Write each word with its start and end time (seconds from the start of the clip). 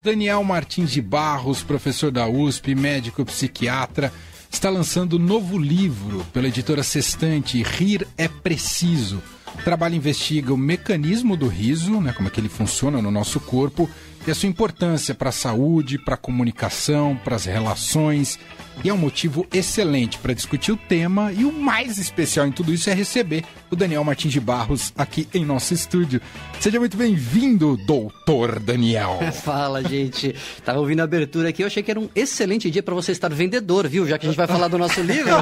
Daniel 0.00 0.44
Martins 0.44 0.92
de 0.92 1.02
Barros, 1.02 1.64
professor 1.64 2.12
da 2.12 2.28
USP, 2.28 2.72
médico 2.72 3.24
psiquiatra, 3.24 4.12
está 4.48 4.70
lançando 4.70 5.16
um 5.16 5.18
novo 5.18 5.58
livro 5.58 6.24
pela 6.32 6.46
editora 6.46 6.84
Sextante, 6.84 7.60
Rir 7.64 8.06
é 8.16 8.28
Preciso. 8.28 9.20
O 9.58 9.62
trabalho 9.64 9.96
investiga 9.96 10.54
o 10.54 10.56
mecanismo 10.56 11.36
do 11.36 11.48
riso, 11.48 12.00
né, 12.00 12.12
como 12.12 12.28
é 12.28 12.30
que 12.30 12.38
ele 12.38 12.48
funciona 12.48 13.02
no 13.02 13.10
nosso 13.10 13.40
corpo, 13.40 13.90
e 14.26 14.30
a 14.30 14.34
sua 14.34 14.48
importância 14.48 15.14
para 15.14 15.30
a 15.30 15.32
saúde, 15.32 15.98
para 15.98 16.14
a 16.14 16.18
comunicação, 16.18 17.18
para 17.24 17.36
as 17.36 17.44
relações. 17.44 18.38
E 18.84 18.88
é 18.88 18.94
um 18.94 18.98
motivo 18.98 19.44
excelente 19.52 20.18
para 20.18 20.32
discutir 20.32 20.70
o 20.70 20.76
tema. 20.76 21.32
E 21.32 21.44
o 21.44 21.52
mais 21.52 21.98
especial 21.98 22.46
em 22.46 22.52
tudo 22.52 22.72
isso 22.72 22.88
é 22.88 22.94
receber 22.94 23.44
o 23.70 23.76
Daniel 23.76 24.04
Martins 24.04 24.32
de 24.32 24.40
Barros 24.40 24.92
aqui 24.96 25.26
em 25.34 25.44
nosso 25.44 25.74
estúdio. 25.74 26.20
Seja 26.60 26.78
muito 26.78 26.96
bem-vindo, 26.96 27.76
doutor 27.76 28.60
Daniel. 28.60 29.18
Fala, 29.42 29.82
gente. 29.82 30.34
Tava 30.64 30.78
ouvindo 30.78 31.00
a 31.00 31.04
abertura 31.04 31.48
aqui, 31.48 31.62
eu 31.62 31.66
achei 31.66 31.82
que 31.82 31.90
era 31.90 31.98
um 31.98 32.08
excelente 32.14 32.70
dia 32.70 32.82
para 32.82 32.94
você 32.94 33.10
estar 33.10 33.32
vendedor, 33.32 33.88
viu? 33.88 34.06
Já 34.06 34.16
que 34.16 34.26
a 34.26 34.28
gente 34.28 34.38
vai 34.38 34.46
falar 34.46 34.68
do 34.68 34.78
nosso 34.78 35.00
livro. 35.00 35.32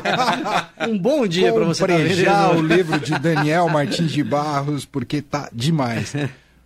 um 0.88 0.98
bom 0.98 1.27
dia 1.27 1.52
para 1.52 1.65
você 1.65 1.84
estar 1.84 1.98
vendedor. 1.98 2.56
o 2.56 2.62
livro 2.62 2.98
de 2.98 3.18
Daniel 3.18 3.68
Martins 3.68 4.12
de 4.12 4.24
Barros, 4.24 4.87
porque 4.87 5.20
tá 5.20 5.51
demais. 5.52 6.15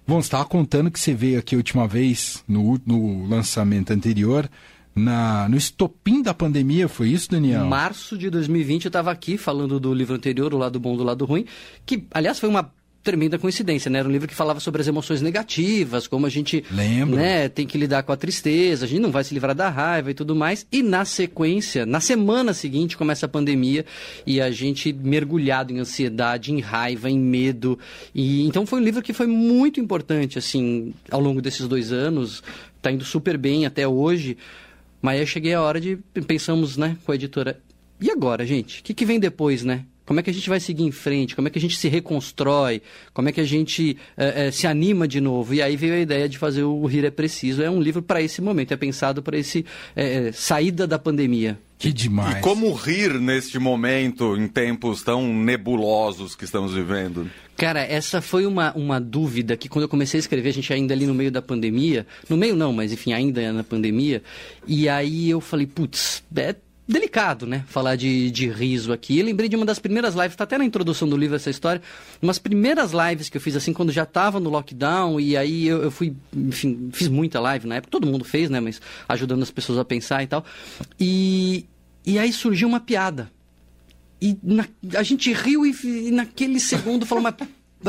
Bom, 0.06 0.20
você 0.20 0.26
estava 0.26 0.44
contando 0.44 0.90
que 0.90 0.98
você 0.98 1.14
veio 1.14 1.38
aqui 1.38 1.54
a 1.54 1.58
última 1.58 1.86
vez, 1.86 2.42
no, 2.48 2.80
no 2.84 3.26
lançamento 3.28 3.92
anterior, 3.92 4.50
na, 4.94 5.48
no 5.48 5.56
estopim 5.56 6.22
da 6.22 6.34
pandemia, 6.34 6.88
foi 6.88 7.08
isso, 7.08 7.30
Daniel? 7.30 7.64
Março 7.66 8.18
de 8.18 8.28
2020 8.28 8.86
eu 8.86 8.88
estava 8.88 9.10
aqui 9.10 9.38
falando 9.38 9.78
do 9.78 9.94
livro 9.94 10.14
anterior, 10.14 10.52
O 10.52 10.58
Lado 10.58 10.80
Bom 10.80 10.96
do 10.96 11.04
Lado 11.04 11.24
Ruim, 11.24 11.46
que, 11.86 12.06
aliás, 12.12 12.38
foi 12.38 12.48
uma 12.48 12.72
tremenda 13.02 13.38
coincidência, 13.38 13.90
né? 13.90 13.98
Era 13.98 14.08
um 14.08 14.12
livro 14.12 14.28
que 14.28 14.34
falava 14.34 14.60
sobre 14.60 14.80
as 14.80 14.88
emoções 14.88 15.22
negativas, 15.22 16.06
como 16.06 16.26
a 16.26 16.28
gente 16.28 16.64
né, 17.16 17.48
tem 17.48 17.66
que 17.66 17.78
lidar 17.78 18.02
com 18.02 18.12
a 18.12 18.16
tristeza, 18.16 18.84
a 18.84 18.88
gente 18.88 19.00
não 19.00 19.10
vai 19.10 19.24
se 19.24 19.32
livrar 19.32 19.54
da 19.54 19.68
raiva 19.68 20.10
e 20.10 20.14
tudo 20.14 20.36
mais. 20.36 20.66
E 20.70 20.82
na 20.82 21.04
sequência, 21.04 21.86
na 21.86 22.00
semana 22.00 22.52
seguinte, 22.52 22.96
começa 22.96 23.26
a 23.26 23.28
pandemia 23.28 23.86
e 24.26 24.40
a 24.40 24.50
gente 24.50 24.92
mergulhado 24.92 25.72
em 25.72 25.78
ansiedade, 25.78 26.52
em 26.52 26.60
raiva, 26.60 27.08
em 27.08 27.18
medo. 27.18 27.78
E 28.14 28.46
então 28.46 28.66
foi 28.66 28.80
um 28.80 28.84
livro 28.84 29.02
que 29.02 29.12
foi 29.12 29.26
muito 29.26 29.80
importante, 29.80 30.38
assim, 30.38 30.92
ao 31.10 31.20
longo 31.20 31.40
desses 31.40 31.66
dois 31.66 31.92
anos. 31.92 32.42
Tá 32.82 32.90
indo 32.90 33.04
super 33.04 33.38
bem 33.38 33.64
até 33.66 33.88
hoje. 33.88 34.36
Mas 35.00 35.20
aí 35.20 35.26
cheguei 35.26 35.54
a 35.54 35.62
hora 35.62 35.80
de 35.80 35.96
pensamos, 36.26 36.76
né, 36.76 36.96
com 37.04 37.12
a 37.12 37.14
editora. 37.14 37.58
E 37.98 38.10
agora, 38.10 38.46
gente? 38.46 38.80
O 38.80 38.84
que, 38.84 38.92
que 38.92 39.06
vem 39.06 39.18
depois, 39.18 39.64
né? 39.64 39.84
Como 40.10 40.18
é 40.18 40.24
que 40.24 40.30
a 40.30 40.34
gente 40.34 40.48
vai 40.48 40.58
seguir 40.58 40.82
em 40.82 40.90
frente? 40.90 41.36
Como 41.36 41.46
é 41.46 41.52
que 41.52 41.58
a 41.60 41.60
gente 41.60 41.76
se 41.76 41.86
reconstrói? 41.86 42.82
Como 43.14 43.28
é 43.28 43.32
que 43.32 43.40
a 43.40 43.44
gente 43.44 43.96
é, 44.16 44.48
é, 44.48 44.50
se 44.50 44.66
anima 44.66 45.06
de 45.06 45.20
novo? 45.20 45.54
E 45.54 45.62
aí 45.62 45.76
veio 45.76 45.94
a 45.94 45.98
ideia 46.00 46.28
de 46.28 46.36
fazer 46.36 46.64
o 46.64 46.84
Rir 46.84 47.04
é 47.04 47.12
Preciso. 47.12 47.62
É 47.62 47.70
um 47.70 47.80
livro 47.80 48.02
para 48.02 48.20
esse 48.20 48.42
momento, 48.42 48.74
é 48.74 48.76
pensado 48.76 49.22
para 49.22 49.38
esse 49.38 49.64
é, 49.94 50.32
saída 50.32 50.84
da 50.84 50.98
pandemia. 50.98 51.56
Que 51.78 51.92
demais. 51.92 52.38
E 52.38 52.40
como 52.40 52.72
rir 52.72 53.20
neste 53.20 53.60
momento, 53.60 54.36
em 54.36 54.48
tempos 54.48 55.04
tão 55.04 55.32
nebulosos 55.32 56.34
que 56.34 56.44
estamos 56.44 56.74
vivendo? 56.74 57.30
Cara, 57.56 57.80
essa 57.80 58.20
foi 58.20 58.46
uma, 58.46 58.72
uma 58.74 59.00
dúvida 59.00 59.56
que 59.56 59.68
quando 59.68 59.84
eu 59.84 59.88
comecei 59.88 60.18
a 60.18 60.22
escrever, 60.22 60.48
a 60.48 60.52
gente 60.52 60.72
ainda 60.72 60.92
ali 60.92 61.06
no 61.06 61.14
meio 61.14 61.30
da 61.30 61.40
pandemia, 61.40 62.04
no 62.28 62.36
meio 62.36 62.56
não, 62.56 62.72
mas 62.72 62.92
enfim, 62.92 63.12
ainda 63.12 63.52
na 63.52 63.62
pandemia, 63.62 64.24
e 64.66 64.88
aí 64.88 65.30
eu 65.30 65.40
falei, 65.40 65.68
putz, 65.68 66.24
é 66.34 66.56
delicado, 66.90 67.46
né? 67.46 67.64
Falar 67.68 67.96
de, 67.96 68.30
de 68.30 68.48
riso 68.48 68.92
aqui. 68.92 69.18
Eu 69.18 69.24
lembrei 69.24 69.48
de 69.48 69.56
uma 69.56 69.64
das 69.64 69.78
primeiras 69.78 70.14
lives, 70.14 70.36
tá 70.36 70.44
até 70.44 70.58
na 70.58 70.64
introdução 70.64 71.08
do 71.08 71.16
livro 71.16 71.36
essa 71.36 71.48
história, 71.48 71.80
umas 72.20 72.38
primeiras 72.38 72.92
lives 72.92 73.28
que 73.28 73.36
eu 73.36 73.40
fiz 73.40 73.56
assim, 73.56 73.72
quando 73.72 73.92
já 73.92 74.04
tava 74.04 74.40
no 74.40 74.50
lockdown, 74.50 75.20
e 75.20 75.36
aí 75.36 75.66
eu, 75.66 75.84
eu 75.84 75.90
fui, 75.90 76.14
enfim, 76.34 76.90
fiz 76.92 77.08
muita 77.08 77.40
live 77.40 77.66
na 77.66 77.76
época, 77.76 77.90
todo 77.90 78.06
mundo 78.06 78.24
fez, 78.24 78.50
né? 78.50 78.60
Mas 78.60 78.80
ajudando 79.08 79.42
as 79.42 79.50
pessoas 79.50 79.78
a 79.78 79.84
pensar 79.84 80.22
e 80.22 80.26
tal. 80.26 80.44
E, 80.98 81.66
e 82.04 82.18
aí 82.18 82.32
surgiu 82.32 82.68
uma 82.68 82.80
piada. 82.80 83.30
E 84.20 84.36
na, 84.42 84.66
a 84.96 85.02
gente 85.02 85.32
riu 85.32 85.64
e, 85.64 85.74
e 85.84 86.10
naquele 86.10 86.60
segundo 86.60 87.06
falou, 87.06 87.22
mas 87.22 87.34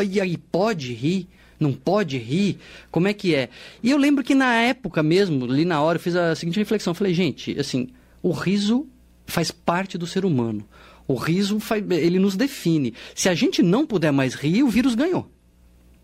e 0.07 0.21
aí, 0.21 0.37
pode 0.37 0.93
rir? 0.93 1.27
não 1.59 1.73
pode 1.73 2.17
rir? 2.17 2.57
Como 2.89 3.07
é 3.07 3.13
que 3.13 3.35
é? 3.35 3.47
E 3.83 3.91
eu 3.91 3.97
lembro 3.97 4.23
que 4.23 4.33
na 4.33 4.55
época 4.55 5.03
mesmo, 5.03 5.45
ali 5.45 5.63
na 5.63 5.79
hora, 5.79 5.97
eu 5.97 6.01
fiz 6.01 6.15
a 6.15 6.33
seguinte 6.33 6.57
reflexão. 6.57 6.91
Falei, 6.91 7.13
gente, 7.13 7.57
assim, 7.59 7.89
o 8.23 8.31
riso 8.31 8.87
faz 9.31 9.49
parte 9.51 9.97
do 9.97 10.05
ser 10.05 10.25
humano. 10.25 10.67
O 11.07 11.15
riso, 11.15 11.57
ele 11.89 12.19
nos 12.19 12.35
define. 12.35 12.93
Se 13.15 13.27
a 13.29 13.33
gente 13.33 13.63
não 13.63 13.85
puder 13.85 14.11
mais 14.11 14.35
rir, 14.35 14.63
o 14.63 14.69
vírus 14.69 14.95
ganhou. 14.95 15.29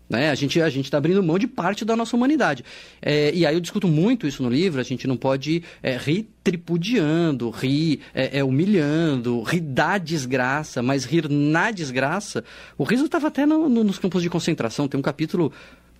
Né? 0.08 0.30
A 0.30 0.34
gente 0.34 0.60
a 0.60 0.68
está 0.68 0.96
abrindo 0.96 1.22
mão 1.22 1.38
de 1.38 1.46
parte 1.46 1.84
da 1.84 1.94
nossa 1.94 2.16
humanidade. 2.16 2.64
É, 3.02 3.30
e 3.34 3.44
aí 3.44 3.54
eu 3.54 3.60
discuto 3.60 3.86
muito 3.86 4.26
isso 4.26 4.42
no 4.42 4.48
livro. 4.48 4.80
A 4.80 4.84
gente 4.84 5.06
não 5.06 5.16
pode 5.16 5.62
é, 5.82 5.96
rir 5.96 6.28
tripudiando, 6.42 7.50
rir 7.50 8.00
é, 8.14 8.38
é 8.38 8.44
humilhando, 8.44 9.42
rir 9.42 9.60
da 9.60 9.98
desgraça, 9.98 10.82
mas 10.82 11.04
rir 11.04 11.28
na 11.28 11.70
desgraça. 11.70 12.42
O 12.78 12.84
riso 12.84 13.04
estava 13.04 13.28
até 13.28 13.44
no, 13.44 13.68
no, 13.68 13.84
nos 13.84 13.98
campos 13.98 14.22
de 14.22 14.30
concentração. 14.30 14.88
Tem 14.88 14.98
um 14.98 15.02
capítulo 15.02 15.52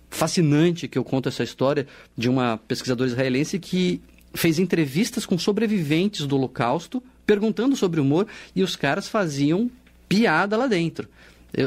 fascinante 0.09 0.87
que 0.87 0.97
eu 0.97 1.03
conto 1.03 1.29
essa 1.29 1.43
história 1.43 1.85
de 2.17 2.27
uma 2.27 2.57
pesquisadora 2.67 3.07
israelense 3.07 3.59
que 3.59 4.01
fez 4.33 4.59
entrevistas 4.59 5.25
com 5.25 5.37
sobreviventes 5.37 6.25
do 6.25 6.35
Holocausto, 6.35 7.01
perguntando 7.29 7.75
sobre 7.75 7.99
humor, 7.99 8.25
e 8.55 8.63
os 8.63 8.75
caras 8.75 9.07
faziam 9.07 9.69
piada 10.07 10.57
lá 10.57 10.65
dentro. 10.65 11.07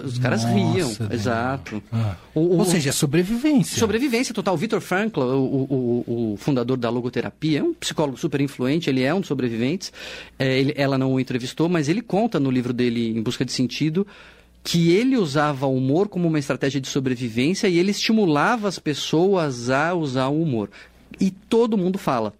Os 0.04 0.18
caras 0.18 0.42
Nossa, 0.42 0.54
riam, 0.54 0.74
Deus. 0.74 1.10
exato. 1.12 1.80
Ah. 1.92 2.16
O, 2.34 2.40
o, 2.40 2.58
Ou 2.58 2.64
seja, 2.64 2.88
é 2.88 2.92
sobrevivência. 2.92 3.78
Sobrevivência 3.78 4.34
total. 4.34 4.54
O 4.54 4.56
Victor 4.56 4.80
Frankl, 4.80 5.20
o, 5.20 6.32
o, 6.32 6.36
fundador 6.36 6.76
da 6.76 6.90
logoterapia, 6.90 7.60
é 7.60 7.62
um 7.62 7.74
psicólogo 7.74 8.16
super 8.16 8.40
influente, 8.40 8.90
ele 8.90 9.02
é 9.02 9.14
um 9.14 9.20
dos 9.20 9.28
sobreviventes. 9.28 9.92
É, 10.36 10.58
ele, 10.58 10.74
ela 10.76 10.98
não 10.98 11.12
o 11.12 11.20
entrevistou, 11.20 11.68
mas 11.68 11.88
ele 11.88 12.02
conta 12.02 12.40
no 12.40 12.50
livro 12.50 12.72
dele, 12.72 13.16
Em 13.16 13.22
Busca 13.22 13.44
de 13.44 13.52
Sentido, 13.52 14.04
que 14.64 14.90
ele 14.90 15.16
usava 15.16 15.66
o 15.66 15.76
humor 15.76 16.08
como 16.08 16.26
uma 16.26 16.40
estratégia 16.40 16.80
de 16.80 16.88
sobrevivência 16.88 17.68
e 17.68 17.78
ele 17.78 17.92
estimulava 17.92 18.66
as 18.66 18.80
pessoas 18.80 19.70
a 19.70 19.94
usar 19.94 20.28
o 20.28 20.42
humor. 20.42 20.70
E 21.20 21.30
todo 21.30 21.78
mundo 21.78 21.98
fala 21.98 22.32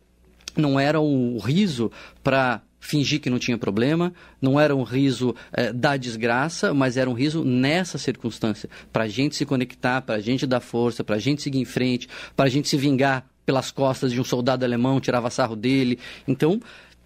não 0.57 0.79
era 0.79 1.01
um 1.01 1.39
riso 1.39 1.91
para 2.23 2.61
fingir 2.83 3.21
que 3.21 3.31
não 3.31 3.39
tinha 3.39 3.57
problema, 3.57 4.13
não 4.41 4.59
era 4.59 4.75
um 4.75 4.83
riso 4.83 5.35
é, 5.53 5.73
da 5.73 5.97
desgraça, 5.97 6.75
mas 6.75 6.97
era 6.97 7.09
um 7.09 7.13
riso 7.13 7.45
nessa 7.45 7.97
circunstância, 7.97 8.69
para 8.93 9.05
a 9.05 9.09
gente 9.09 9.37
se 9.37 9.47
conectar, 9.47 10.03
para 10.03 10.17
a 10.17 10.21
gente 10.21 10.47
dar 10.49 10.59
força, 10.59 11.05
para 11.05 11.15
a 11.15 11.19
gente 11.19 11.43
seguir 11.43 11.61
em 11.61 11.65
frente, 11.65 12.09
para 12.35 12.47
a 12.47 12.49
gente 12.49 12.69
se 12.69 12.77
vingar 12.77 13.25
pelas 13.47 13.71
costas 13.71 14.13
de 14.13 14.21
um 14.21 14.25
soldado 14.25 14.65
alemão, 14.65 15.01
tirava 15.01 15.31
sarro 15.31 15.55
dele. 15.55 15.97
Então, 16.27 16.61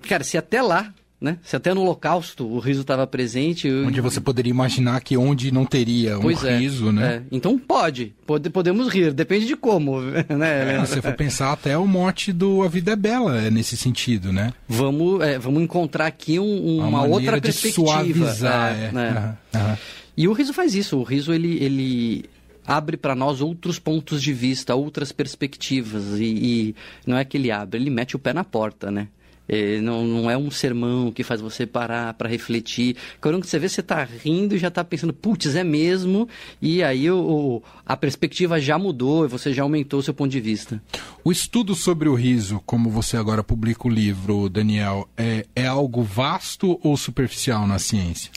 cara, 0.08 0.24
se 0.24 0.38
até 0.38 0.62
lá 0.62 0.92
né? 1.20 1.38
Se 1.42 1.56
até 1.56 1.72
no 1.72 1.80
Holocausto 1.80 2.46
o 2.46 2.58
riso 2.58 2.82
estava 2.82 3.06
presente. 3.06 3.70
Onde 3.70 4.00
você 4.00 4.20
poderia 4.20 4.50
imaginar 4.50 5.00
que 5.00 5.16
onde 5.16 5.50
não 5.50 5.64
teria 5.64 6.18
um 6.18 6.22
pois 6.22 6.44
é, 6.44 6.58
riso, 6.58 6.92
né? 6.92 7.16
É. 7.16 7.22
Então 7.32 7.58
pode, 7.58 8.14
pode, 8.26 8.50
podemos 8.50 8.88
rir, 8.88 9.12
depende 9.12 9.46
de 9.46 9.56
como, 9.56 10.00
né? 10.28 10.76
É, 10.76 10.84
se 10.84 11.00
for 11.00 11.14
pensar 11.14 11.52
até 11.52 11.76
o 11.76 11.86
mote 11.86 12.32
do 12.32 12.62
A 12.62 12.68
Vida 12.68 12.92
é 12.92 12.96
Bela 12.96 13.40
é 13.40 13.50
nesse 13.50 13.76
sentido, 13.76 14.32
né? 14.32 14.52
Vamos, 14.68 15.22
é, 15.22 15.38
vamos 15.38 15.62
encontrar 15.62 16.06
aqui 16.06 16.38
um, 16.38 16.78
uma, 16.78 16.86
uma 16.86 17.04
outra 17.04 17.40
perspectiva. 17.40 17.86
Suavizar, 17.86 18.72
é, 18.72 18.92
né? 18.92 19.36
Uhum, 19.54 19.60
uhum. 19.60 19.76
E 20.16 20.28
o 20.28 20.32
riso 20.32 20.52
faz 20.52 20.74
isso. 20.74 20.98
O 20.98 21.02
riso 21.02 21.32
ele, 21.32 21.62
ele 21.62 22.24
abre 22.66 22.96
para 22.96 23.14
nós 23.14 23.40
outros 23.40 23.78
pontos 23.78 24.22
de 24.22 24.32
vista, 24.32 24.74
outras 24.74 25.12
perspectivas. 25.12 26.18
E, 26.18 26.24
e, 26.24 26.74
não 27.06 27.16
é 27.16 27.24
que 27.24 27.36
ele 27.36 27.50
abre, 27.50 27.78
ele 27.78 27.90
mete 27.90 28.16
o 28.16 28.18
pé 28.18 28.32
na 28.32 28.44
porta, 28.44 28.90
né? 28.90 29.08
É, 29.48 29.80
não, 29.80 30.04
não 30.04 30.30
é 30.30 30.36
um 30.36 30.50
sermão 30.50 31.12
que 31.12 31.22
faz 31.22 31.40
você 31.40 31.66
parar 31.66 32.14
para 32.14 32.28
refletir. 32.28 32.96
Quando 33.20 33.44
você 33.44 33.58
vê, 33.58 33.68
você 33.68 33.80
está 33.80 34.02
rindo 34.04 34.54
e 34.54 34.58
já 34.58 34.68
está 34.68 34.84
pensando, 34.84 35.12
putz, 35.12 35.54
é 35.54 35.64
mesmo. 35.64 36.28
E 36.60 36.82
aí 36.82 37.10
o, 37.10 37.62
a 37.84 37.96
perspectiva 37.96 38.60
já 38.60 38.78
mudou 38.78 39.24
e 39.24 39.28
você 39.28 39.52
já 39.52 39.62
aumentou 39.62 40.00
o 40.00 40.02
seu 40.02 40.14
ponto 40.14 40.30
de 40.30 40.40
vista. 40.40 40.82
O 41.24 41.30
estudo 41.30 41.74
sobre 41.74 42.08
o 42.08 42.14
riso, 42.14 42.60
como 42.66 42.90
você 42.90 43.16
agora 43.16 43.44
publica 43.44 43.86
o 43.86 43.90
livro, 43.90 44.48
Daniel, 44.48 45.08
é, 45.16 45.46
é 45.54 45.66
algo 45.66 46.02
vasto 46.02 46.78
ou 46.82 46.96
superficial 46.96 47.66
na 47.66 47.78
ciência? 47.78 48.30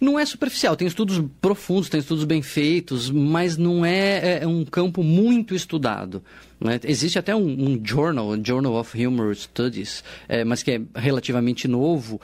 Não 0.00 0.18
é 0.18 0.24
superficial, 0.24 0.76
tem 0.76 0.88
estudos 0.88 1.22
profundos, 1.42 1.90
tem 1.90 2.00
estudos 2.00 2.24
bem 2.24 2.40
feitos, 2.40 3.10
mas 3.10 3.58
não 3.58 3.84
é, 3.84 4.38
é 4.42 4.46
um 4.46 4.64
campo 4.64 5.02
muito 5.02 5.54
estudado. 5.54 6.22
Né? 6.60 6.78
Existe 6.84 7.18
até 7.18 7.34
um, 7.34 7.46
um, 7.46 7.80
journal, 7.82 8.36
Journal 8.44 8.74
of 8.74 9.06
Humor 9.06 9.34
Studies, 9.34 10.04
é, 10.28 10.44
mas 10.44 10.62
que 10.62 10.72
é 10.72 10.80
relativamente 10.94 11.66
novo, 11.66 12.20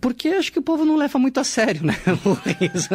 porque 0.00 0.28
acho 0.28 0.52
que 0.52 0.58
o 0.58 0.62
povo 0.62 0.84
não 0.84 0.96
leva 0.96 1.18
muito 1.18 1.40
a 1.40 1.44
sério 1.44 1.84
né? 1.84 1.96
o 2.24 2.34
riso. 2.34 2.88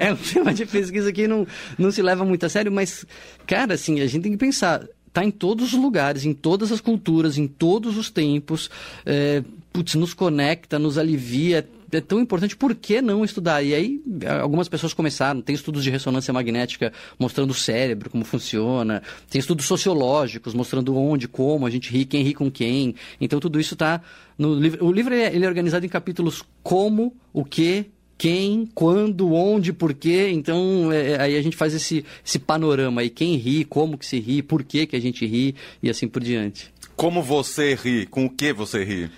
é 0.00 0.12
um 0.12 0.16
tema 0.16 0.54
de 0.54 0.64
pesquisa 0.64 1.12
que 1.12 1.28
não, 1.28 1.46
não 1.78 1.90
se 1.90 2.00
leva 2.00 2.24
muito 2.24 2.46
a 2.46 2.48
sério, 2.48 2.72
mas, 2.72 3.04
cara, 3.46 3.74
assim, 3.74 4.00
a 4.00 4.06
gente 4.06 4.22
tem 4.22 4.32
que 4.32 4.38
pensar 4.38 4.86
está 5.12 5.22
em 5.22 5.30
todos 5.30 5.74
os 5.74 5.78
lugares, 5.78 6.24
em 6.24 6.32
todas 6.32 6.72
as 6.72 6.80
culturas, 6.80 7.36
em 7.36 7.46
todos 7.46 7.98
os 7.98 8.10
tempos. 8.10 8.70
É, 9.04 9.44
putz, 9.70 9.94
nos 9.94 10.14
conecta, 10.14 10.78
nos 10.78 10.96
alivia, 10.96 11.68
é 11.92 12.00
tão 12.00 12.20
importante, 12.20 12.56
por 12.56 12.74
que 12.74 13.02
não 13.02 13.24
estudar? 13.24 13.62
E 13.62 13.74
aí, 13.74 14.02
algumas 14.40 14.68
pessoas 14.68 14.94
começaram, 14.94 15.42
tem 15.42 15.54
estudos 15.54 15.84
de 15.84 15.90
ressonância 15.90 16.32
magnética 16.32 16.92
mostrando 17.18 17.50
o 17.50 17.54
cérebro, 17.54 18.08
como 18.08 18.24
funciona, 18.24 19.02
tem 19.30 19.38
estudos 19.38 19.66
sociológicos 19.66 20.54
mostrando 20.54 20.96
onde, 20.96 21.28
como 21.28 21.66
a 21.66 21.70
gente 21.70 21.90
ri, 21.90 22.04
quem 22.04 22.22
ri 22.22 22.34
com 22.34 22.50
quem. 22.50 22.94
Então, 23.20 23.38
tudo 23.38 23.60
isso 23.60 23.74
está 23.74 24.00
no 24.38 24.54
livro. 24.54 24.84
O 24.84 24.92
livro 24.92 25.14
ele 25.14 25.44
é 25.44 25.48
organizado 25.48 25.84
em 25.84 25.88
capítulos 25.88 26.42
como, 26.62 27.14
o 27.32 27.44
que, 27.44 27.86
quem, 28.22 28.68
quando, 28.74 29.32
onde, 29.32 29.72
por 29.72 29.92
quê. 29.92 30.30
Então, 30.32 30.92
é, 30.92 31.20
aí 31.20 31.36
a 31.36 31.42
gente 31.42 31.56
faz 31.56 31.74
esse, 31.74 32.04
esse 32.24 32.38
panorama 32.38 33.00
aí. 33.00 33.10
Quem 33.10 33.34
ri, 33.36 33.64
como 33.64 33.98
que 33.98 34.06
se 34.06 34.20
ri, 34.20 34.42
por 34.42 34.62
que, 34.62 34.86
que 34.86 34.94
a 34.94 35.00
gente 35.00 35.26
ri 35.26 35.56
e 35.82 35.90
assim 35.90 36.06
por 36.06 36.22
diante. 36.22 36.72
Como 36.94 37.22
você 37.22 37.74
ri? 37.74 38.06
Com 38.06 38.26
o 38.26 38.30
que 38.30 38.52
você 38.52 38.84
ri? 38.84 39.10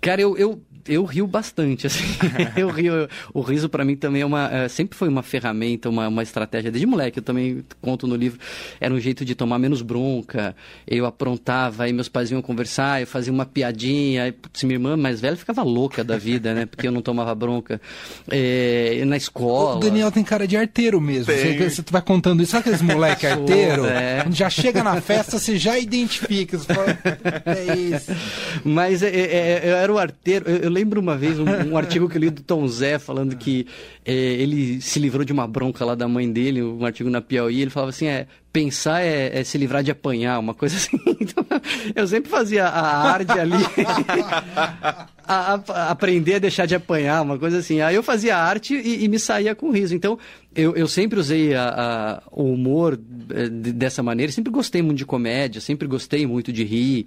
Cara, 0.00 0.22
eu, 0.22 0.36
eu 0.36 0.62
eu 0.88 1.04
rio 1.04 1.26
bastante, 1.26 1.86
assim. 1.86 2.04
eu 2.56 2.68
rio. 2.68 3.08
O 3.32 3.40
riso 3.40 3.68
para 3.68 3.84
mim 3.84 3.96
também 3.96 4.22
é 4.22 4.26
uma, 4.26 4.48
é, 4.52 4.68
sempre 4.68 4.96
foi 4.96 5.08
uma 5.08 5.22
ferramenta, 5.22 5.88
uma, 5.88 6.08
uma 6.08 6.22
estratégia 6.22 6.70
desde 6.70 6.86
moleque. 6.86 7.18
Eu 7.18 7.22
também 7.22 7.64
conto 7.80 8.06
no 8.06 8.14
livro. 8.14 8.38
Era 8.80 8.92
um 8.92 9.00
jeito 9.00 9.24
de 9.24 9.34
tomar 9.34 9.58
menos 9.58 9.82
bronca. 9.82 10.54
Eu 10.86 11.06
aprontava, 11.06 11.84
aí 11.84 11.92
meus 11.92 12.08
pais 12.08 12.28
vinham 12.28 12.42
conversar, 12.42 13.00
eu 13.00 13.06
fazia 13.06 13.32
uma 13.32 13.46
piadinha. 13.46 14.24
Aí, 14.24 14.32
putz, 14.32 14.62
minha 14.64 14.76
irmã 14.76 14.96
mais 14.96 15.20
velha 15.20 15.36
ficava 15.36 15.62
louca 15.62 16.02
da 16.02 16.16
vida, 16.16 16.54
né? 16.54 16.66
Porque 16.66 16.86
eu 16.86 16.92
não 16.92 17.02
tomava 17.02 17.34
bronca. 17.34 17.80
É, 18.30 19.04
na 19.04 19.16
escola. 19.16 19.76
O 19.76 19.80
Daniel 19.80 20.10
tem 20.10 20.24
cara 20.24 20.46
de 20.46 20.56
arteiro 20.56 21.00
mesmo. 21.00 21.32
Você, 21.32 21.70
você 21.70 21.82
vai 21.90 22.02
contando 22.02 22.42
isso. 22.42 22.52
Sabe 22.52 22.62
aqueles 22.62 22.82
moleque 22.82 23.26
arteiro? 23.26 23.86
É. 23.86 24.24
Já 24.30 24.50
chega 24.50 24.82
na 24.82 25.00
festa, 25.00 25.38
você 25.38 25.56
já 25.56 25.78
identifica. 25.78 26.58
Você 26.58 26.72
fala, 26.72 26.98
é 27.46 27.76
isso. 27.76 28.12
Mas 28.64 29.02
é, 29.02 29.08
é, 29.08 29.60
eu 29.64 29.76
era 29.76 29.92
o 29.92 29.98
arteiro. 29.98 30.48
Eu, 30.48 30.56
eu 30.56 30.70
lembro 30.76 31.00
uma 31.00 31.16
vez 31.16 31.38
um, 31.38 31.44
um, 31.70 31.76
artigo 31.76 32.08
que 32.08 32.18
eu 32.18 32.20
li 32.20 32.30
do 32.30 32.42
Tom 32.42 32.68
Zé 32.68 32.98
falando 32.98 33.34
que 33.34 33.66
é, 34.04 34.12
ele 34.12 34.78
se 34.82 34.98
livrou 34.98 35.24
de 35.24 35.32
uma 35.32 35.46
bronca 35.46 35.84
lá 35.84 35.94
da 35.94 36.06
mãe 36.06 36.30
dele, 36.30 36.62
um 36.62 36.84
artigo 36.84 37.08
na 37.08 37.22
Piauí. 37.22 37.62
Ele 37.62 37.70
falava 37.70 37.90
assim: 37.90 38.06
é, 38.06 38.26
pensar 38.52 39.02
é, 39.02 39.40
é 39.40 39.44
se 39.44 39.56
livrar 39.56 39.82
de 39.82 39.90
apanhar, 39.90 40.38
uma 40.38 40.54
coisa 40.54 40.76
assim. 40.76 40.98
Então, 41.18 41.44
eu 41.94 42.06
sempre 42.06 42.30
fazia 42.30 42.66
a 42.66 43.10
arte 43.10 43.32
ali, 43.32 43.56
a, 45.26 45.54
a, 45.54 45.90
aprender 45.90 46.34
a 46.34 46.38
deixar 46.38 46.66
de 46.66 46.74
apanhar, 46.74 47.22
uma 47.22 47.38
coisa 47.38 47.58
assim. 47.58 47.80
Aí 47.80 47.96
eu 47.96 48.02
fazia 48.02 48.36
arte 48.36 48.74
e, 48.74 49.04
e 49.04 49.08
me 49.08 49.18
saía 49.18 49.54
com 49.54 49.70
riso. 49.70 49.94
Então, 49.94 50.18
eu, 50.54 50.76
eu 50.76 50.86
sempre 50.86 51.18
usei 51.18 51.54
a, 51.54 52.22
o 52.30 52.44
humor 52.44 52.98
é, 53.30 53.48
dessa 53.48 54.02
maneira, 54.02 54.30
sempre 54.30 54.52
gostei 54.52 54.82
muito 54.82 54.98
de 54.98 55.06
comédia, 55.06 55.60
sempre 55.60 55.88
gostei 55.88 56.26
muito 56.26 56.52
de 56.52 56.64
rir. 56.64 57.06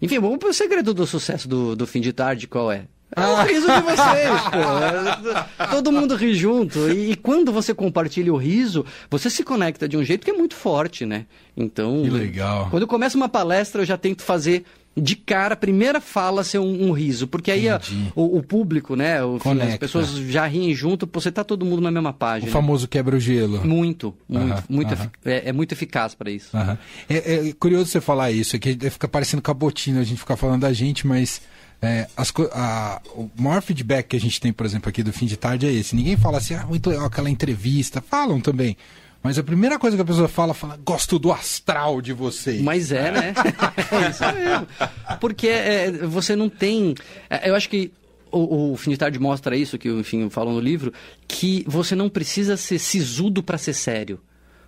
Enfim, 0.00 0.18
o 0.18 0.52
segredo 0.52 0.92
do 0.92 1.06
sucesso 1.06 1.48
do, 1.48 1.74
do 1.74 1.86
fim 1.86 2.00
de 2.00 2.12
tarde, 2.12 2.46
qual 2.46 2.70
é? 2.70 2.86
É 3.14 3.26
o 3.26 3.42
riso 3.42 3.66
de 3.66 3.80
vocês, 3.82 4.40
pô. 4.50 5.66
Todo 5.70 5.92
mundo 5.92 6.16
ri 6.16 6.34
junto. 6.34 6.90
E, 6.90 7.12
e, 7.12 7.16
quando 7.16 7.52
você 7.52 7.72
compartilha 7.72 8.32
o 8.32 8.36
riso, 8.36 8.84
você 9.08 9.30
se 9.30 9.44
conecta 9.44 9.88
de 9.88 9.96
um 9.96 10.02
jeito 10.04 10.24
que 10.24 10.30
é 10.30 10.34
muito 10.34 10.54
forte, 10.54 11.06
né? 11.06 11.26
Então. 11.56 12.02
Que 12.02 12.10
legal. 12.10 12.68
Quando 12.70 12.82
eu 12.82 12.88
começo 12.88 13.16
uma 13.16 13.28
palestra, 13.28 13.82
eu 13.82 13.86
já 13.86 13.96
tento 13.96 14.22
fazer 14.22 14.64
de 14.98 15.14
cara, 15.14 15.52
a 15.52 15.56
primeira 15.56 16.00
fala 16.00 16.42
ser 16.42 16.58
um, 16.58 16.88
um 16.88 16.92
riso. 16.92 17.28
Porque 17.28 17.50
aí 17.50 17.68
a, 17.68 17.80
o, 18.14 18.38
o, 18.38 18.42
público, 18.42 18.96
né? 18.96 19.22
O, 19.22 19.36
enfim, 19.36 19.60
as 19.60 19.76
pessoas 19.76 20.10
já 20.10 20.46
riem 20.46 20.74
junto, 20.74 21.08
você 21.12 21.30
tá 21.30 21.44
todo 21.44 21.66
mundo 21.66 21.82
na 21.82 21.90
mesma 21.90 22.12
página. 22.12 22.48
O 22.48 22.52
famoso 22.52 22.88
quebra-gelo. 22.88 23.64
Muito, 23.64 24.14
muito. 24.28 24.52
Uh 24.52 24.56
-huh, 24.56 24.64
muito 24.68 24.94
uh 24.94 24.98
-huh. 24.98 25.10
é, 25.24 25.50
é, 25.50 25.52
muito 25.52 25.72
eficaz 25.72 26.14
para 26.14 26.30
isso. 26.30 26.56
Uh 26.56 26.60
-huh. 26.60 26.78
é, 27.10 27.48
é, 27.48 27.52
curioso 27.52 27.90
você 27.90 28.00
falar 28.00 28.30
isso, 28.30 28.56
é 28.56 28.58
que 28.58 28.90
fica 28.90 29.06
parecendo 29.06 29.42
cabotinho 29.42 30.00
a 30.00 30.04
gente 30.04 30.18
ficar 30.18 30.36
falando 30.36 30.62
da 30.62 30.72
gente, 30.72 31.06
mas 31.06 31.42
é, 31.80 32.08
as, 32.16 32.32
a, 32.52 33.00
o 33.14 33.30
maior 33.36 33.62
feedback 33.62 34.08
que 34.08 34.16
a 34.16 34.20
gente 34.20 34.40
tem, 34.40 34.52
por 34.52 34.64
exemplo, 34.64 34.88
aqui 34.88 35.02
do 35.02 35.12
fim 35.12 35.26
de 35.26 35.36
tarde 35.36 35.66
é 35.66 35.72
esse. 35.72 35.94
Ninguém 35.94 36.16
fala 36.16 36.38
assim, 36.38 36.54
ah, 36.54 36.66
muito 36.66 36.88
legal 36.88 37.06
aquela 37.06 37.30
entrevista. 37.30 38.00
Falam 38.00 38.40
também. 38.40 38.76
Mas 39.22 39.38
a 39.38 39.42
primeira 39.42 39.78
coisa 39.78 39.96
que 39.96 40.02
a 40.02 40.04
pessoa 40.04 40.28
fala, 40.28 40.54
fala, 40.54 40.78
gosto 40.84 41.18
do 41.18 41.32
astral 41.32 42.00
de 42.00 42.12
vocês. 42.12 42.60
Mas 42.62 42.92
é, 42.92 43.10
né? 43.10 43.34
é 43.90 44.10
isso 44.10 44.24
mesmo. 44.24 44.66
Porque 45.20 45.48
é, 45.48 45.90
você 46.06 46.36
não 46.36 46.48
tem. 46.48 46.94
É, 47.28 47.50
eu 47.50 47.54
acho 47.54 47.68
que 47.68 47.92
o, 48.30 48.72
o 48.72 48.76
Fim 48.76 48.90
de 48.90 48.96
Tarde 48.96 49.18
mostra 49.18 49.56
isso, 49.56 49.78
que 49.78 49.88
enfim, 49.88 50.22
eu 50.22 50.30
falo 50.30 50.52
no 50.52 50.60
livro, 50.60 50.92
que 51.26 51.64
você 51.66 51.94
não 51.94 52.08
precisa 52.08 52.56
ser 52.56 52.78
sisudo 52.78 53.42
para 53.42 53.58
ser 53.58 53.74
sério. 53.74 54.20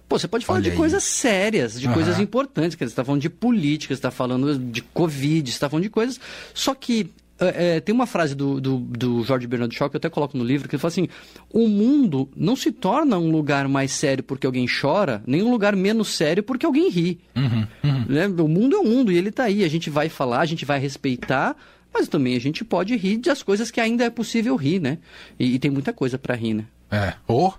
Pô, 0.08 0.18
você 0.18 0.26
pode 0.26 0.46
falar 0.46 0.58
Olha 0.58 0.64
de 0.64 0.70
aí. 0.70 0.76
coisas 0.76 1.04
sérias, 1.04 1.78
de 1.78 1.86
uhum. 1.86 1.92
coisas 1.92 2.18
importantes, 2.18 2.74
que 2.74 2.84
você 2.84 2.90
está 2.90 3.04
falando 3.04 3.20
de 3.20 3.28
política, 3.28 3.94
você 3.94 3.98
está 3.98 4.10
falando 4.10 4.58
de 4.58 4.80
Covid, 4.80 5.50
você 5.50 5.54
está 5.54 5.68
falando 5.68 5.82
de 5.82 5.90
coisas. 5.90 6.18
Só 6.54 6.74
que 6.74 7.10
é, 7.40 7.76
é, 7.76 7.80
tem 7.80 7.94
uma 7.94 8.06
frase 8.06 8.34
do, 8.34 8.60
do, 8.60 8.78
do 8.78 9.22
Jorge 9.22 9.46
Bernardo 9.46 9.72
Shaw 9.72 9.88
que 9.88 9.96
eu 9.96 9.98
até 9.98 10.08
coloco 10.08 10.36
no 10.36 10.42
livro, 10.42 10.68
que 10.68 10.74
ele 10.74 10.80
fala 10.80 10.90
assim: 10.90 11.08
o 11.52 11.68
mundo 11.68 12.28
não 12.34 12.56
se 12.56 12.72
torna 12.72 13.18
um 13.18 13.30
lugar 13.30 13.68
mais 13.68 13.92
sério 13.92 14.24
porque 14.24 14.46
alguém 14.46 14.66
chora, 14.66 15.22
nem 15.26 15.42
um 15.42 15.50
lugar 15.50 15.76
menos 15.76 16.08
sério 16.08 16.42
porque 16.42 16.66
alguém 16.66 16.90
ri. 16.90 17.20
Uhum, 17.36 17.66
uhum. 17.84 18.04
Né? 18.08 18.26
O 18.26 18.48
mundo 18.48 18.76
é 18.76 18.78
o 18.78 18.84
mundo 18.84 19.12
e 19.12 19.16
ele 19.16 19.28
está 19.28 19.44
aí. 19.44 19.62
A 19.62 19.68
gente 19.68 19.88
vai 19.88 20.08
falar, 20.08 20.40
a 20.40 20.46
gente 20.46 20.64
vai 20.64 20.80
respeitar, 20.80 21.54
mas 21.94 22.08
também 22.08 22.34
a 22.34 22.40
gente 22.40 22.64
pode 22.64 22.96
rir 22.96 23.18
das 23.18 23.42
coisas 23.42 23.70
que 23.70 23.80
ainda 23.80 24.04
é 24.04 24.10
possível 24.10 24.56
rir, 24.56 24.80
né? 24.80 24.98
E, 25.38 25.54
e 25.54 25.58
tem 25.58 25.70
muita 25.70 25.92
coisa 25.92 26.18
para 26.18 26.34
rir, 26.34 26.54
né? 26.54 26.64
É, 26.90 27.14
oh, 27.26 27.52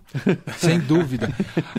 sem 0.58 0.80
dúvida. 0.82 1.34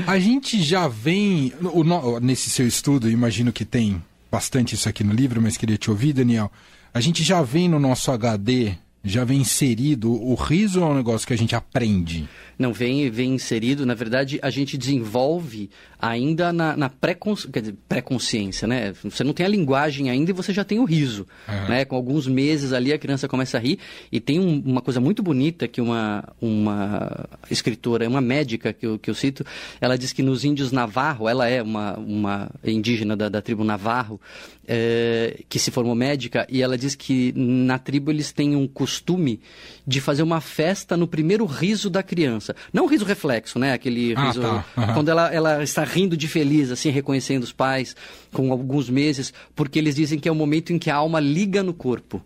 A 0.06 0.19
gente 0.19 0.62
já 0.62 0.87
vem, 0.87 1.52
o, 1.61 2.20
nesse 2.20 2.49
seu 2.49 2.67
estudo, 2.67 3.11
imagino 3.11 3.52
que 3.52 3.64
tem 3.64 4.02
bastante 4.31 4.75
isso 4.75 4.88
aqui 4.88 5.02
no 5.02 5.12
livro, 5.12 5.43
mas 5.43 5.56
queria 5.56 5.76
te 5.76 5.91
ouvir, 5.91 6.12
Daniel. 6.12 6.50
A 6.94 7.00
gente 7.00 7.25
já 7.25 7.43
vem 7.43 7.69
no 7.69 7.79
nosso 7.79 8.11
HD, 8.12 8.76
já 9.02 9.25
vem 9.25 9.41
inserido, 9.41 10.12
o 10.12 10.35
riso 10.35 10.81
é 10.81 10.85
um 10.85 10.94
negócio 10.94 11.26
que 11.26 11.32
a 11.32 11.38
gente 11.38 11.55
aprende? 11.55 12.29
Não, 12.58 12.75
vem, 12.75 13.08
vem 13.08 13.32
inserido, 13.35 13.87
na 13.87 13.94
verdade, 13.94 14.38
a 14.43 14.50
gente 14.50 14.76
desenvolve 14.76 15.70
ainda 15.99 16.52
na, 16.52 16.76
na 16.76 16.91
pré-consciência, 16.91 18.69
né? 18.69 18.93
Você 19.02 19.25
não 19.25 19.32
tem 19.32 19.47
a 19.47 19.49
linguagem 19.49 20.11
ainda 20.11 20.31
e 20.31 20.35
você 20.35 20.52
já 20.52 20.62
tem 20.62 20.79
o 20.79 20.85
riso, 20.85 21.26
uhum. 21.49 21.69
né? 21.70 21.87
Com 21.87 21.97
alguns 21.97 22.26
meses 22.26 22.75
ali 22.75 22.93
a 22.93 22.99
criança 22.99 23.26
começa 23.26 23.56
a 23.56 23.61
rir 23.61 23.79
e 24.12 24.20
tem 24.20 24.38
um, 24.38 24.62
uma 24.64 24.82
coisa 24.82 25.00
muito 25.00 25.23
bonita 25.23 25.67
que 25.67 25.81
uma, 25.81 26.23
uma 26.38 27.26
escritora, 27.50 28.06
uma 28.06 28.20
médica 28.20 28.75
que 28.75 28.87
eu, 28.87 28.99
que 28.99 29.08
eu 29.08 29.14
cito, 29.14 29.43
ela 29.81 29.97
diz 29.97 30.12
que 30.12 30.23
nos 30.23 30.44
índios 30.44 30.70
Navarro, 30.70 31.26
ela 31.26 31.49
é 31.49 31.62
uma, 31.62 31.99
uma 31.99 32.50
indígena 32.62 33.17
da, 33.17 33.31
da 33.31 33.41
tribo 33.41 33.64
Navarro, 33.64 34.20
é, 34.67 35.41
que 35.49 35.59
se 35.59 35.71
formou 35.71 35.95
médica, 35.95 36.47
e 36.49 36.62
ela 36.62 36.79
diz 36.79 36.95
que 36.95 37.33
na 37.37 37.79
tribo 37.79 38.11
eles 38.11 38.33
têm 38.33 38.55
um 38.55 38.67
costume 38.67 39.41
de 39.87 40.01
fazer 40.01 40.23
uma 40.23 40.41
festa 40.41 40.97
no 40.97 41.09
primeiro 41.09 41.45
riso 41.45 41.91
da 41.91 42.03
criança. 42.03 42.55
Não 42.73 42.87
riso 42.87 43.05
reflexo, 43.05 43.59
né? 43.59 43.73
Aquele 43.73 44.15
ah, 44.17 44.27
riso. 44.27 44.41
Tá. 44.41 44.65
Uhum. 44.77 44.95
Quando 44.95 45.09
ela, 45.09 45.33
ela 45.33 45.62
está 45.62 45.85
rindo 45.85 46.17
de 46.17 46.29
feliz, 46.29 46.71
assim, 46.71 46.91
reconhecendo 46.91 47.43
os 47.43 47.53
pais, 47.53 47.97
com 48.33 48.53
alguns 48.53 48.89
meses, 48.89 49.33
porque 49.55 49.79
eles 49.79 49.95
dizem 49.95 50.19
que 50.19 50.29
é 50.29 50.33
o 50.33 50.35
momento 50.35 50.73
em 50.73 50.79
que 50.79 50.91
a 50.91 50.97
alma 50.97 51.21
liga 51.21 51.62
no 51.62 51.75
corpo. 51.75 52.23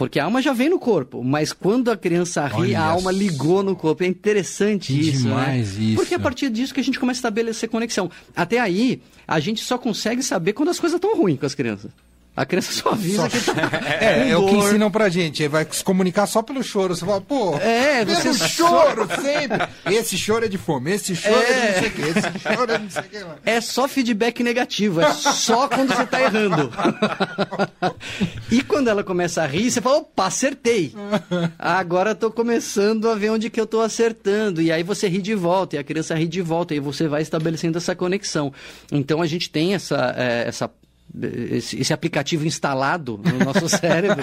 Porque 0.00 0.18
a 0.18 0.24
alma 0.24 0.40
já 0.40 0.54
vem 0.54 0.70
no 0.70 0.78
corpo, 0.78 1.22
mas 1.22 1.52
quando 1.52 1.90
a 1.90 1.96
criança 1.96 2.46
ri, 2.46 2.60
Olha 2.62 2.80
a 2.80 2.84
alma 2.84 3.12
ligou 3.12 3.62
no 3.62 3.76
corpo. 3.76 4.02
É 4.02 4.06
interessante 4.06 4.98
isso, 4.98 5.24
né? 5.24 5.28
demais 5.28 5.76
né? 5.76 5.84
Isso. 5.84 5.96
Porque 5.96 6.14
é 6.14 6.16
a 6.16 6.20
partir 6.20 6.48
disso 6.48 6.72
que 6.72 6.80
a 6.80 6.82
gente 6.82 6.98
começa 6.98 7.18
a 7.18 7.20
estabelecer 7.20 7.68
conexão. 7.68 8.10
Até 8.34 8.58
aí, 8.58 9.02
a 9.28 9.38
gente 9.38 9.62
só 9.62 9.76
consegue 9.76 10.22
saber 10.22 10.54
quando 10.54 10.70
as 10.70 10.80
coisas 10.80 10.96
estão 10.96 11.14
ruins 11.14 11.38
com 11.38 11.44
as 11.44 11.54
crianças. 11.54 11.90
A 12.36 12.46
criança 12.46 12.72
só 12.72 12.90
avisa 12.90 13.22
só... 13.22 13.28
que 13.28 13.40
tá 13.44 13.70
É, 14.00 14.30
é 14.30 14.36
o 14.36 14.46
que 14.46 14.54
ensinam 14.54 14.90
pra 14.90 15.08
gente. 15.08 15.46
Vai 15.48 15.66
se 15.70 15.82
comunicar 15.82 16.26
só 16.26 16.42
pelo 16.42 16.62
choro. 16.62 16.94
Você 16.94 17.04
fala, 17.04 17.20
pô, 17.20 17.56
é, 17.58 18.04
você 18.04 18.32
choro 18.34 19.06
sempre. 19.20 19.68
Esse 19.86 20.16
choro 20.16 20.44
é 20.44 20.48
de 20.48 20.56
fome, 20.56 20.92
esse 20.92 21.14
choro 21.14 21.36
é, 21.36 21.50
é 21.50 21.54
de 21.54 21.66
não 21.66 21.80
sei 21.80 21.88
o 21.88 21.92
quê, 21.92 22.02
esse 22.02 22.38
choro 22.38 22.72
é 22.72 22.78
de 22.78 22.84
não 22.84 22.90
sei 22.90 23.02
o 23.02 23.04
quê. 23.04 23.26
É 23.44 23.60
só 23.60 23.88
feedback 23.88 24.42
negativo, 24.42 25.00
é 25.00 25.12
só 25.12 25.68
quando 25.68 25.94
você 25.94 26.06
tá 26.06 26.22
errando. 26.22 26.72
e 28.50 28.62
quando 28.62 28.88
ela 28.88 29.02
começa 29.02 29.42
a 29.42 29.46
rir, 29.46 29.70
você 29.70 29.80
fala, 29.80 29.98
opa, 29.98 30.26
acertei. 30.26 30.94
Agora 31.58 32.14
tô 32.14 32.30
começando 32.30 33.08
a 33.08 33.14
ver 33.14 33.30
onde 33.30 33.50
que 33.50 33.60
eu 33.60 33.66
tô 33.66 33.80
acertando. 33.80 34.62
E 34.62 34.70
aí 34.70 34.82
você 34.82 35.08
ri 35.08 35.20
de 35.20 35.34
volta, 35.34 35.76
e 35.76 35.78
a 35.78 35.84
criança 35.84 36.14
ri 36.14 36.26
de 36.26 36.40
volta, 36.40 36.74
e 36.74 36.80
você 36.80 37.08
vai 37.08 37.22
estabelecendo 37.22 37.78
essa 37.78 37.94
conexão. 37.94 38.52
Então 38.90 39.20
a 39.20 39.26
gente 39.26 39.50
tem 39.50 39.74
essa, 39.74 40.14
é, 40.16 40.44
essa 40.46 40.70
esse, 41.50 41.80
esse, 41.80 41.92
aplicativo 41.92 42.46
instalado 42.46 43.20
no 43.24 43.44
nosso 43.44 43.68
cérebro, 43.70 44.22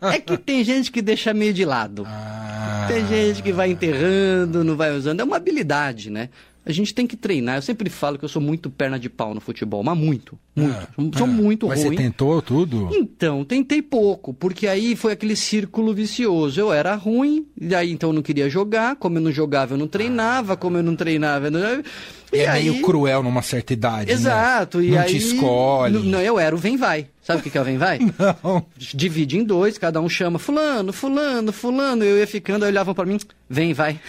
é 0.00 0.20
que 0.20 0.36
tem 0.36 0.62
gente 0.62 0.90
que 0.90 1.02
deixa 1.02 1.34
meio 1.34 1.52
de 1.52 1.64
lado. 1.64 2.04
Ah. 2.06 2.86
Tem 2.88 3.06
gente 3.06 3.42
que 3.42 3.52
vai 3.52 3.70
enterrando, 3.70 4.64
não 4.64 4.76
vai 4.76 4.96
usando. 4.96 5.20
É 5.20 5.24
uma 5.24 5.36
habilidade, 5.36 6.10
né? 6.10 6.30
A 6.68 6.72
gente 6.72 6.94
tem 6.94 7.06
que 7.06 7.16
treinar. 7.16 7.56
Eu 7.56 7.62
sempre 7.62 7.88
falo 7.88 8.18
que 8.18 8.24
eu 8.26 8.28
sou 8.28 8.42
muito 8.42 8.68
perna 8.68 8.98
de 8.98 9.08
pau 9.08 9.32
no 9.32 9.40
futebol, 9.40 9.82
mas 9.82 9.96
muito, 9.96 10.38
muito. 10.54 10.76
Ah, 10.76 11.16
sou, 11.16 11.24
ah, 11.24 11.26
muito 11.26 11.66
mas 11.66 11.78
ruim. 11.78 11.88
Mas 11.88 11.96
você 11.96 12.02
tentou 12.04 12.42
tudo? 12.42 12.90
Então, 12.92 13.42
tentei 13.42 13.80
pouco, 13.80 14.34
porque 14.34 14.66
aí 14.66 14.94
foi 14.94 15.12
aquele 15.12 15.34
círculo 15.34 15.94
vicioso. 15.94 16.60
Eu 16.60 16.70
era 16.70 16.94
ruim, 16.94 17.46
e 17.58 17.74
aí 17.74 17.90
então 17.90 18.10
eu 18.10 18.14
não 18.14 18.20
queria 18.20 18.50
jogar. 18.50 18.96
Como 18.96 19.16
eu 19.16 19.22
não 19.22 19.32
jogava, 19.32 19.74
eu 19.74 19.78
não 19.78 19.88
treinava. 19.88 20.58
Como 20.58 20.76
eu 20.76 20.82
não 20.82 20.94
treinava, 20.94 21.46
eu 21.46 21.50
não... 21.50 21.82
E 22.32 22.38
é 22.40 22.48
aí- 22.48 22.70
meio 22.70 22.82
cruel 22.82 23.22
numa 23.22 23.42
certa 23.42 23.72
idade. 23.72 24.10
Exato, 24.12 24.78
né? 24.78 24.84
e 24.84 24.90
Não 24.90 24.98
aí. 25.00 25.06
te 25.08 25.16
escolhe. 25.16 25.98
Não, 25.98 26.20
eu 26.20 26.38
era 26.38 26.54
o 26.54 26.58
vem 26.58 26.76
vai. 26.76 27.06
Sabe 27.22 27.40
o 27.40 27.42
que 27.42 27.50
que 27.50 27.58
é 27.58 27.60
o 27.60 27.64
vem 27.64 27.76
vai? 27.78 27.98
Não. 28.42 28.64
Divide 28.76 29.36
em 29.38 29.44
dois, 29.44 29.76
cada 29.76 30.00
um 30.00 30.08
chama 30.08 30.38
fulano, 30.38 30.92
fulano, 30.92 31.52
fulano. 31.52 32.02
Eu 32.04 32.18
ia 32.18 32.26
ficando, 32.26 32.64
aí 32.64 32.70
olhavam 32.70 32.94
pra 32.94 33.04
mim, 33.04 33.18
vem 33.48 33.72
vai. 33.74 34.00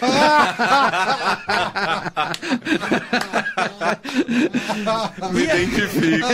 Me 5.32 5.42
identifico. 5.44 6.26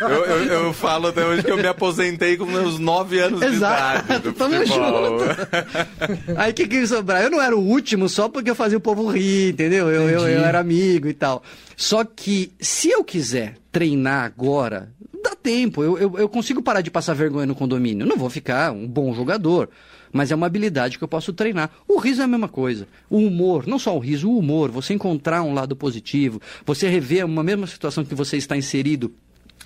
eu, 0.00 0.24
eu, 0.24 0.44
eu 0.44 0.72
falo 0.72 1.08
até 1.08 1.24
hoje 1.24 1.42
que 1.42 1.50
eu 1.50 1.56
me 1.56 1.66
aposentei 1.66 2.36
com 2.36 2.44
meus 2.46 2.78
9 2.78 3.18
anos 3.18 3.42
Exato, 3.42 3.98
de 3.98 4.04
idade. 4.04 4.22
do 4.22 4.32
tamo 4.32 4.54
futebol. 4.56 5.18
Aí 6.36 6.50
o 6.50 6.54
que 6.54 6.66
que 6.66 6.86
sobrar? 6.86 7.22
Eu 7.22 7.30
não 7.30 7.42
era 7.42 7.56
o 7.56 7.60
último 7.60 8.08
só 8.08 8.28
porque 8.28 8.50
eu 8.50 8.54
fazia 8.54 8.78
o 8.78 8.80
povo 8.80 9.08
rir, 9.10 9.50
entendeu? 9.52 9.88
Eu, 9.88 10.08
eu, 10.08 10.28
eu 10.28 10.44
era 10.44 10.60
amigo 10.60 10.87
e 10.88 11.14
tal. 11.14 11.42
Só 11.76 12.04
que 12.04 12.52
se 12.60 12.90
eu 12.90 13.04
quiser 13.04 13.56
treinar 13.70 14.24
agora, 14.24 14.92
dá 15.22 15.34
tempo. 15.34 15.82
Eu, 15.82 15.98
eu, 15.98 16.18
eu 16.18 16.28
consigo 16.28 16.62
parar 16.62 16.80
de 16.80 16.90
passar 16.90 17.14
vergonha 17.14 17.46
no 17.46 17.54
condomínio. 17.54 18.06
Não 18.06 18.16
vou 18.16 18.30
ficar 18.30 18.72
um 18.72 18.86
bom 18.86 19.12
jogador. 19.14 19.68
Mas 20.10 20.30
é 20.30 20.34
uma 20.34 20.46
habilidade 20.46 20.96
que 20.96 21.04
eu 21.04 21.08
posso 21.08 21.32
treinar. 21.32 21.70
O 21.86 21.98
riso 21.98 22.22
é 22.22 22.24
a 22.24 22.28
mesma 22.28 22.48
coisa. 22.48 22.88
O 23.10 23.18
humor, 23.18 23.66
não 23.66 23.78
só 23.78 23.94
o 23.94 23.98
riso, 23.98 24.30
o 24.30 24.38
humor, 24.38 24.70
você 24.70 24.94
encontrar 24.94 25.42
um 25.42 25.52
lado 25.52 25.76
positivo, 25.76 26.40
você 26.64 26.88
rever 26.88 27.26
uma 27.26 27.42
mesma 27.42 27.66
situação 27.66 28.04
que 28.04 28.14
você 28.14 28.36
está 28.36 28.56
inserido 28.56 29.12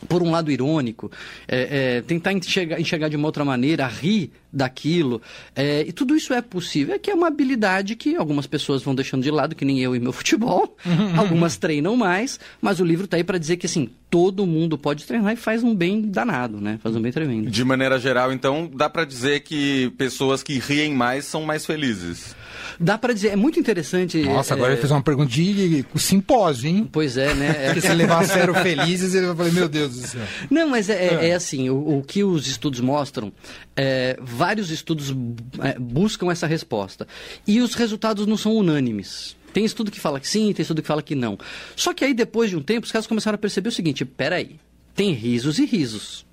por 0.09 0.23
um 0.23 0.31
lado 0.31 0.51
irônico, 0.51 1.11
é, 1.47 1.97
é, 1.97 2.03
tentar 2.03 2.33
enxergar, 2.33 2.81
enxergar 2.81 3.09
de 3.09 3.17
uma 3.17 3.27
outra 3.27 3.45
maneira, 3.45 3.87
rir 3.87 4.31
daquilo. 4.53 5.23
é, 5.57 5.83
e 5.83 5.93
tudo 5.93 6.15
isso 6.15 6.35
é 6.35 6.43
possível. 6.43 6.95
É 6.95 6.99
que 6.99 7.11
é 7.11 7.15
uma 7.15 7.29
habilidade 7.29 7.97
que 7.97 8.17
algumas 8.17 8.47
pessoas 8.47 8.83
vão 8.83 8.95
deixando 8.95 9.23
de 9.23 9.31
lado, 9.31 9.55
que 9.55 9.65
nem 9.65 9.81
eu 9.81 9.97
e 9.97 10.01
meu 10.01 10.13
futebol. 10.13 10.77
algumas 11.17 11.57
treinam 11.57 11.97
mais, 11.97 12.39
mas 12.61 12.81
o 12.81 12.85
livro 12.85 13.05
está 13.07 13.17
aí 13.17 13.25
para 13.25 13.39
dizer 13.39 13.57
que 13.57 13.67
assim, 13.67 13.89
todo 14.11 14.47
mundo 14.47 14.77
pode 14.77 15.05
treinar 15.07 15.33
e 15.33 15.37
faz 15.37 15.63
um 15.63 15.75
bem 15.75 16.03
danado, 16.03 16.61
né? 16.61 16.79
Faz 16.83 16.95
um 16.95 17.01
bem 17.01 17.13
tremendo. 17.13 17.51
De 17.51 17.65
maneira 17.65 17.99
geral, 17.99 18.33
então, 18.33 18.71
dá 18.73 18.91
pra 18.91 19.05
dizer 19.05 19.41
que 19.41 19.91
pessoas 19.97 20.43
que 20.43 20.59
riem 20.59 20.93
mais 20.93 21.25
são 21.25 21.43
mais 21.43 21.65
felizes. 21.65 22.37
Dá 22.83 22.99
para 22.99 23.15
dizer, 23.15 23.29
é 23.29 23.37
muito 23.37 23.61
interessante. 23.61 24.19
Nossa, 24.23 24.55
agora 24.55 24.71
é, 24.71 24.75
ele 24.75 24.81
fez 24.81 24.91
uma 24.91 25.03
pergunta 25.03 25.31
de 25.31 25.85
simpósio, 25.97 26.69
hein? 26.69 26.89
Pois 26.91 27.17
é, 27.17 27.33
né? 27.35 27.57
É- 27.59 27.67
Porque 27.73 27.81
se 27.81 27.95
levar 27.95 28.23
a 28.23 28.27
sério 28.27 28.53
felizes, 28.55 29.15
ele 29.15 29.27
vai 29.27 29.37
falar, 29.37 29.51
meu 29.53 29.69
Deus 29.69 29.95
do 29.95 30.07
céu. 30.07 30.23
Não, 30.51 30.69
mas 30.69 30.89
é, 30.91 31.07
é- 31.15 31.29
é 31.29 31.35
assim, 31.35 31.71
o, 31.71 31.99
o 31.99 32.03
que 32.03 32.25
os 32.25 32.47
estudos 32.47 32.81
mostram, 32.81 33.33
é, 33.77 34.17
vários 34.21 34.71
estudos 34.71 35.15
é, 35.61 35.79
buscam 35.79 36.31
essa 36.31 36.47
resposta. 36.47 37.07
E 37.47 37.61
os 37.61 37.75
resultados 37.75 38.27
não 38.27 38.37
são 38.37 38.55
unânimes. 38.57 39.37
Tem 39.53 39.65
estudo 39.65 39.91
que 39.91 40.01
fala 40.01 40.19
que 40.19 40.29
sim, 40.29 40.53
tem 40.53 40.63
estudo 40.63 40.81
que 40.83 40.89
fala 40.89 41.03
que 41.03 41.15
não. 41.15 41.39
Só 41.77 41.93
que 41.93 42.05
aí, 42.05 42.15
depois 42.15 42.51
de 42.51 42.57
um 42.57 42.63
tempo, 42.63 42.87
os 42.87 42.93
caras 42.93 43.07
começaram 43.07 43.35
a 43.37 43.39
perceber 43.39 43.69
o 43.69 43.73
seguinte, 43.73 44.05
peraí, 44.05 44.57
tem 44.95 45.13
risos 45.13 45.59
e 45.59 45.67
risos. 45.67 46.25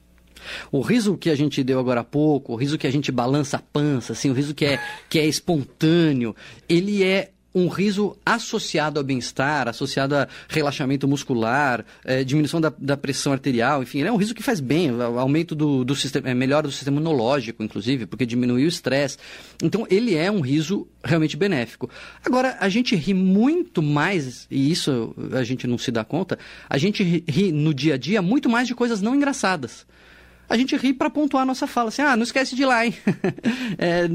O 0.72 0.82
riso 0.82 1.18
que 1.18 1.30
a 1.30 1.36
gente 1.36 1.64
deu 1.64 1.80
agora 1.80 2.02
há 2.02 2.04
pouco, 2.04 2.54
o 2.54 2.56
riso 2.56 2.78
que 2.78 2.88
a 2.88 2.92
gente 2.92 3.12
balança 3.12 3.58
a 3.58 3.62
pança, 3.62 4.14
assim, 4.14 4.30
o 4.30 4.34
riso 4.34 4.54
que 4.54 4.66
é, 4.66 4.80
que 5.10 5.20
é 5.20 5.26
espontâneo, 5.28 6.36
ele 6.68 7.04
é 7.04 7.32
um 7.54 7.68
riso 7.68 8.16
associado 8.24 9.00
ao 9.00 9.04
bem-estar, 9.04 9.68
associado 9.68 10.16
a 10.16 10.28
relaxamento 10.48 11.08
muscular, 11.08 11.84
eh, 12.06 12.24
diminuição 12.24 12.62
da, 12.62 12.72
da 12.78 12.96
pressão 12.96 13.34
arterial, 13.34 13.82
enfim, 13.82 14.04
é 14.04 14.12
um 14.12 14.18
riso 14.18 14.36
que 14.36 14.44
faz 14.44 14.60
bem, 14.60 14.92
a- 14.92 15.06
aumento 15.20 15.56
do, 15.56 15.84
do 15.84 15.96
sistema, 15.96 16.30
é 16.30 16.34
melhor 16.36 16.62
do 16.62 16.72
sistema 16.72 16.98
imunológico, 16.98 17.64
inclusive, 17.64 18.06
porque 18.06 18.24
diminui 18.24 18.66
o 18.66 18.68
estresse. 18.68 19.18
Então, 19.64 19.88
ele 19.90 20.14
é 20.16 20.30
um 20.32 20.42
riso 20.42 20.88
realmente 21.04 21.36
benéfico. 21.36 21.90
Agora, 22.24 22.56
a 22.60 22.70
gente 22.70 22.96
ri 22.96 23.16
muito 23.16 23.82
mais, 23.82 24.46
e 24.52 24.70
isso 24.72 25.16
a 25.34 25.44
gente 25.44 25.66
não 25.66 25.80
se 25.80 25.90
dá 25.90 26.04
conta, 26.04 26.38
a 26.70 26.78
gente 26.78 27.04
ri 27.28 27.52
no 27.52 27.74
dia 27.74 27.96
a 27.96 27.98
dia 27.98 28.22
muito 28.22 28.48
mais 28.48 28.68
de 28.68 28.76
coisas 28.76 29.02
não 29.02 29.16
engraçadas 29.16 29.88
a 30.50 30.58
gente 30.58 30.76
ri 30.76 30.94
para 30.94 31.10
pontuar 31.10 31.44
a 31.44 31.46
nossa 31.46 31.68
fala, 31.68 31.90
assim, 31.90 32.02
ah, 32.02 32.16
não 32.16 32.24
esquece 32.24 32.56
de 32.56 32.64
ir 32.64 32.66
lá, 32.66 32.86
hein? 32.86 32.94
É, 33.78 34.08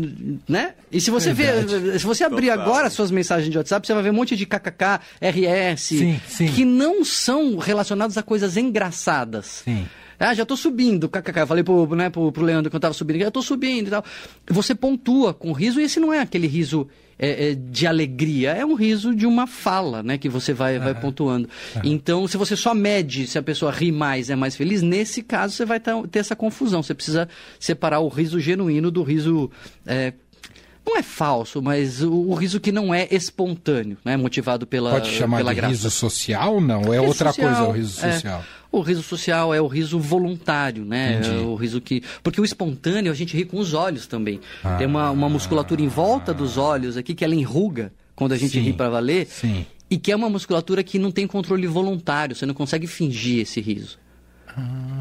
né? 0.49 0.75
E 0.91 1.01
se 1.01 1.11
você 1.11 1.33
ver, 1.33 1.99
se 1.99 2.05
você 2.05 2.25
abrir 2.25 2.49
Total. 2.49 2.63
agora 2.63 2.87
as 2.89 2.93
suas 2.93 3.11
mensagens 3.11 3.51
de 3.51 3.57
WhatsApp, 3.57 3.87
você 3.87 3.95
vai 3.95 4.03
ver 4.03 4.11
um 4.11 4.15
monte 4.15 4.37
de 4.37 4.45
kkk, 4.45 5.01
RS, 5.21 5.81
Sim, 5.81 6.21
sim. 6.27 6.47
que 6.49 6.65
não 6.65 7.05
são 7.05 7.57
relacionados 7.57 8.19
a 8.19 8.23
coisas 8.23 8.57
engraçadas. 8.57 9.63
Sim. 9.65 9.87
Ah, 10.19 10.35
já 10.35 10.45
tô 10.45 10.57
subindo, 10.57 11.09
kkk. 11.09 11.41
Eu 11.41 11.47
falei 11.47 11.65
pro, 11.65 11.95
né, 11.95 12.11
pro, 12.11 12.31
pro 12.33 12.45
Leandro 12.45 12.71
que 12.71 12.77
eu 12.77 12.81
tava 12.81 12.95
subindo, 12.95 13.21
já 13.21 13.31
tô 13.31 13.43
subindo 13.43 13.89
e 13.89 13.91
tal. 13.91 14.05
Você 14.49 14.75
pontua 14.75 15.33
com 15.33 15.53
riso, 15.53 15.81
e 15.81 15.85
esse 15.85 16.01
não 16.01 16.13
é 16.13 16.21
aquele 16.21 16.47
riso 16.47 16.89
é, 17.19 17.51
é, 17.51 17.55
de 17.55 17.87
alegria, 17.87 18.51
é 18.53 18.65
um 18.65 18.75
riso 18.75 19.15
de 19.15 19.27
uma 19.27 19.47
fala, 19.47 20.03
né, 20.03 20.19
que 20.19 20.29
você 20.29 20.53
vai, 20.53 20.79
vai 20.79 20.95
pontuando. 20.95 21.49
Então, 21.83 22.27
se 22.27 22.37
você 22.37 22.57
só 22.57 22.75
mede 22.75 23.27
se 23.27 23.39
a 23.39 23.43
pessoa 23.43 23.71
ri 23.71 23.93
mais, 23.93 24.31
é 24.31 24.37
mais 24.37 24.57
feliz, 24.57 24.83
nesse 24.83 25.23
caso 25.23 25.55
você 25.55 25.65
vai 25.65 25.79
tá- 25.81 26.03
ter 26.11 26.19
essa 26.19 26.35
confusão. 26.37 26.83
Você 26.83 26.95
precisa 26.95 27.29
separar 27.59 28.01
o 28.01 28.09
riso 28.09 28.39
genuíno 28.41 28.91
do 28.91 29.03
riso. 29.03 29.51
é, 29.87 30.13
não 30.87 30.99
é 30.99 31.03
falso, 31.03 31.63
mas 31.63 32.03
o, 32.03 32.13
o 32.13 32.35
riso 32.35 32.61
que 32.61 32.71
não 32.71 32.95
é 32.95 33.09
espontâneo, 33.11 33.97
né? 34.05 34.19
Motivado 34.19 34.67
pela, 34.67 34.91
Pode 34.91 35.09
chamar 35.13 35.39
pela 35.39 35.53
de 35.53 35.57
graça. 35.57 35.71
riso 35.73 35.91
social, 35.91 36.61
não? 36.61 36.93
É 36.93 36.99
Riso 36.99 37.05
outra 37.09 37.33
social, 37.33 37.49
coisa 37.55 37.71
o 37.71 37.73
riso 37.73 38.05
é. 38.05 38.43
O 38.77 38.81
riso 38.81 39.03
social 39.03 39.55
é 39.55 39.61
o 39.61 39.67
riso 39.67 39.99
voluntário, 39.99 40.85
né? 40.85 41.19
Entendi. 41.19 41.37
É 41.37 41.41
o 41.41 41.55
riso 41.55 41.81
que. 41.81 42.03
Porque 42.23 42.41
o 42.41 42.45
espontâneo 42.45 43.13
a 43.13 43.15
gente 43.15 43.37
ri 43.37 43.45
com 43.45 43.59
os 43.59 43.73
olhos 43.75 44.07
também. 44.07 44.41
Ah. 44.65 44.77
Tem 44.77 44.87
uma, 44.87 45.11
uma 45.11 45.29
musculatura 45.29 45.81
em 45.81 45.89
volta 45.89 46.35
dos 46.35 46.57
olhos 46.59 46.97
aqui 46.97 47.15
que 47.15 47.25
ela 47.25 47.35
enruga 47.35 47.93
quando 48.17 48.33
a 48.33 48.37
gente 48.37 48.53
Sim, 48.53 48.61
ri 48.61 48.73
para 48.73 48.89
valer. 48.89 49.27
sim. 49.27 49.65
E 49.91 49.99
que 49.99 50.11
é 50.11 50.17
uma 50.17 50.29
musculatura 50.31 50.83
que 50.83 50.99
não 50.99 51.11
tem 51.13 51.27
controle 51.27 51.67
voluntário, 51.67 52.35
você 52.35 52.47
não 52.47 52.55
consegue 52.55 52.87
fingir 52.87 53.41
esse 53.43 53.61
riso. 53.61 53.99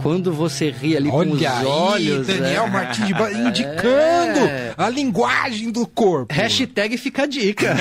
Quando 0.02 0.34
você 0.34 0.70
ri 0.70 0.98
ali 0.98 1.10
com 1.10 1.20
os 1.20 1.40
Olha 1.42 1.52
aí, 1.60 1.66
olhos. 1.66 2.28
Daniel 2.28 2.66
é... 2.66 2.70
Martins 2.70 3.08
de 3.08 3.14
Ba- 3.14 3.32
indicando 3.32 4.40
É. 4.40 4.74
a 4.78 4.90
linguagem 4.90 5.72
do 5.72 5.86
corpo. 5.88 6.34
Hashtag 6.34 6.98
fica 6.98 7.24
a 7.24 7.26
dica. 7.26 7.74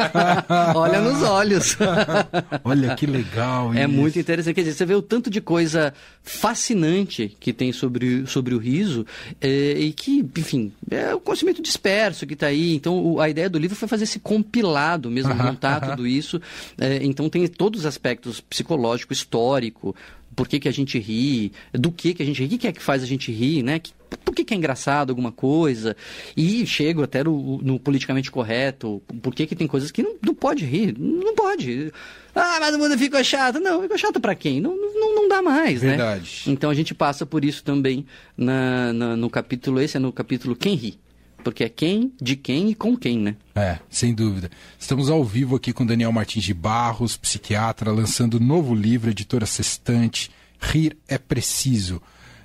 Olha 0.74 1.00
nos 1.00 1.22
olhos. 1.22 1.76
Olha 2.64 2.94
que 2.94 3.04
legal 3.06 3.74
É 3.74 3.80
isso. 3.80 3.88
muito 3.90 4.18
interessante. 4.18 4.54
Quer 4.54 4.62
dizer, 4.62 4.74
você 4.74 4.86
vê 4.86 4.94
o 4.94 5.02
tanto 5.02 5.28
de 5.28 5.40
coisa 5.40 5.92
fascinante 6.22 7.36
que 7.38 7.52
tem 7.52 7.72
sobre, 7.72 8.26
sobre 8.26 8.54
o 8.54 8.58
riso 8.58 9.04
é, 9.40 9.72
e 9.78 9.92
que, 9.92 10.24
enfim, 10.38 10.72
é 10.90 11.14
o 11.14 11.20
conhecimento 11.20 11.60
disperso 11.62 12.26
que 12.26 12.34
está 12.34 12.46
aí. 12.46 12.74
Então, 12.74 12.98
o- 12.98 13.20
a 13.20 13.28
ideia 13.28 13.50
do 13.50 13.58
livro 13.58 13.76
foi 13.76 13.88
fazer 13.88 14.04
esse 14.04 14.18
compilado 14.18 15.10
mesmo, 15.10 15.32
Aham, 15.32 15.44
montar 15.44 15.82
aham. 15.82 15.90
tudo 15.90 16.06
isso. 16.06 16.40
É, 16.78 17.00
então, 17.02 17.28
tem 17.28 17.46
todos 17.46 17.80
os 17.80 17.86
aspectos 17.86 18.40
psicológico, 18.40 19.12
histórico, 19.12 19.94
por 20.40 20.48
que, 20.48 20.58
que 20.58 20.68
a 20.70 20.72
gente 20.72 20.98
ri, 20.98 21.52
do 21.70 21.92
que, 21.92 22.14
que 22.14 22.22
a 22.22 22.24
gente 22.24 22.42
ri, 22.42 22.54
o 22.54 22.58
que, 22.58 22.66
é 22.66 22.72
que 22.72 22.82
faz 22.82 23.02
a 23.02 23.06
gente 23.06 23.30
rir, 23.30 23.62
né? 23.62 23.78
Que- 23.78 23.92
por 24.24 24.34
que, 24.34 24.42
que 24.42 24.54
é 24.54 24.56
engraçado 24.56 25.10
alguma 25.10 25.30
coisa? 25.30 25.94
E 26.34 26.64
chego 26.66 27.02
até 27.02 27.22
no, 27.22 27.58
no 27.58 27.78
politicamente 27.78 28.30
correto, 28.30 29.02
por 29.20 29.34
que, 29.34 29.46
que 29.46 29.54
tem 29.54 29.66
coisas 29.66 29.90
que 29.90 30.02
não, 30.02 30.14
não 30.24 30.34
pode 30.34 30.64
rir, 30.64 30.96
não 30.98 31.34
pode. 31.34 31.92
Ah, 32.34 32.56
mas 32.58 32.74
o 32.74 32.78
mundo 32.78 32.96
ficou 32.96 33.22
chato. 33.22 33.60
Não, 33.60 33.82
ficou 33.82 33.98
chato 33.98 34.18
pra 34.18 34.34
quem? 34.34 34.62
Não, 34.62 34.74
não, 34.74 35.14
não 35.14 35.28
dá 35.28 35.42
mais, 35.42 35.82
né? 35.82 35.90
Verdade. 35.90 36.44
Então 36.46 36.70
a 36.70 36.74
gente 36.74 36.94
passa 36.94 37.26
por 37.26 37.44
isso 37.44 37.62
também 37.62 38.06
na, 38.34 38.94
na- 38.94 39.16
no 39.16 39.28
capítulo, 39.28 39.78
esse 39.78 39.98
é 39.98 40.00
no 40.00 40.10
capítulo 40.10 40.56
Quem 40.56 40.74
Ri. 40.74 40.98
Porque 41.42 41.64
é 41.64 41.68
quem, 41.68 42.12
de 42.20 42.36
quem 42.36 42.70
e 42.70 42.74
com 42.74 42.96
quem, 42.96 43.18
né? 43.18 43.36
É, 43.54 43.78
sem 43.88 44.14
dúvida. 44.14 44.50
Estamos 44.78 45.10
ao 45.10 45.24
vivo 45.24 45.56
aqui 45.56 45.72
com 45.72 45.84
Daniel 45.86 46.12
Martins 46.12 46.44
de 46.44 46.54
Barros, 46.54 47.16
psiquiatra, 47.16 47.90
lançando 47.90 48.38
novo 48.38 48.74
livro, 48.74 49.10
editora 49.10 49.46
Sextante, 49.46 50.30
Rir 50.60 50.96
é 51.08 51.18
Preciso. 51.18 52.00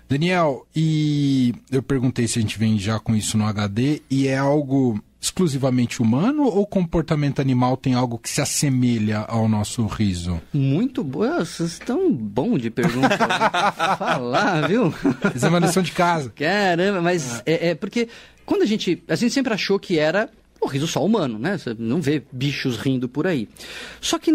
Daniel, 0.07 0.67
e 0.75 1.53
eu 1.71 1.81
perguntei 1.81 2.27
se 2.27 2.37
a 2.37 2.41
gente 2.41 2.59
vem 2.59 2.77
já 2.77 2.99
com 2.99 3.15
isso 3.15 3.37
no 3.37 3.45
HD, 3.45 4.01
e 4.09 4.27
é 4.27 4.37
algo 4.37 5.01
exclusivamente 5.25 6.01
humano 6.03 6.43
ou 6.43 6.61
o 6.61 6.67
comportamento 6.67 7.41
animal 7.41 7.75
tem 7.75 7.95
algo 7.95 8.19
que 8.19 8.29
se 8.29 8.39
assemelha 8.41 9.19
ao 9.27 9.47
nosso 9.49 9.85
riso? 9.87 10.39
Muito 10.53 11.03
boa, 11.03 11.43
vocês 11.43 11.71
estão 11.71 12.11
bom 12.13 12.57
de 12.57 12.69
pergunta. 12.69 13.17
né? 13.17 13.49
Falar, 13.97 14.67
viu? 14.67 14.93
Isso 15.33 15.45
é 15.45 15.49
uma 15.49 15.59
lição 15.59 15.81
de 15.81 15.91
casa. 15.91 16.31
Caramba, 16.35 17.01
mas 17.01 17.41
é, 17.45 17.69
é 17.69 17.75
porque 17.75 18.07
quando 18.45 18.61
a 18.61 18.65
gente. 18.65 19.01
A 19.07 19.15
gente 19.15 19.33
sempre 19.33 19.53
achou 19.53 19.79
que 19.79 19.97
era 19.99 20.29
o 20.61 20.67
riso 20.67 20.87
só 20.87 21.03
humano, 21.05 21.37
né? 21.39 21.57
Você 21.57 21.75
não 21.77 22.01
vê 22.01 22.23
bichos 22.31 22.77
rindo 22.77 23.07
por 23.09 23.27
aí. 23.27 23.47
Só 24.01 24.17
que 24.19 24.31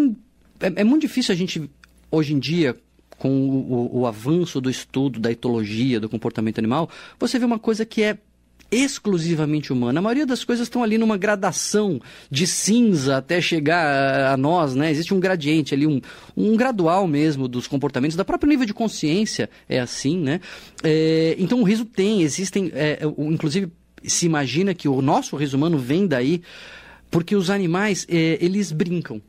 é, 0.61 0.73
é 0.77 0.85
muito 0.85 1.03
difícil 1.03 1.33
a 1.33 1.37
gente, 1.37 1.69
hoje 2.11 2.35
em 2.35 2.39
dia, 2.39 2.77
com 3.19 3.29
o, 3.31 3.73
o- 3.73 3.99
o 4.01 4.07
avanço 4.07 4.61
do 4.61 4.71
estudo 4.71 5.19
da 5.21 5.31
etologia, 5.31 5.99
do 6.01 6.09
comportamento 6.09 6.59
animal, 6.59 6.89
você 7.19 7.39
vê 7.39 7.45
uma 7.45 7.59
coisa 7.59 7.85
que 7.85 8.03
é 8.03 8.19
exclusivamente 8.71 9.73
humana. 9.73 9.99
A 9.99 10.03
maioria 10.03 10.25
das 10.25 10.45
coisas 10.45 10.67
estão 10.67 10.83
ali 10.83 10.97
numa 10.97 11.17
gradação 11.17 12.01
de 12.31 12.47
cinza 12.47 13.17
até 13.17 13.41
chegar 13.41 14.33
a, 14.33 14.37
nós, 14.37 14.75
né? 14.75 14.91
Existe 14.91 15.13
um 15.13 15.21
gradiente 15.21 15.75
ali, 15.75 15.87
um, 15.87 16.01
um 16.37 16.57
gradual 16.57 17.07
mesmo 17.07 17.49
dos 17.49 17.67
comportamentos, 17.67 18.17
da 18.17 18.25
próprio 18.25 18.49
nível 18.49 18.65
de 18.67 18.73
consciência 18.73 19.51
é 19.69 19.81
assim, 19.81 20.19
né? 20.19 20.41
É, 20.85 21.35
então 21.39 21.61
o 21.61 21.65
riso 21.65 21.85
tem, 21.85 22.23
existem, 22.23 22.71
é, 22.75 23.01
inclusive 23.19 23.71
se 24.05 24.27
imagina 24.27 24.75
que 24.75 24.89
o 24.89 25.03
nosso 25.03 25.37
riso 25.37 25.57
humano 25.57 25.79
vem 25.79 26.07
daí 26.07 26.43
porque 27.11 27.35
os 27.35 27.51
animais, 27.51 28.07
é, 28.09 28.39
eles 28.41 28.71
brincam. 28.71 29.21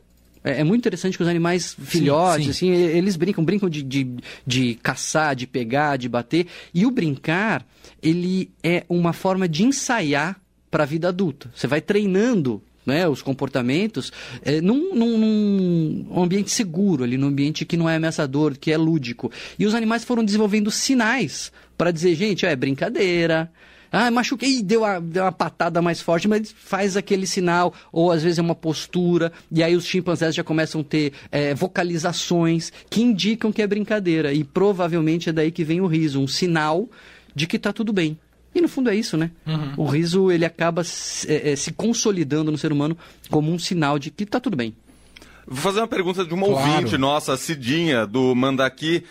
É, 0.43 0.61
é 0.61 0.63
muito 0.63 0.81
interessante 0.81 1.17
que 1.17 1.23
os 1.23 1.29
animais 1.29 1.75
filhotes, 1.79 2.45
sim, 2.45 2.53
sim. 2.53 2.73
assim, 2.73 2.81
eles 2.95 3.15
brincam, 3.15 3.43
brincam 3.43 3.69
de, 3.69 3.81
de, 3.81 4.07
de 4.45 4.75
caçar, 4.75 5.35
de 5.35 5.47
pegar, 5.47 5.97
de 5.97 6.07
bater. 6.07 6.47
E 6.73 6.85
o 6.85 6.91
brincar, 6.91 7.65
ele 8.01 8.51
é 8.63 8.85
uma 8.87 9.13
forma 9.13 9.47
de 9.47 9.63
ensaiar 9.63 10.39
para 10.69 10.83
a 10.83 10.85
vida 10.85 11.09
adulta. 11.09 11.51
Você 11.55 11.67
vai 11.67 11.81
treinando 11.81 12.61
né, 12.85 13.07
os 13.07 13.21
comportamentos 13.21 14.11
é, 14.43 14.61
num, 14.61 14.95
num, 14.95 15.17
num, 15.17 16.23
ambiente 16.23 16.51
seguro, 16.51 17.03
ali, 17.03 17.17
num 17.17 17.27
ambiente 17.27 17.65
que 17.65 17.77
não 17.77 17.89
é 17.89 17.95
ameaçador, 17.95 18.57
que 18.57 18.71
é 18.71 18.77
lúdico. 18.77 19.31
E 19.59 19.65
os 19.65 19.75
animais 19.75 20.03
foram 20.03 20.23
desenvolvendo 20.23 20.71
sinais 20.71 21.51
para 21.77 21.91
dizer, 21.91 22.15
gente, 22.15 22.45
é 22.45 22.55
brincadeira. 22.55 23.51
Ah, 23.91 24.09
machuquei, 24.09 24.63
deu, 24.63 24.85
a, 24.85 24.99
deu 24.99 25.23
uma 25.23 25.31
patada 25.31 25.81
mais 25.81 25.99
forte, 25.99 26.27
mas 26.27 26.55
faz 26.57 26.95
aquele 26.95 27.27
sinal, 27.27 27.73
ou 27.91 28.11
às 28.11 28.23
vezes 28.23 28.39
é 28.39 28.41
uma 28.41 28.55
postura, 28.55 29.33
e 29.51 29.61
aí 29.61 29.75
os 29.75 29.85
chimpanzés 29.85 30.33
já 30.33 30.43
começam 30.43 30.79
a 30.79 30.83
ter 30.83 31.11
é, 31.29 31.53
vocalizações 31.53 32.71
que 32.89 33.01
indicam 33.01 33.51
que 33.51 33.61
é 33.61 33.67
brincadeira. 33.67 34.33
E 34.33 34.43
provavelmente 34.43 35.29
é 35.29 35.33
daí 35.33 35.51
que 35.51 35.63
vem 35.63 35.81
o 35.81 35.87
riso, 35.87 36.21
um 36.21 36.27
sinal 36.27 36.89
de 37.35 37.45
que 37.45 37.57
está 37.57 37.73
tudo 37.73 37.91
bem. 37.91 38.17
E 38.53 38.61
no 38.61 38.67
fundo 38.67 38.89
é 38.89 38.95
isso, 38.95 39.17
né? 39.17 39.31
Uhum. 39.45 39.73
O 39.77 39.85
riso 39.85 40.31
ele 40.31 40.45
acaba 40.45 40.83
se, 40.83 41.29
é, 41.31 41.51
é, 41.51 41.55
se 41.55 41.71
consolidando 41.71 42.51
no 42.51 42.57
ser 42.57 42.71
humano 42.71 42.97
como 43.29 43.51
um 43.51 43.59
sinal 43.59 43.97
de 43.97 44.11
que 44.11 44.23
está 44.23 44.39
tudo 44.39 44.57
bem. 44.57 44.75
Vou 45.47 45.57
fazer 45.57 45.79
uma 45.79 45.87
pergunta 45.87 46.23
de 46.23 46.33
uma 46.33 46.47
claro. 46.47 46.71
ouvinte 46.71 46.97
nossa, 46.97 47.35
Cidinha, 47.35 48.05
do 48.05 48.35
Mandaqui 48.35 49.03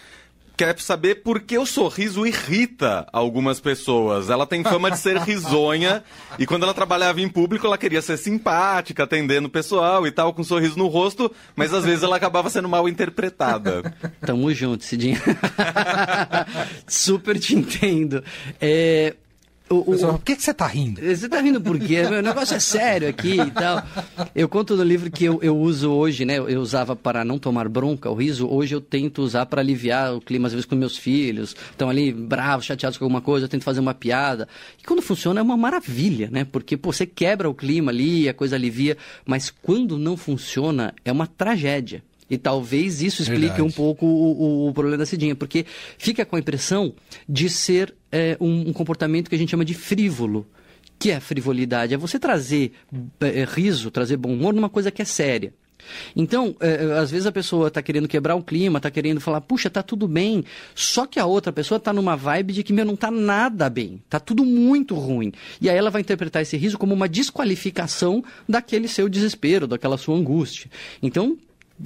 quer 0.60 0.78
saber 0.78 1.22
por 1.22 1.40
que 1.40 1.56
o 1.56 1.64
sorriso 1.64 2.26
irrita 2.26 3.06
algumas 3.14 3.58
pessoas. 3.58 4.28
Ela 4.28 4.46
tem 4.46 4.62
fama 4.62 4.90
de 4.90 4.98
ser 4.98 5.16
risonha 5.16 6.04
e 6.38 6.44
quando 6.44 6.64
ela 6.64 6.74
trabalhava 6.74 7.18
em 7.18 7.30
público 7.30 7.66
ela 7.66 7.78
queria 7.78 8.02
ser 8.02 8.18
simpática, 8.18 9.04
atendendo 9.04 9.48
o 9.48 9.50
pessoal 9.50 10.06
e 10.06 10.10
tal, 10.10 10.34
com 10.34 10.42
um 10.42 10.44
sorriso 10.44 10.76
no 10.76 10.86
rosto, 10.86 11.32
mas 11.56 11.72
às 11.72 11.86
vezes 11.86 12.02
ela 12.02 12.16
acabava 12.16 12.50
sendo 12.50 12.68
mal 12.68 12.86
interpretada. 12.86 13.94
Tamo 14.20 14.52
junto, 14.52 14.84
Cidinha. 14.84 15.18
Super 16.86 17.38
te 17.38 17.54
entendo. 17.54 18.22
É, 18.60 19.14
o, 19.72 19.76
o, 19.76 19.84
Pessoal, 19.92 20.14
por 20.14 20.24
que, 20.24 20.34
que 20.34 20.42
você 20.42 20.50
está 20.50 20.66
rindo? 20.66 21.00
Você 21.00 21.26
está 21.26 21.40
rindo 21.40 21.60
por 21.60 21.78
quê? 21.78 22.02
Meu 22.02 22.20
negócio 22.20 22.56
é 22.56 22.58
sério 22.58 23.08
aqui 23.08 23.40
e 23.40 23.50
tal. 23.52 23.80
Eu 24.34 24.48
conto 24.48 24.76
no 24.76 24.82
livro 24.82 25.08
que 25.10 25.24
eu, 25.24 25.38
eu 25.42 25.56
uso 25.56 25.92
hoje, 25.92 26.24
né? 26.24 26.38
Eu 26.38 26.60
usava 26.60 26.96
para 26.96 27.24
não 27.24 27.38
tomar 27.38 27.68
bronca, 27.68 28.10
o 28.10 28.14
riso. 28.14 28.48
Hoje 28.48 28.74
eu 28.74 28.80
tento 28.80 29.22
usar 29.22 29.46
para 29.46 29.60
aliviar 29.60 30.12
o 30.12 30.20
clima, 30.20 30.48
às 30.48 30.52
vezes, 30.52 30.66
com 30.66 30.74
meus 30.74 30.96
filhos. 30.96 31.54
Estão 31.70 31.88
ali 31.88 32.12
bravos, 32.12 32.66
chateados 32.66 32.98
com 32.98 33.04
alguma 33.04 33.20
coisa, 33.20 33.44
eu 33.44 33.48
tento 33.48 33.62
fazer 33.62 33.78
uma 33.78 33.94
piada. 33.94 34.48
E 34.76 34.84
quando 34.84 35.02
funciona 35.02 35.38
é 35.38 35.42
uma 35.42 35.56
maravilha, 35.56 36.28
né? 36.32 36.44
Porque 36.44 36.76
pô, 36.76 36.92
você 36.92 37.06
quebra 37.06 37.48
o 37.48 37.54
clima 37.54 37.92
ali, 37.92 38.28
a 38.28 38.34
coisa 38.34 38.56
alivia. 38.56 38.96
Mas 39.24 39.50
quando 39.50 39.96
não 39.96 40.16
funciona, 40.16 40.92
é 41.04 41.12
uma 41.12 41.28
tragédia. 41.28 42.02
E 42.30 42.38
talvez 42.38 43.02
isso 43.02 43.22
explique 43.22 43.48
Verdade. 43.48 43.62
um 43.62 43.70
pouco 43.70 44.06
o, 44.06 44.66
o, 44.66 44.68
o, 44.68 44.72
problema 44.72 44.98
da 44.98 45.06
Cidinha, 45.06 45.34
porque 45.34 45.66
fica 45.98 46.24
com 46.24 46.36
a 46.36 46.38
impressão 46.38 46.94
de 47.28 47.50
ser 47.50 47.94
é, 48.10 48.36
um, 48.40 48.68
um 48.68 48.72
comportamento 48.72 49.28
que 49.28 49.34
a 49.34 49.38
gente 49.38 49.50
chama 49.50 49.64
de 49.64 49.74
frívolo 49.74 50.46
que 51.00 51.10
é 51.10 51.18
frivolidade? 51.18 51.94
É 51.94 51.96
você 51.96 52.18
trazer 52.18 52.72
é, 53.20 53.44
riso, 53.44 53.90
trazer 53.90 54.18
bom 54.18 54.34
humor 54.34 54.52
numa 54.52 54.68
coisa 54.68 54.90
que 54.90 55.00
é 55.00 55.04
séria. 55.04 55.54
Então, 56.14 56.54
é, 56.60 56.98
às 56.98 57.10
vezes 57.10 57.26
a 57.26 57.32
pessoa 57.32 57.68
está 57.68 57.80
querendo 57.80 58.06
quebrar 58.06 58.34
o 58.34 58.42
clima, 58.42 58.78
está 58.78 58.90
querendo 58.90 59.18
falar, 59.18 59.40
puxa, 59.40 59.70
tá 59.70 59.82
tudo 59.82 60.06
bem. 60.06 60.44
Só 60.74 61.06
que 61.06 61.18
a 61.18 61.24
outra 61.24 61.50
pessoa 61.52 61.78
está 61.78 61.90
numa 61.90 62.16
vibe 62.16 62.52
de 62.52 62.62
que, 62.62 62.72
meu, 62.72 62.84
não 62.84 62.94
está 62.94 63.10
nada 63.10 63.70
bem. 63.70 64.02
Tá 64.10 64.20
tudo 64.20 64.44
muito 64.44 64.94
ruim. 64.94 65.32
E 65.58 65.70
aí 65.70 65.76
ela 65.76 65.90
vai 65.90 66.02
interpretar 66.02 66.42
esse 66.42 66.56
riso 66.58 66.76
como 66.76 66.94
uma 66.94 67.08
desqualificação 67.08 68.22
daquele 68.46 68.86
seu 68.86 69.08
desespero, 69.08 69.66
daquela 69.66 69.96
sua 69.96 70.16
angústia. 70.16 70.70
Então, 71.02 71.38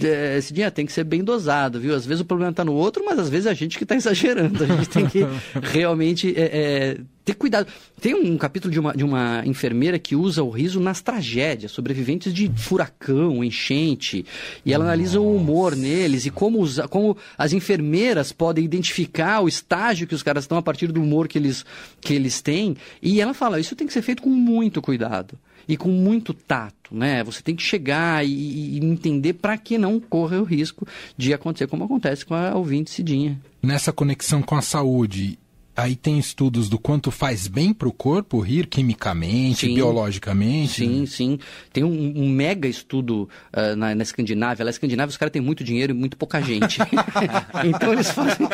é, 0.03 0.39
esse 0.39 0.53
dinheiro 0.53 0.75
tem 0.75 0.87
que 0.87 0.93
ser 0.93 1.05
bem 1.05 1.23
dosado, 1.23 1.79
viu? 1.79 1.95
Às 1.95 2.05
vezes 2.05 2.21
o 2.21 2.25
problema 2.25 2.51
está 2.51 2.65
no 2.65 2.73
outro, 2.73 3.05
mas 3.05 3.19
às 3.19 3.29
vezes 3.29 3.47
é 3.47 3.51
a 3.51 3.55
gente 3.55 3.79
que 3.79 3.85
está 3.85 3.95
exagerando. 3.97 4.65
A 4.65 4.67
gente 4.67 4.89
tem 4.89 5.07
que 5.07 5.21
realmente 5.63 6.35
é, 6.37 6.43
é, 6.43 7.01
ter 7.25 7.35
cuidado. 7.35 7.67
Tem 8.01 8.15
um 8.15 8.37
capítulo 8.37 8.73
de 8.73 8.81
uma, 8.81 8.93
de 8.93 9.05
uma 9.05 9.43
enfermeira 9.47 9.99
que 9.99 10.17
usa 10.17 10.43
o 10.43 10.51
riso 10.51 10.81
nas 10.81 11.01
tragédias, 11.01 11.73
sobreviventes 11.73 12.35
de 12.35 12.51
furacão, 12.57 13.45
enchente, 13.45 14.25
e 14.65 14.73
ela 14.73 14.85
Nossa. 14.85 14.95
analisa 14.95 15.21
o 15.21 15.37
humor 15.37 15.77
neles 15.77 16.27
e 16.27 16.31
como, 16.31 16.59
usa, 16.59 16.89
como 16.89 17.17
as 17.39 17.53
enfermeiras 17.53 18.33
podem 18.33 18.65
identificar 18.65 19.41
o 19.41 19.49
estágio 19.49 20.07
que 20.07 20.15
os 20.15 20.23
caras 20.23 20.45
estão 20.45 20.59
a 20.59 20.63
partir 20.63 20.91
do 20.91 21.03
humor 21.03 21.29
que 21.29 21.39
eles, 21.39 21.65
que 22.01 22.15
eles 22.15 22.41
têm. 22.43 22.77
E 23.01 23.21
ela 23.21 23.33
fala: 23.33 23.61
isso 23.61 23.77
tem 23.77 23.87
que 23.87 23.93
ser 23.93 24.03
feito 24.03 24.23
com 24.23 24.31
muito 24.31 24.83
cuidado 24.83 25.39
e 25.69 25.77
com 25.77 25.89
muito 25.89 26.33
tato, 26.33 26.95
né? 26.95 27.23
Você 27.25 27.43
tem 27.43 27.55
que 27.55 27.63
chegar 27.63 28.25
e, 28.25 28.31
e 28.31 28.79
entender 28.85 29.35
para 29.35 29.57
que 29.57 29.79
não 29.79 29.99
corra 30.01 30.41
o 30.41 30.45
risco 30.45 30.87
de 31.17 31.33
acontecer 31.33 31.67
como 31.67 31.85
acontece 31.85 32.25
com 32.25 32.35
a 32.35 32.55
ouvinte 32.55 32.91
Cidinha. 32.91 33.41
Nessa 33.63 33.93
conexão 33.93 34.43
com 34.43 34.55
a 34.55 34.63
saúde, 34.63 35.39
Aí 35.77 35.97
tem 35.97 36.19
estudos 36.19 36.69
do 36.69 36.79
quanto 36.79 37.11
faz 37.11 37.49
bem 37.49 37.73
para 37.73 37.89
o 37.89 37.93
corpo 37.93 38.39
rir 38.39 38.67
quimicamente, 38.67 39.67
sim, 39.67 39.75
biologicamente. 39.75 40.85
Sim, 40.85 41.01
né? 41.01 41.07
sim. 41.07 41.39
Tem 41.73 41.83
um, 41.83 42.13
um 42.17 42.29
mega 42.29 42.69
estudo 42.69 43.29
uh, 43.53 43.75
na, 43.77 43.93
na, 43.93 44.03
Escandinávia. 44.03 44.65
Na 44.65 44.71
Escandinávia 44.71 45.11
os 45.11 45.17
caras 45.17 45.33
têm 45.33 45.43
muito 45.43 45.65
dinheiro 45.65 45.93
e 45.93 45.95
muito 45.95 46.17
pouca 46.17 46.41
gente. 46.41 46.79
então 47.67 47.93
eles 47.93 48.09
fazem 48.09 48.47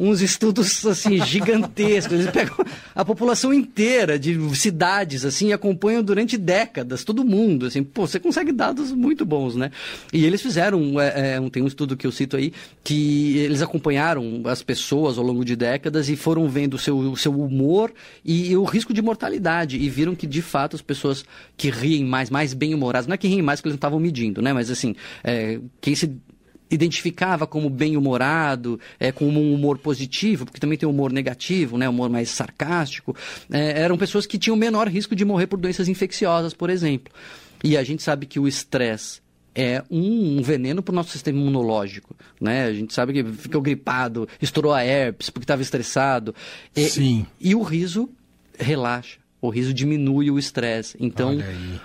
uns 0.00 0.22
estudos 0.22 0.86
assim 0.86 1.22
gigantescos. 1.22 2.14
Eles 2.14 2.30
pegam 2.30 2.56
a 2.94 3.04
população 3.04 3.52
inteira 3.52 4.18
de 4.18 4.38
cidades 4.56 5.26
assim 5.26 5.48
e 5.48 5.52
acompanham 5.52 6.02
durante 6.02 6.38
décadas 6.38 7.04
todo 7.04 7.24
mundo. 7.24 7.66
Assim, 7.66 7.82
pô, 7.82 8.06
você 8.06 8.18
consegue 8.18 8.52
dados 8.52 8.90
muito 8.90 9.26
bons, 9.26 9.54
né? 9.54 9.70
E 10.14 10.24
eles 10.24 10.40
fizeram 10.40 10.98
é, 10.98 11.36
é, 11.36 11.50
tem 11.50 11.62
um 11.62 11.66
estudo 11.66 11.94
que 11.94 12.06
eu 12.06 12.12
cito 12.12 12.38
aí 12.38 12.54
que 12.82 13.36
eles 13.36 13.60
acompanharam 13.60 14.42
as 14.46 14.62
pessoas 14.62 15.18
ao 15.18 15.24
longo 15.24 15.44
de 15.44 15.54
décadas 15.54 16.08
e 16.08 16.16
foram 16.16 16.53
vendo 16.54 16.74
o 16.74 16.78
seu, 16.78 16.96
o 16.96 17.16
seu 17.16 17.32
humor 17.32 17.92
e, 18.24 18.52
e, 18.52 18.56
o 18.56 18.64
risco 18.64 18.94
de 18.94 19.02
mortalidade. 19.02 19.76
E 19.76 19.90
viram 19.90 20.14
que, 20.14 20.26
de 20.26 20.40
fato, 20.40 20.76
as 20.76 20.82
pessoas 20.82 21.24
que 21.56 21.68
riem 21.68 22.04
mais, 22.04 22.30
mais 22.30 22.54
bem-humoradas, 22.54 23.06
não 23.06 23.14
é 23.14 23.18
que 23.18 23.26
riem 23.26 23.42
mais 23.42 23.60
que 23.60 23.66
eles 23.66 23.74
não 23.74 23.78
estavam 23.78 23.98
medindo, 23.98 24.40
né? 24.40 24.52
Mas, 24.52 24.70
assim, 24.70 24.94
é, 25.24 25.58
quem 25.80 25.94
se 25.94 26.16
identificava 26.70 27.46
como 27.46 27.68
bem-humorado, 27.68 28.80
é, 28.98 29.12
com 29.12 29.26
um 29.26 29.54
humor 29.54 29.78
positivo, 29.78 30.44
porque 30.44 30.60
também 30.60 30.78
tem 30.78 30.88
humor 30.88 31.12
negativo, 31.12 31.76
né, 31.76 31.88
humor 31.88 32.08
mais 32.08 32.30
sarcástico, 32.30 33.14
é, 33.50 33.82
eram 33.82 33.98
pessoas 33.98 34.26
que 34.26 34.38
tinham 34.38 34.56
menor 34.56 34.88
risco 34.88 35.14
de 35.14 35.24
morrer 35.24 35.46
por 35.46 35.58
doenças 35.58 35.88
infecciosas, 35.88 36.54
por 36.54 36.70
exemplo. 36.70 37.12
E 37.62 37.76
a 37.76 37.84
gente 37.84 38.02
sabe 38.02 38.26
que 38.26 38.40
o 38.40 38.48
estresse 38.48 39.23
é 39.54 39.82
um, 39.90 40.38
um 40.38 40.42
veneno 40.42 40.82
para 40.82 40.92
o 40.92 40.94
nosso 40.94 41.10
sistema 41.10 41.38
imunológico. 41.38 42.14
Né? 42.40 42.64
A 42.64 42.72
gente 42.72 42.92
sabe 42.92 43.12
que 43.12 43.24
ficou 43.24 43.60
gripado, 43.60 44.28
estourou 44.40 44.72
a 44.72 44.82
herpes 44.84 45.30
porque 45.30 45.44
estava 45.44 45.62
estressado. 45.62 46.34
E, 46.74 46.88
Sim. 46.88 47.26
E 47.40 47.54
o 47.54 47.62
riso 47.62 48.08
relaxa. 48.58 49.24
O 49.44 49.50
riso 49.50 49.74
diminui 49.74 50.30
o 50.30 50.38
estresse. 50.38 50.96
Então, 50.98 51.38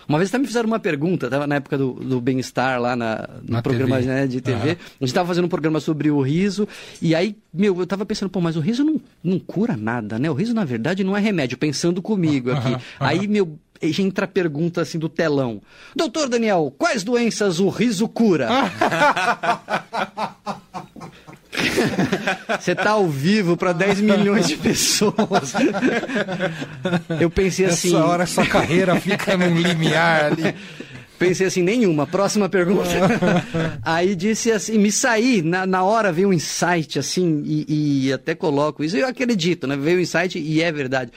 uma 0.08 0.18
vez 0.18 0.30
até 0.30 0.38
me 0.38 0.48
fizeram 0.48 0.68
uma 0.68 0.80
pergunta, 0.80 1.26
estava 1.26 1.46
na 1.46 1.56
época 1.56 1.78
do, 1.78 1.92
do 1.92 2.22
bem-estar 2.22 2.80
lá 2.80 2.96
na, 2.96 3.30
no 3.44 3.56
na 3.56 3.62
programa 3.62 3.98
TV. 3.98 4.08
Né, 4.08 4.28
de 4.28 4.40
TV. 4.40 4.56
Uhum. 4.70 4.72
A 4.72 4.72
gente 4.72 5.04
estava 5.04 5.28
fazendo 5.28 5.44
um 5.44 5.50
programa 5.50 5.82
sobre 5.82 6.10
o 6.10 6.22
riso, 6.22 6.66
e 7.02 7.14
aí, 7.14 7.36
meu, 7.54 7.76
eu 7.76 7.84
estava 7.84 8.06
pensando, 8.06 8.30
pô, 8.30 8.40
mas 8.40 8.56
o 8.56 8.62
riso 8.62 8.86
não, 8.86 9.02
não 9.22 9.38
cura 9.40 9.76
nada, 9.76 10.18
né? 10.18 10.32
O 10.32 10.34
riso, 10.34 10.54
na 10.54 10.64
verdade, 10.64 11.04
não 11.04 11.18
é 11.18 11.20
remédio, 11.20 11.58
pensando 11.58 12.02
comigo 12.02 12.50
aqui. 12.50 12.70
Uhum. 12.70 12.80
Aí, 12.98 13.28
meu, 13.28 13.60
entra 13.82 14.26
a 14.26 14.28
pergunta 14.28 14.82
assim 14.82 15.00
do 15.00 15.10
telão. 15.10 15.62
Doutor 15.96 16.30
Daniel, 16.30 16.74
quais 16.78 17.04
doenças 17.04 17.60
o 17.60 17.70
riso 17.70 18.08
cura? 18.08 18.50
Você 22.60 22.76
tá 22.76 22.92
ao 22.92 23.08
vivo 23.08 23.58
para 23.58 23.74
10 23.74 24.02
milhões 24.02 24.48
de 24.48 24.58
pessoas. 24.58 25.54
Eu 27.20 27.30
pensei 27.30 27.66
assim. 27.66 27.92
Nessa 27.92 28.06
hora 28.06 28.26
sua 28.26 28.46
carreira 28.46 29.00
fica 29.00 29.36
num 29.36 29.56
limiar 29.56 30.26
ali. 30.26 30.56
Pensei 31.18 31.48
assim, 31.48 31.62
nenhuma. 31.62 32.08
Próxima 32.08 32.48
pergunta. 32.48 32.90
Aí 33.84 34.16
disse 34.16 34.52
assim, 34.52 34.78
me 34.78 34.90
saí, 34.90 35.42
na, 35.42 35.66
na 35.66 35.84
hora 35.84 36.14
veio 36.14 36.30
um 36.30 36.34
insight, 36.34 36.98
assim, 36.98 37.44
e, 37.46 38.06
e 38.06 38.14
até 38.14 38.34
coloco 38.34 38.84
isso, 38.84 38.96
eu 38.96 39.06
acredito, 39.06 39.68
né? 39.68 39.76
Veio 39.76 39.98
um 39.98 40.02
insight 40.02 40.40
e 40.40 40.62
é 40.62 40.72
verdade. 40.72 41.12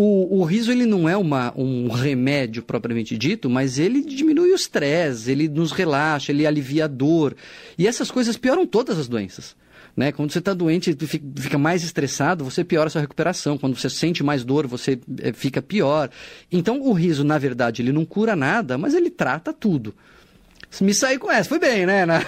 O, 0.00 0.38
o, 0.38 0.44
riso 0.44 0.70
ele 0.70 0.86
não 0.86 1.08
é 1.08 1.16
uma, 1.16 1.52
um 1.56 1.88
remédio 1.88 2.62
propriamente 2.62 3.18
dito, 3.18 3.50
mas 3.50 3.80
ele 3.80 4.00
diminui 4.00 4.52
o 4.52 4.54
estresse, 4.54 5.28
ele 5.28 5.48
nos 5.48 5.72
relaxa, 5.72 6.30
ele 6.30 6.46
alivia 6.46 6.84
a 6.84 6.86
dor. 6.86 7.34
E 7.76 7.84
essas 7.84 8.08
coisas 8.08 8.36
pioram 8.36 8.64
todas 8.64 8.96
as 8.96 9.08
doenças. 9.08 9.56
Né? 9.96 10.12
Quando 10.12 10.30
você 10.30 10.38
está 10.38 10.54
doente, 10.54 10.96
fica 11.34 11.58
mais 11.58 11.82
estressado, 11.82 12.44
você 12.44 12.62
piora 12.62 12.86
a 12.86 12.90
sua 12.90 13.00
recuperação. 13.00 13.58
Quando 13.58 13.74
você 13.74 13.90
sente 13.90 14.22
mais 14.22 14.44
dor, 14.44 14.68
você 14.68 15.00
eh, 15.20 15.32
fica 15.32 15.60
pior. 15.60 16.08
Então, 16.52 16.80
o 16.80 16.92
riso, 16.92 17.24
na 17.24 17.36
verdade, 17.36 17.82
ele 17.82 17.90
não 17.90 18.04
cura 18.04 18.36
nada, 18.36 18.78
mas 18.78 18.94
ele 18.94 19.10
trata 19.10 19.52
tudo. 19.52 19.92
Me 20.80 20.94
saí 20.94 21.18
com 21.18 21.28
essa, 21.28 21.48
foi 21.48 21.58
bem, 21.58 21.84
né? 21.84 22.06
Na... 22.06 22.20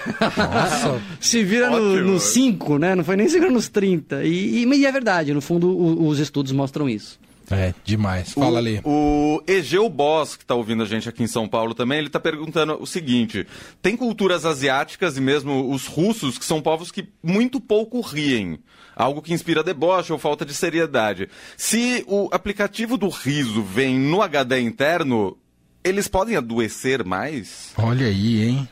Se 1.21 1.41
vira 1.41 1.69
nos 1.69 2.23
5, 2.23 2.73
no 2.73 2.79
né? 2.79 2.95
Não 2.95 3.03
foi 3.05 3.15
nem 3.15 3.29
segura 3.29 3.49
nos 3.49 3.69
30. 3.69 4.25
E, 4.25 4.65
e, 4.65 4.65
e, 4.65 4.85
é 4.85 4.91
verdade, 4.91 5.33
no 5.33 5.39
fundo, 5.39 5.69
o, 5.69 6.05
os 6.05 6.19
estudos 6.19 6.51
mostram 6.51 6.89
isso. 6.89 7.17
É, 7.51 7.73
demais. 7.83 8.33
Fala 8.33 8.59
ali. 8.59 8.81
O 8.83 9.41
Egeu 9.47 9.87
Boss, 9.89 10.35
que 10.35 10.43
está 10.43 10.55
ouvindo 10.55 10.83
a 10.83 10.85
gente 10.85 11.09
aqui 11.09 11.23
em 11.23 11.27
São 11.27 11.47
Paulo 11.47 11.73
também, 11.73 11.97
ele 11.97 12.07
está 12.07 12.19
perguntando 12.19 12.81
o 12.81 12.87
seguinte: 12.87 13.45
tem 13.81 13.95
culturas 13.95 14.45
asiáticas 14.45 15.17
e 15.17 15.21
mesmo 15.21 15.71
os 15.71 15.87
russos, 15.87 16.37
que 16.37 16.45
são 16.45 16.61
povos 16.61 16.91
que 16.91 17.09
muito 17.21 17.59
pouco 17.59 18.01
riem. 18.01 18.59
Algo 18.95 19.21
que 19.21 19.33
inspira 19.33 19.63
deboche 19.63 20.11
ou 20.11 20.19
falta 20.19 20.45
de 20.45 20.53
seriedade. 20.53 21.29
Se 21.57 22.03
o 22.07 22.29
aplicativo 22.31 22.97
do 22.97 23.09
riso 23.09 23.63
vem 23.63 23.97
no 23.97 24.21
HD 24.21 24.59
interno, 24.59 25.37
eles 25.83 26.07
podem 26.07 26.35
adoecer 26.35 27.03
mais? 27.03 27.73
Olha 27.77 28.05
aí, 28.05 28.43
hein? 28.43 28.69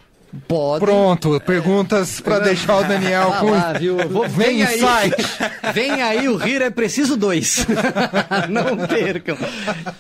Pode. 0.47 0.85
Pronto, 0.85 1.39
perguntas 1.41 2.21
para 2.21 2.39
deixar 2.39 2.77
o 2.77 2.83
Daniel 2.83 3.31
Ah 3.33 3.39
com. 3.39 3.49
lá, 3.51 3.73
viu? 3.73 3.97
Vou- 4.09 4.27
Vem 4.29 4.57
vem 4.57 4.63
aí. 4.63 5.11
Vem 5.73 6.01
aí, 6.01 6.29
o 6.29 6.35
Rir 6.35 6.61
é 6.61 6.69
preciso 6.69 7.17
dois. 7.17 7.65
Não 8.49 8.85
percam. 8.87 9.35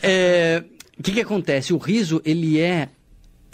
É, 0.03 0.63
O 0.99 1.01
que, 1.03 1.13
que 1.13 1.21
acontece? 1.21 1.73
O 1.73 1.77
riso, 1.77 2.21
ele 2.23 2.59
é. 2.59 2.89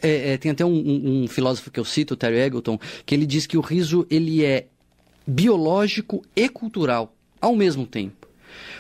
é, 0.02 0.34
é, 0.34 0.38
tem 0.38 0.52
até 0.52 0.66
um, 0.66 0.70
um- 0.74 1.24
um 1.24 1.28
filósofo 1.28 1.72
que 1.72 1.80
eu 1.80 1.86
cito, 1.86 2.14
o 2.14 2.18
Terry 2.18 2.40
Eggleton, 2.40 2.78
que 3.06 3.16
ele 3.16 3.26
diz 3.26 3.48
que 3.48 3.58
o 3.58 3.62
riso 3.62 4.06
ele 4.10 4.44
é 4.44 4.66
biológico 5.26 6.22
e 6.36 6.48
cultural 6.50 7.14
ao 7.42 7.56
mesmo 7.56 7.86
tempo. 7.86 8.25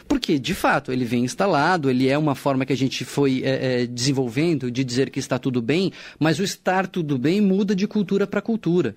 Porque, 0.07 0.37
de 0.37 0.53
fato, 0.53 0.91
ele 0.91 1.05
vem 1.05 1.23
instalado, 1.23 1.89
ele 1.89 2.07
é 2.07 2.17
uma 2.17 2.35
forma 2.35 2.65
que 2.65 2.73
a 2.73 2.77
gente 2.77 3.03
foi 3.03 3.41
é, 3.43 3.81
é, 3.83 3.87
desenvolvendo 3.87 4.69
de 4.69 4.83
dizer 4.83 5.09
que 5.09 5.19
está 5.19 5.39
tudo 5.39 5.61
bem, 5.61 5.91
mas 6.19 6.39
o 6.39 6.43
estar 6.43 6.87
tudo 6.87 7.17
bem 7.17 7.41
muda 7.41 7.75
de 7.75 7.87
cultura 7.87 8.27
para 8.27 8.41
cultura. 8.41 8.95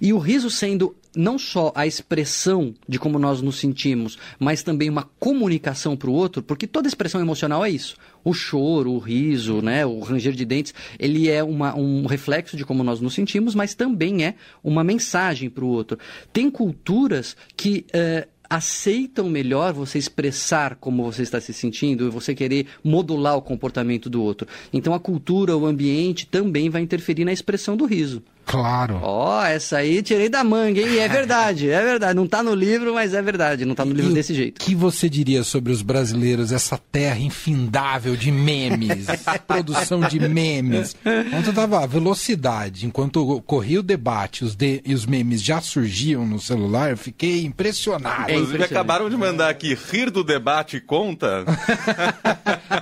E 0.00 0.12
o 0.12 0.18
riso 0.18 0.50
sendo 0.50 0.94
não 1.16 1.38
só 1.38 1.72
a 1.74 1.86
expressão 1.86 2.74
de 2.88 2.98
como 2.98 3.18
nós 3.18 3.40
nos 3.40 3.58
sentimos, 3.58 4.18
mas 4.38 4.62
também 4.62 4.90
uma 4.90 5.08
comunicação 5.18 5.96
para 5.96 6.10
o 6.10 6.12
outro, 6.12 6.42
porque 6.42 6.66
toda 6.66 6.88
expressão 6.88 7.20
emocional 7.20 7.64
é 7.64 7.70
isso. 7.70 7.96
O 8.24 8.32
choro, 8.32 8.92
o 8.92 8.98
riso, 8.98 9.62
né, 9.62 9.86
o 9.86 10.00
ranger 10.00 10.32
de 10.32 10.44
dentes, 10.44 10.74
ele 10.98 11.28
é 11.28 11.42
uma- 11.42 11.74
um 11.76 12.06
reflexo 12.06 12.56
de 12.56 12.64
como 12.64 12.82
nós 12.84 13.00
nos 13.00 13.14
sentimos, 13.14 13.54
mas 13.54 13.74
também 13.74 14.24
é 14.24 14.34
uma 14.62 14.82
mensagem 14.84 15.48
para 15.48 15.64
o 15.64 15.68
outro. 15.68 15.98
Tem 16.32 16.50
culturas 16.50 17.36
que 17.56 17.84
eh, 17.92 18.26
aceitam 18.48 19.28
melhor 19.28 19.72
você 19.72 19.98
expressar 19.98 20.76
como 20.76 21.02
você 21.02 21.22
está 21.22 21.40
se 21.40 21.52
sentindo 21.52 22.06
e 22.06 22.10
você 22.10 22.34
querer 22.34 22.66
modular 22.82 23.36
o 23.36 23.42
comportamento 23.42 24.10
do 24.10 24.22
outro. 24.22 24.46
Então 24.72 24.94
a 24.94 25.00
cultura, 25.00 25.56
o 25.56 25.66
ambiente 25.66 26.26
também 26.26 26.68
vai 26.70 26.82
interferir 26.82 27.24
na 27.24 27.32
expressão 27.32 27.76
do 27.76 27.84
riso. 27.84 28.22
Claro. 28.46 28.98
Ó, 29.02 29.44
essa 29.44 29.78
aí 29.78 30.02
tirei 30.02 30.28
da 30.28 30.44
manga, 30.44 30.80
hein? 30.80 30.98
É 30.98 31.08
verdade, 31.08 31.68
é 31.70 31.82
verdade. 31.82 32.14
Não 32.14 32.26
tá 32.26 32.42
no 32.42 32.54
livro, 32.54 32.94
mas 32.94 33.14
é 33.14 33.20
verdade. 33.22 33.64
Não 33.64 33.74
tá 33.74 33.84
no 33.84 33.92
livro 33.92 34.10
E 34.10 34.14
desse 34.14 34.32
O 34.32 34.36
jeito. 34.36 34.60
que 34.60 34.74
você 34.74 35.08
diria 35.08 35.42
sobre 35.42 35.72
os 35.72 35.82
brasileiros, 35.82 36.52
essa 36.52 36.78
terra 36.78 37.18
infindável 37.18 38.16
de 38.16 38.30
memes, 38.30 39.06
produção 39.46 40.00
de 40.02 40.20
memes? 40.20 40.94
Ontem 41.32 41.48
eu 41.48 41.54
tava 41.54 41.82
a 41.82 41.86
velocidade, 41.86 42.86
enquanto 42.86 43.42
corria 43.46 43.80
o 43.80 43.82
debate 43.82 44.44
os 44.44 44.54
de- 44.54 44.82
e 44.84 44.94
os 44.94 45.06
memes 45.06 45.42
já 45.42 45.60
surgiam 45.60 46.26
no 46.26 46.38
celular, 46.40 46.90
eu 46.90 46.96
fiquei 46.96 47.44
impressionado. 47.44 48.30
É 48.30 48.34
Inclusive, 48.34 48.64
acabaram 48.64 49.08
de 49.10 49.16
mandar 49.16 49.48
aqui 49.48 49.74
rir 49.90 50.10
do 50.10 50.22
debate 50.22 50.80
conta. 50.80 51.44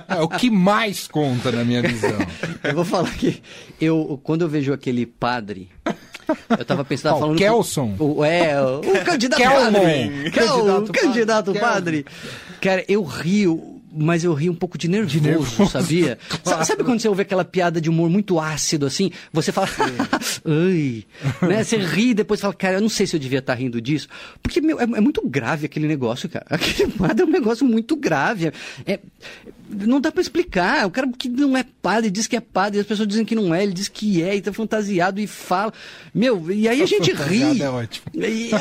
É 0.07 0.21
o 0.21 0.27
que 0.27 0.49
mais 0.49 1.07
conta 1.07 1.51
na 1.51 1.63
minha 1.63 1.81
visão. 1.81 2.15
Eu 2.63 2.75
vou 2.75 2.85
falar 2.85 3.09
que 3.15 3.41
eu, 3.81 4.19
quando 4.23 4.41
eu 4.43 4.49
vejo 4.49 4.71
aquele 4.71 5.05
padre, 5.07 5.52
eu 6.57 6.65
tava 6.65 6.85
pensando, 6.85 7.03
tava 7.03 7.15
Qual, 7.17 7.21
falando 7.21 7.37
Kelson? 7.37 7.95
O, 7.99 8.23
é, 8.23 8.61
o, 8.61 8.79
o 8.79 9.05
candidato 9.05 9.39
Kelmon. 9.41 9.71
padre. 9.73 10.31
Kel- 10.31 10.47
Candidato 10.47 10.89
o 10.89 10.93
candidato 10.93 11.53
padre. 11.53 12.03
padre. 12.03 12.05
Cara, 12.61 12.85
eu 12.87 13.03
rio, 13.03 13.81
mas 13.93 14.23
eu 14.23 14.33
rio 14.33 14.51
um 14.51 14.55
pouco 14.55 14.77
de 14.77 14.87
nervoso, 14.87 15.19
nervoso. 15.21 15.67
sabia? 15.69 16.17
Sa- 16.43 16.63
Sabe 16.63 16.83
quando 16.83 16.99
você 17.01 17.07
ouve 17.09 17.21
aquela 17.23 17.43
piada 17.43 17.81
de 17.81 17.89
humor 17.89 18.09
muito 18.09 18.39
ácido 18.39 18.85
assim? 18.85 19.11
Você 19.33 19.51
fala, 19.51 19.67
ai, 20.47 21.03
né? 21.41 21.63
Você 21.63 21.77
ri 21.77 22.09
e 22.11 22.13
depois 22.13 22.39
fala, 22.39 22.53
cara, 22.53 22.75
eu 22.77 22.81
não 22.81 22.89
sei 22.89 23.05
se 23.05 23.15
eu 23.15 23.19
devia 23.19 23.39
estar 23.39 23.53
rindo 23.55 23.81
disso. 23.81 24.07
Porque, 24.41 24.61
meu, 24.61 24.79
é, 24.79 24.83
é 24.83 25.01
muito 25.01 25.21
grave 25.27 25.65
aquele 25.65 25.87
negócio, 25.87 26.29
cara. 26.29 26.45
Aquele 26.49 26.91
padre 26.91 27.23
é 27.23 27.25
um 27.25 27.29
negócio 27.31 27.65
muito 27.65 27.95
grave. 27.97 28.51
É, 28.85 28.99
não 29.73 29.99
dá 29.99 30.11
pra 30.11 30.21
explicar. 30.21 30.85
O 30.85 30.91
cara 30.91 31.09
que 31.17 31.27
não 31.29 31.57
é 31.57 31.65
padre 31.81 32.09
diz 32.09 32.27
que 32.27 32.35
é 32.35 32.39
padre, 32.39 32.79
as 32.79 32.85
pessoas 32.85 33.07
dizem 33.07 33.25
que 33.25 33.35
não 33.35 33.53
é, 33.53 33.63
ele 33.63 33.73
diz 33.73 33.87
que 33.87 34.21
é, 34.21 34.35
e 34.35 34.41
tá 34.41 34.53
fantasiado 34.53 35.19
e 35.19 35.27
fala. 35.27 35.73
Meu, 36.13 36.49
e 36.51 36.67
aí 36.67 36.81
a 36.81 36.85
gente 36.85 37.11
ri. 37.11 37.61
É 37.61 37.69
ótimo. 37.69 38.05
E, 38.13 38.51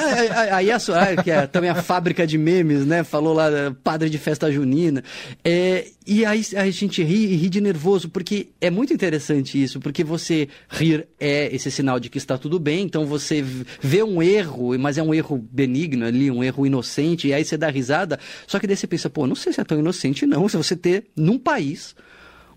aí- 0.51 0.71
a 0.71 0.79
Soraya, 0.79 1.23
que 1.23 1.31
é 1.31 1.47
também 1.47 1.71
a 1.71 1.75
fábrica 1.83 2.27
de 2.27 2.39
memes, 2.39 2.87
né? 2.87 3.05
Falou 3.05 3.35
lá, 3.35 3.51
eh, 3.51 3.73
padre 3.85 4.09
de 4.09 4.19
festa 4.19 4.51
junina. 4.51 5.05
É, 5.45 5.87
e 6.07 6.25
aí 6.25 6.43
a 6.57 6.69
gente 6.71 7.03
ri 7.03 7.27
e 7.33 7.37
ri 7.37 7.49
de 7.49 7.61
nervoso, 7.61 8.09
porque 8.09 8.49
é 8.61 8.71
muito 8.71 8.93
interessante 8.93 9.63
isso, 9.63 9.79
porque 9.81 10.03
você 10.03 10.49
rir 10.69 11.07
é 11.21 11.55
esse 11.55 11.71
sinal 11.71 12.01
de 12.01 12.09
que 12.09 12.19
está 12.19 12.37
tudo 12.39 12.59
bem, 12.59 12.85
então 12.85 13.07
você 13.07 13.45
vê 13.81 14.03
um 14.03 14.23
erro, 14.23 14.77
mas 14.79 14.99
é 14.99 15.03
um 15.03 15.15
erro 15.15 15.39
benigno 15.51 16.05
ali, 16.07 16.31
um 16.31 16.43
erro 16.43 16.67
inocente, 16.67 17.29
e 17.29 17.35
aí 17.35 17.45
você 17.45 17.57
dá 17.57 17.69
risada, 17.69 18.19
só 18.47 18.59
que 18.59 18.67
daí 18.67 18.77
você 18.77 18.87
pensa, 18.87 19.09
pô, 19.11 19.27
não 19.27 19.35
sei 19.37 19.53
se 19.53 19.61
é 19.61 19.65
tão 19.65 19.79
inocente 19.79 20.27
não, 20.27 20.49
se 20.49 20.57
você 20.57 20.75
ter 20.75 21.02
num 21.17 21.39
país 21.39 21.95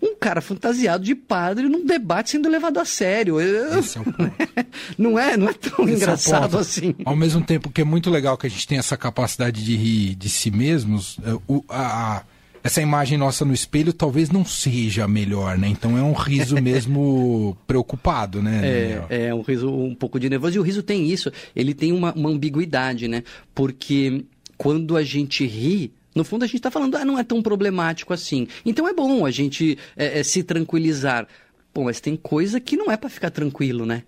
um 0.02 0.14
cara 0.14 0.42
fantasiado 0.42 1.02
de 1.04 1.14
padre 1.14 1.68
num 1.68 1.84
debate 1.84 2.30
sendo 2.30 2.48
levado 2.50 2.78
a 2.78 2.84
sério. 2.84 3.40
Eu- 3.40 3.78
Esse 3.78 3.96
é 3.96 4.00
o 4.02 4.04
ponto. 4.04 4.32
não 4.98 5.18
é, 5.18 5.36
não 5.38 5.48
é 5.48 5.52
tão 5.54 5.84
Esse 5.86 5.92
é 5.92 5.96
engraçado 5.96 6.42
ponto. 6.50 6.58
assim. 6.58 6.94
Ao 7.04 7.16
mesmo 7.16 7.42
tempo 7.42 7.70
que 7.70 7.80
é 7.80 7.84
muito 7.84 8.10
legal 8.10 8.36
que 8.36 8.46
a 8.46 8.50
gente 8.50 8.68
tem 8.68 8.76
essa 8.78 8.96
capacidade 8.96 9.64
de 9.64 9.74
rir 9.74 10.14
de 10.14 10.28
si 10.28 10.50
mesmos, 10.50 11.16
é, 11.24 11.32
o- 11.48 11.64
a- 11.68 12.16
a- 12.18 12.22
essa 12.62 12.82
imagem 12.82 13.16
nossa 13.16 13.44
no 13.44 13.54
espelho 13.54 13.92
talvez 13.92 14.28
não 14.28 14.44
seja 14.44 15.04
a 15.04 15.08
melhor, 15.08 15.56
né? 15.56 15.66
Então 15.68 15.96
é 15.96 16.02
um 16.02 16.12
riso 16.12 16.56
mesmo 16.60 17.56
preocupado, 17.66 18.42
né? 18.42 18.60
É, 19.08 19.26
é 19.28 19.34
um 19.34 19.40
riso 19.40 19.70
um 19.72 19.94
pouco 19.94 20.20
de 20.20 20.28
nervoso. 20.28 20.56
E 20.56 20.58
o 20.58 20.62
riso 20.62 20.82
tem 20.82 21.08
isso, 21.10 21.32
ele 21.54 21.72
tem 21.72 21.92
uma, 21.92 22.12
uma 22.12 22.28
ambiguidade, 22.28 23.08
né? 23.08 23.22
Porque 23.54 24.24
quando 24.58 24.94
a 24.96 25.02
gente 25.02 25.46
ri, 25.46 25.92
no 26.16 26.24
fundo 26.24 26.42
a 26.42 26.46
gente 26.46 26.56
está 26.56 26.70
falando, 26.70 26.96
ah, 26.96 27.04
não 27.04 27.16
é 27.18 27.22
tão 27.22 27.40
problemático 27.40 28.12
assim. 28.12 28.48
Então 28.64 28.88
é 28.88 28.92
bom 28.92 29.24
a 29.24 29.30
gente 29.30 29.78
é, 29.96 30.18
é, 30.18 30.22
se 30.24 30.42
tranquilizar. 30.42 31.28
Pô, 31.72 31.84
mas 31.84 32.00
tem 32.00 32.16
coisa 32.16 32.58
que 32.58 32.76
não 32.76 32.90
é 32.90 32.96
para 32.96 33.08
ficar 33.10 33.30
tranquilo, 33.30 33.86
né? 33.86 34.02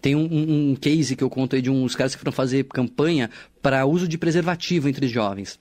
Tem 0.00 0.14
um- 0.14 0.70
um 0.70 0.76
case 0.76 1.16
que 1.16 1.24
eu 1.24 1.30
conto 1.30 1.56
aí 1.56 1.62
de 1.62 1.70
uns 1.70 1.96
caras 1.96 2.14
que 2.14 2.20
foram 2.20 2.30
fazer 2.30 2.64
campanha 2.64 3.30
para 3.62 3.84
uso 3.86 4.06
de 4.06 4.18
preservativo 4.18 4.88
entre 4.88 5.08
jovens. 5.08 5.58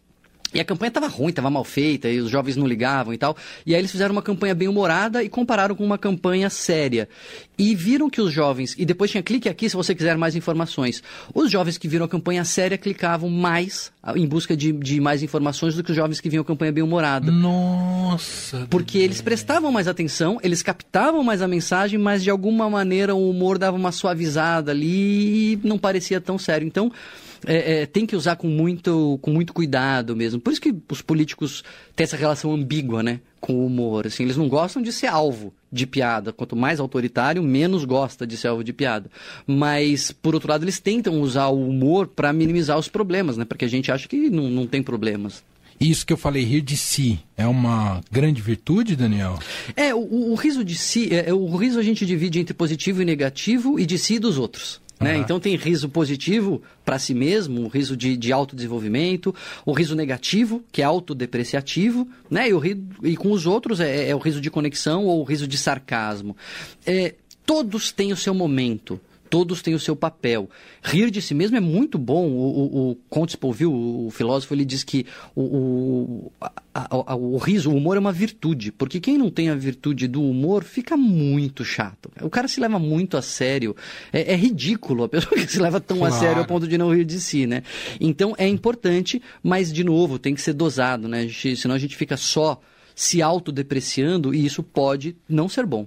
E 0.56 0.60
a 0.62 0.63
campanha 0.63 0.88
estava 0.88 1.08
ruim, 1.08 1.32
estava 1.32 1.50
mal 1.50 1.65
feita, 1.65 2.08
e 2.10 2.22
os 2.22 2.32
jovens 2.32 2.56
não 2.56 2.65
ligavam 2.65 3.13
e 3.13 3.18
tal. 3.18 3.36
E 3.65 3.76
aí 3.76 3.82
eles 3.82 3.91
fizeram 3.91 4.13
uma 4.13 4.22
campanha 4.22 4.56
bem 4.56 4.70
humorada 4.70 5.22
e 5.22 5.28
compararam 5.28 5.76
com 5.76 5.84
uma 5.84 5.98
campanha 5.98 6.50
séria. 6.50 7.10
E 7.58 7.76
viram 7.76 8.10
que 8.10 8.22
os 8.22 8.32
jovens. 8.32 8.74
E 8.78 8.86
depois 8.86 9.12
tinha 9.12 9.22
clique 9.22 9.50
aqui 9.50 9.70
se 9.70 9.76
você 9.76 9.94
quiser 9.94 10.18
mais 10.18 10.34
informações. 10.34 11.04
Os 11.34 11.52
jovens 11.52 11.78
que 11.78 11.89
viram 11.89 12.06
a 12.06 12.08
campanha 12.08 12.46
séria 12.46 12.78
clicavam 12.78 13.30
mais 13.30 13.91
em 14.15 14.26
busca 14.26 14.56
de, 14.56 14.72
de 14.72 15.02
mais 15.02 15.22
informações 15.22 15.76
do 15.76 15.84
que 15.84 15.91
os 15.91 15.96
jovens 15.98 16.22
que 16.22 16.30
viam 16.30 16.41
a 16.41 16.46
campanha 16.46 16.72
bem 16.72 16.84
humorada. 16.84 17.30
Nossa. 17.30 18.65
Porque 18.70 18.98
eles 18.98 19.20
prestavam 19.20 19.74
mais 19.74 19.89
atenção, 19.89 20.39
eles 20.41 20.62
captavam 20.62 21.22
mais 21.22 21.41
a 21.41 21.50
mensagem, 21.50 22.00
mas 22.00 22.24
de 22.24 22.30
alguma 22.30 22.70
maneira 22.70 23.13
o 23.13 23.30
humor 23.30 23.58
dava 23.58 23.76
uma 23.76 23.91
suavizada 23.91 24.72
ali 24.72 25.54
e 25.54 25.60
não 25.65 25.78
parecia 25.78 26.22
tão 26.22 26.38
sério. 26.38 26.65
Então, 26.65 26.89
é, 27.45 27.82
é, 27.82 27.86
tem 27.86 28.06
que 28.06 28.15
usar 28.15 28.36
com 28.36 28.48
muito, 28.48 29.17
com 29.21 29.32
muito 29.32 29.54
cuidado 29.54 30.15
mesmo. 30.15 30.39
Por 30.39 30.52
isso 30.54 30.62
que 30.62 30.74
os 30.91 31.02
políticos 31.02 31.63
têm 31.95 32.04
essa 32.04 32.17
relação 32.17 32.52
ambígua, 32.54 33.02
né? 33.02 33.19
Com 33.39 33.54
o 33.56 33.65
humor. 33.65 34.08
Assim, 34.08 34.24
eles 34.24 34.38
não 34.38 34.48
gostam 34.50 34.82
de 34.82 34.91
ser 34.91 35.08
alvo 35.08 35.54
de 35.71 35.86
piada. 35.86 36.32
Quanto 36.34 36.56
mais 36.56 36.80
autoritário, 36.80 37.43
menos 37.43 37.84
gosta 37.86 38.26
de 38.26 38.38
ser 38.38 38.48
alvo 38.48 38.63
de 38.63 38.74
piada. 38.74 39.10
Mas, 39.45 40.12
por 40.12 40.34
outro 40.34 40.50
lado, 40.50 40.63
eles 40.63 40.80
tentam 40.80 41.19
usar 41.21 41.48
o 41.48 41.67
humor 41.67 42.08
para 42.08 42.32
minimizar 42.34 42.78
os 42.78 42.88
problemas, 42.88 43.38
né? 43.38 43.45
Porque 43.45 43.65
a 43.65 43.69
gente 43.69 43.91
acha 43.91 44.08
que 44.08 44.30
não, 44.30 44.50
não 44.50 44.65
tem 44.67 44.82
problemas. 44.82 45.43
Isso 45.78 46.06
que 46.06 46.13
eu 46.13 46.17
falei, 46.17 46.41
rir 46.43 46.62
de 46.62 46.78
si, 46.78 47.19
é 47.36 47.45
uma 47.45 48.00
grande 48.10 48.41
virtude, 48.41 48.95
Daniel? 48.95 49.38
É, 49.76 49.93
o, 49.93 50.32
o- 50.32 50.36
riso 50.36 50.63
de 50.63 50.74
si, 50.74 51.13
é, 51.13 51.30
é, 51.30 51.34
o 51.34 51.54
riso 51.58 51.78
a 51.78 51.84
gente 51.84 52.06
divide 52.06 52.39
entre 52.39 52.54
positivo 52.54 53.02
e 53.02 53.06
negativo 53.06 53.78
e 53.78 53.86
de 53.86 53.98
si 53.98 54.13
e 54.15 54.19
dos 54.19 54.38
outros. 54.38 54.80
Né? 55.00 55.14
Aham. 55.16 55.22
Então 55.22 55.40
tem 55.40 55.56
riso 55.56 55.90
positivo 55.90 56.62
para 56.84 56.98
si 56.98 57.14
mesmo, 57.14 57.64
o 57.64 57.68
riso 57.68 57.98
de, 57.98 58.16
de 58.16 58.32
autodesenvolvimento, 58.32 59.36
o 59.66 59.74
riso 59.74 59.96
negativo, 59.96 60.64
que 60.72 60.82
é 60.82 60.86
autodepreciativo, 60.86 62.08
né? 62.30 62.50
e, 62.50 62.54
o 62.54 62.60
ri, 62.60 62.82
e 63.04 63.18
com 63.18 63.32
os 63.32 63.46
outros 63.46 63.80
é, 63.80 64.10
é 64.10 64.16
o 64.16 64.20
riso 64.20 64.40
de 64.40 64.50
conexão 64.50 65.06
ou 65.06 65.22
o 65.22 65.24
riso 65.24 65.48
de 65.48 65.58
sarcasmo. 65.58 66.36
É, 66.86 67.16
todos 67.46 67.92
têm 67.92 68.14
o 68.14 68.18
seu 68.18 68.34
momento. 68.34 69.00
Todos 69.36 69.62
têm 69.62 69.76
o 69.76 69.80
seu 69.80 69.98
papel. 69.98 70.50
Rir 70.82 71.12
de 71.12 71.21
si 71.21 71.34
mesmo 71.34 71.58
é 71.58 71.60
muito 71.60 71.98
bom. 71.98 72.30
O, 72.30 72.39
o, 72.39 72.91
o 72.91 72.95
Comte 73.10 73.32
Spoliville, 73.32 73.69
o 73.69 74.10
filósofo, 74.10 74.54
ele 74.54 74.63
diz 74.63 74.82
que 74.82 75.06
o, 75.36 75.41
o, 75.41 76.32
a, 76.41 77.12
a, 77.12 77.15
o 77.17 77.36
riso, 77.36 77.69
o 77.69 77.76
humor 77.76 77.98
é 77.98 78.00
uma 78.00 78.13
virtude, 78.13 78.71
porque 78.71 79.02
quem 79.02 79.17
não 79.17 79.30
tem 79.30 79.50
a 79.50 79.56
virtude 79.56 80.08
do 80.08 80.24
humor 80.24 80.63
fica 80.63 80.95
muito 80.95 81.65
chato. 81.65 82.10
O 82.21 82.30
cara 82.30 82.48
se 82.48 82.62
leva 82.62 82.80
muito 82.80 83.17
a 83.17 83.21
sério. 83.21 83.76
É, 84.13 84.32
é 84.32 84.36
ridículo 84.38 85.04
a 85.04 85.10
pessoa 85.10 85.36
que 85.36 85.52
se 85.52 85.60
leva 85.60 85.82
tão 85.82 85.98
claro. 85.98 86.15
a 86.15 86.17
sério 86.17 86.39
ao 86.39 86.48
ponto 86.48 86.65
de 86.65 86.78
não 86.78 86.95
rir 86.95 87.04
de 87.04 87.19
si, 87.19 87.45
né? 87.45 87.62
Então 88.00 88.34
é 88.38 88.48
importante, 88.48 89.21
mas 89.43 89.69
de 89.69 89.84
novo, 89.84 90.17
tem 90.17 90.34
que 90.34 90.41
ser 90.41 90.54
dosado, 90.54 91.10
né? 91.10 91.19
A 91.19 91.28
gente, 91.28 91.58
senão 91.58 91.76
a 91.76 91.80
gente 91.80 91.98
fica 91.98 92.15
só 92.15 92.58
se 92.95 93.21
autodepreciando 93.21 94.34
e 94.34 94.45
isso 94.45 94.63
pode 94.63 95.17
não 95.28 95.50
ser 95.50 95.65
bom. 95.65 95.86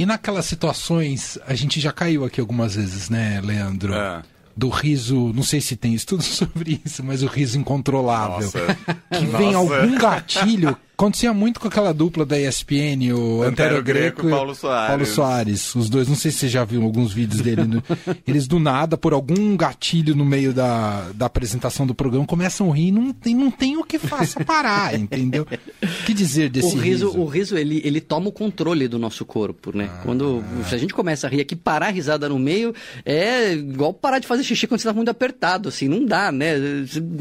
E 0.00 0.06
naquelas 0.06 0.46
situações, 0.46 1.38
a 1.46 1.54
gente 1.54 1.78
já 1.78 1.92
caiu 1.92 2.24
aqui 2.24 2.40
algumas 2.40 2.74
vezes, 2.74 3.10
né, 3.10 3.38
Leandro? 3.44 3.92
É. 3.92 4.22
Do 4.56 4.70
riso, 4.70 5.30
não 5.34 5.42
sei 5.42 5.60
se 5.60 5.76
tem 5.76 5.92
estudo 5.92 6.22
sobre 6.24 6.80
isso, 6.82 7.04
mas 7.04 7.22
o 7.22 7.26
riso 7.26 7.58
incontrolável. 7.58 8.40
Nossa. 8.40 8.78
Que 9.12 9.26
Nossa. 9.26 9.36
vem 9.36 9.54
algum 9.54 9.98
gatilho 9.98 10.74
Acontecia 11.00 11.32
muito 11.32 11.58
com 11.58 11.66
aquela 11.66 11.94
dupla 11.94 12.26
da 12.26 12.38
ESPN, 12.38 13.14
o 13.14 13.42
Antero, 13.42 13.78
Antero 13.78 13.82
Greco, 13.82 14.28
e 14.28 14.30
Paulo 14.30 14.54
Soares. 14.54 14.88
Paulo 14.88 15.06
Soares. 15.06 15.74
Os 15.74 15.88
dois, 15.88 16.06
não 16.06 16.14
sei 16.14 16.30
se 16.30 16.40
você 16.40 16.48
já 16.50 16.62
viu 16.62 16.82
alguns 16.82 17.10
vídeos 17.10 17.40
dele. 17.40 17.64
No... 17.64 17.82
eles 18.28 18.46
do 18.46 18.58
nada, 18.58 18.98
por 18.98 19.14
algum 19.14 19.56
gatilho 19.56 20.14
no 20.14 20.26
meio 20.26 20.52
da, 20.52 21.10
da 21.14 21.24
apresentação 21.24 21.86
do 21.86 21.94
programa, 21.94 22.26
começam 22.26 22.70
a 22.70 22.76
rir 22.76 22.88
e 22.88 22.92
não 22.92 23.14
tem, 23.14 23.34
não 23.34 23.50
tem 23.50 23.78
o 23.78 23.82
que 23.82 23.98
faça 23.98 24.44
parar, 24.44 24.94
entendeu? 24.94 25.46
O 25.82 26.04
que 26.04 26.12
dizer 26.12 26.50
desse 26.50 26.76
o 26.76 26.78
riso? 26.78 27.06
riso? 27.06 27.18
O 27.18 27.24
riso, 27.24 27.56
ele, 27.56 27.80
ele 27.82 28.02
toma 28.02 28.28
o 28.28 28.32
controle 28.32 28.86
do 28.86 28.98
nosso 28.98 29.24
corpo, 29.24 29.74
né? 29.74 29.88
Ah, 29.90 30.02
quando 30.04 30.44
se 30.68 30.74
a 30.74 30.78
gente 30.78 30.92
começa 30.92 31.26
a 31.26 31.30
rir 31.30 31.40
aqui, 31.40 31.56
parar 31.56 31.86
a 31.86 31.90
risada 31.90 32.28
no 32.28 32.38
meio 32.38 32.74
é 33.06 33.54
igual 33.54 33.94
parar 33.94 34.18
de 34.18 34.26
fazer 34.26 34.44
xixi 34.44 34.66
quando 34.66 34.80
você 34.80 34.86
está 34.86 34.94
muito 34.94 35.10
apertado, 35.10 35.70
assim, 35.70 35.88
não 35.88 36.04
dá, 36.04 36.30
né? 36.30 36.56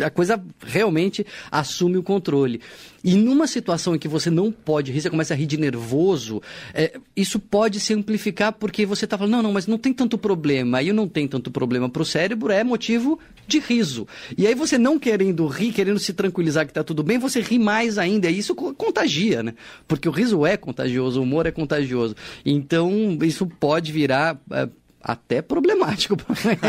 A 0.05 0.09
coisa 0.09 0.37
realmente 0.67 1.25
assume 1.49 1.97
o 1.97 2.03
controle. 2.03 2.59
E 3.03 3.15
numa 3.15 3.47
situação 3.47 3.95
em 3.95 3.99
que 3.99 4.07
você 4.07 4.29
não 4.29 4.51
pode 4.51 4.91
rir, 4.91 5.01
você 5.01 5.09
começa 5.09 5.33
a 5.33 5.37
rir 5.37 5.45
de 5.45 5.57
nervoso, 5.57 6.41
é, 6.73 6.99
isso 7.15 7.39
pode 7.39 7.79
se 7.79 7.93
amplificar 7.93 8.51
porque 8.53 8.85
você 8.85 9.05
está 9.05 9.17
falando, 9.17 9.33
não, 9.33 9.43
não, 9.43 9.53
mas 9.53 9.67
não 9.67 9.77
tem 9.77 9.93
tanto 9.93 10.17
problema. 10.17 10.79
Aí 10.79 10.91
não 10.91 11.07
tem 11.07 11.27
tanto 11.27 11.49
problema 11.49 11.89
para 11.89 12.01
o 12.01 12.05
cérebro, 12.05 12.51
é 12.51 12.63
motivo 12.63 13.19
de 13.47 13.59
riso. 13.59 14.07
E 14.37 14.45
aí 14.45 14.53
você 14.53 14.77
não 14.77 14.99
querendo 14.99 15.47
rir, 15.47 15.71
querendo 15.71 15.99
se 15.99 16.13
tranquilizar 16.13 16.65
que 16.65 16.71
está 16.71 16.83
tudo 16.83 17.03
bem, 17.03 17.17
você 17.17 17.41
ri 17.41 17.57
mais 17.57 17.97
ainda. 17.97 18.29
E 18.29 18.37
isso 18.37 18.53
contagia, 18.53 19.41
né? 19.41 19.53
Porque 19.87 20.07
o 20.07 20.11
riso 20.11 20.45
é 20.45 20.57
contagioso, 20.57 21.19
o 21.19 21.23
humor 21.23 21.45
é 21.45 21.51
contagioso. 21.51 22.15
Então, 22.45 23.17
isso 23.21 23.47
pode 23.47 23.91
virar. 23.91 24.39
É, 24.51 24.69
até 25.01 25.41
problemático. 25.41 26.17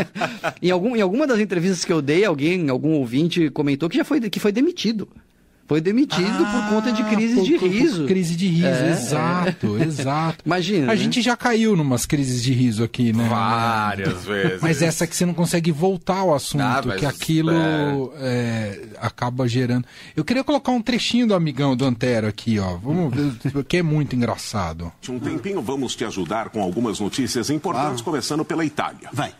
em, 0.61 0.71
algum, 0.71 0.95
em 0.95 1.01
alguma 1.01 1.27
das 1.27 1.41
entrevistas 1.41 1.83
que 1.83 1.91
eu 1.91 2.01
dei, 2.01 2.23
alguém, 2.23 2.69
algum 2.69 2.93
ouvinte 2.93 3.49
comentou 3.49 3.89
que 3.89 3.97
já 3.97 4.05
foi, 4.05 4.21
que 4.21 4.39
foi 4.39 4.53
demitido 4.53 5.05
foi 5.71 5.79
demitido 5.79 6.43
ah, 6.45 6.67
por 6.67 6.75
conta 6.75 6.91
de 6.91 7.01
crise 7.05 7.35
por, 7.35 7.45
de 7.45 7.55
riso. 7.55 7.99
Por, 7.99 8.07
crise 8.09 8.35
de 8.35 8.45
riso, 8.45 8.67
é, 8.67 8.91
exato, 8.91 9.77
é. 9.77 9.83
exato. 9.87 10.43
Imagina. 10.45 10.87
A 10.87 10.95
né? 10.95 10.97
gente 10.97 11.21
já 11.21 11.37
caiu 11.37 11.77
numas 11.77 12.05
crises 12.05 12.43
de 12.43 12.51
riso 12.51 12.83
aqui, 12.83 13.13
né? 13.13 13.25
Várias 13.29 14.25
vezes. 14.25 14.61
Mas 14.61 14.81
essa 14.81 15.07
que 15.07 15.15
você 15.15 15.25
não 15.25 15.33
consegue 15.33 15.71
voltar 15.71 16.17
ao 16.17 16.35
assunto, 16.35 16.61
ah, 16.61 16.83
que 16.97 17.05
aquilo 17.05 18.11
é... 18.17 18.81
acaba 18.99 19.47
gerando. 19.47 19.85
Eu 20.13 20.25
queria 20.25 20.43
colocar 20.43 20.73
um 20.73 20.81
trechinho 20.81 21.25
do 21.25 21.33
amigão 21.33 21.73
do 21.73 21.85
Antero 21.85 22.27
aqui, 22.27 22.59
ó. 22.59 22.75
Vamos 22.75 23.15
ver, 23.15 23.63
que 23.63 23.77
é 23.77 23.81
muito 23.81 24.13
engraçado. 24.13 24.91
Um 25.07 25.19
tempinho 25.19 25.61
vamos 25.61 25.95
te 25.95 26.03
ajudar 26.03 26.49
com 26.49 26.61
algumas 26.61 26.99
notícias 26.99 27.49
importantes, 27.49 28.01
ah. 28.01 28.03
começando 28.03 28.43
pela 28.43 28.65
Itália. 28.65 29.07
Vai. 29.13 29.33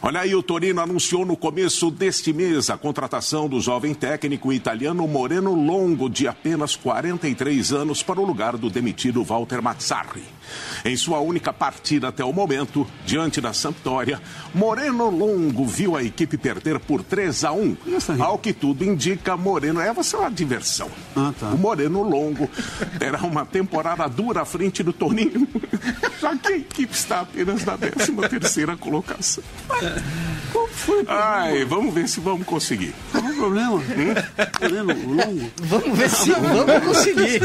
Olha 0.00 0.20
aí, 0.20 0.32
o 0.32 0.42
Torino 0.42 0.80
anunciou 0.80 1.26
no 1.26 1.36
começo 1.36 1.90
deste 1.90 2.32
mês 2.32 2.70
a 2.70 2.78
contratação 2.78 3.48
do 3.48 3.60
jovem 3.60 3.92
técnico 3.92 4.52
italiano 4.52 5.06
Moreno 5.08 5.52
Longo, 5.52 6.08
de 6.08 6.28
apenas 6.28 6.76
43 6.76 7.72
anos, 7.72 8.00
para 8.00 8.20
o 8.20 8.24
lugar 8.24 8.56
do 8.56 8.70
demitido 8.70 9.24
Walter 9.24 9.60
Mazzarri. 9.60 10.37
Em 10.84 10.96
sua 10.96 11.20
única 11.20 11.52
partida 11.52 12.08
até 12.08 12.24
o 12.24 12.32
momento, 12.32 12.86
diante 13.04 13.40
da 13.40 13.52
Sampdoria, 13.52 14.20
Moreno 14.54 15.10
Longo 15.10 15.64
viu 15.66 15.96
a 15.96 16.02
equipe 16.02 16.36
perder 16.36 16.78
por 16.78 17.02
3 17.02 17.44
a 17.44 17.52
1. 17.52 17.76
Ao 18.20 18.38
que 18.38 18.52
tudo 18.52 18.84
indica, 18.84 19.36
Moreno 19.36 19.80
é 19.80 19.92
você 19.92 20.16
é 20.16 20.18
uma 20.18 20.30
diversão. 20.30 20.90
Ah, 21.16 21.32
tá. 21.38 21.48
O 21.48 21.58
Moreno 21.58 22.02
Longo 22.02 22.48
terá 22.98 23.22
uma 23.22 23.44
temporada 23.44 24.06
dura 24.08 24.42
à 24.42 24.44
frente 24.44 24.82
do 24.82 24.92
Toninho, 24.92 25.48
já 26.20 26.36
que 26.36 26.48
a 26.48 26.56
equipe 26.56 26.94
está 26.94 27.20
apenas 27.20 27.64
na 27.64 27.76
13 27.76 28.12
terceira 28.28 28.76
colocação. 28.76 29.42
Qual 30.52 30.68
foi 30.68 31.04
Ai, 31.06 31.64
vamos 31.64 31.92
ver 31.92 32.08
se 32.08 32.20
vamos 32.20 32.46
conseguir. 32.46 32.94
Qual 33.12 33.24
é 33.24 33.30
o 33.30 33.34
problema? 33.34 33.74
Hum? 33.74 35.14
Longo? 35.14 35.50
Vamos 35.62 35.98
ver 35.98 36.10
se 36.10 36.30
vamos 36.30 36.84
conseguir. 36.84 37.40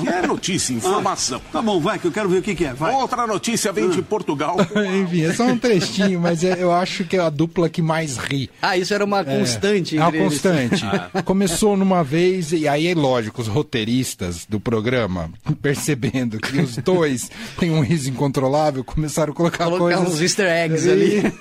Que 0.00 0.08
é 0.08 0.26
notícia, 0.26 0.72
informação. 0.72 1.40
Ah, 1.48 1.52
tá 1.52 1.62
bom, 1.62 1.80
vai, 1.80 1.98
que 1.98 2.06
eu 2.06 2.12
quero 2.12 2.28
ver 2.28 2.42
que, 2.44 2.54
que 2.54 2.64
é. 2.66 2.72
Vai. 2.72 2.94
Outra 2.94 3.26
notícia 3.26 3.72
vem 3.72 3.88
de 3.88 4.02
Portugal. 4.02 4.56
Enfim, 5.02 5.24
é 5.24 5.32
só 5.32 5.44
um 5.44 5.58
trechinho, 5.58 6.20
mas 6.20 6.44
é, 6.44 6.62
eu 6.62 6.72
acho 6.72 7.04
que 7.04 7.16
é 7.16 7.20
a 7.20 7.30
dupla 7.30 7.68
que 7.68 7.80
mais 7.80 8.16
ri. 8.16 8.50
Ah, 8.60 8.76
isso 8.76 8.92
era 8.92 9.04
uma 9.04 9.20
é, 9.20 9.24
constante. 9.24 9.96
É, 9.96 10.00
uma 10.00 10.12
constante. 10.12 10.84
Ah. 10.84 11.22
Começou 11.22 11.76
numa 11.76 12.04
vez, 12.04 12.52
e 12.52 12.68
aí 12.68 12.86
é 12.86 12.94
lógico, 12.94 13.40
os 13.40 13.48
roteiristas 13.48 14.44
do 14.46 14.60
programa, 14.60 15.30
percebendo 15.62 16.38
que 16.38 16.60
os 16.60 16.76
dois 16.76 17.30
têm 17.58 17.70
um 17.70 17.80
riso 17.80 18.10
incontrolável, 18.10 18.84
começaram 18.84 19.32
a 19.32 19.36
colocar, 19.36 19.64
colocar 19.64 19.96
coisas... 19.96 20.14
uns 20.14 20.20
easter 20.20 20.46
eggs 20.46 20.88
ali. 20.88 21.22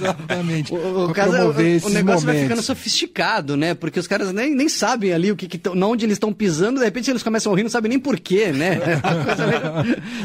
Exatamente. 0.00 0.74
O, 0.74 1.10
o, 1.10 1.12
caso, 1.12 1.30
o, 1.30 1.50
o 1.50 1.52
negócio 1.52 1.86
momentos. 1.94 2.24
vai 2.24 2.42
ficando 2.42 2.62
sofisticado, 2.62 3.56
né? 3.56 3.74
Porque 3.74 4.00
os 4.00 4.06
caras 4.06 4.32
nem, 4.32 4.54
nem 4.54 4.68
sabem 4.68 5.12
ali 5.12 5.30
o 5.30 5.36
que, 5.36 5.46
que 5.46 5.58
tão, 5.58 5.80
onde 5.82 6.04
eles 6.04 6.16
estão 6.16 6.32
pisando, 6.32 6.80
de 6.80 6.84
repente 6.84 7.10
eles 7.10 7.22
começam 7.22 7.52
a 7.52 7.56
rir, 7.56 7.62
não 7.62 7.70
sabem 7.70 7.90
nem 7.90 7.98
porquê, 7.98 8.52
né? 8.52 8.80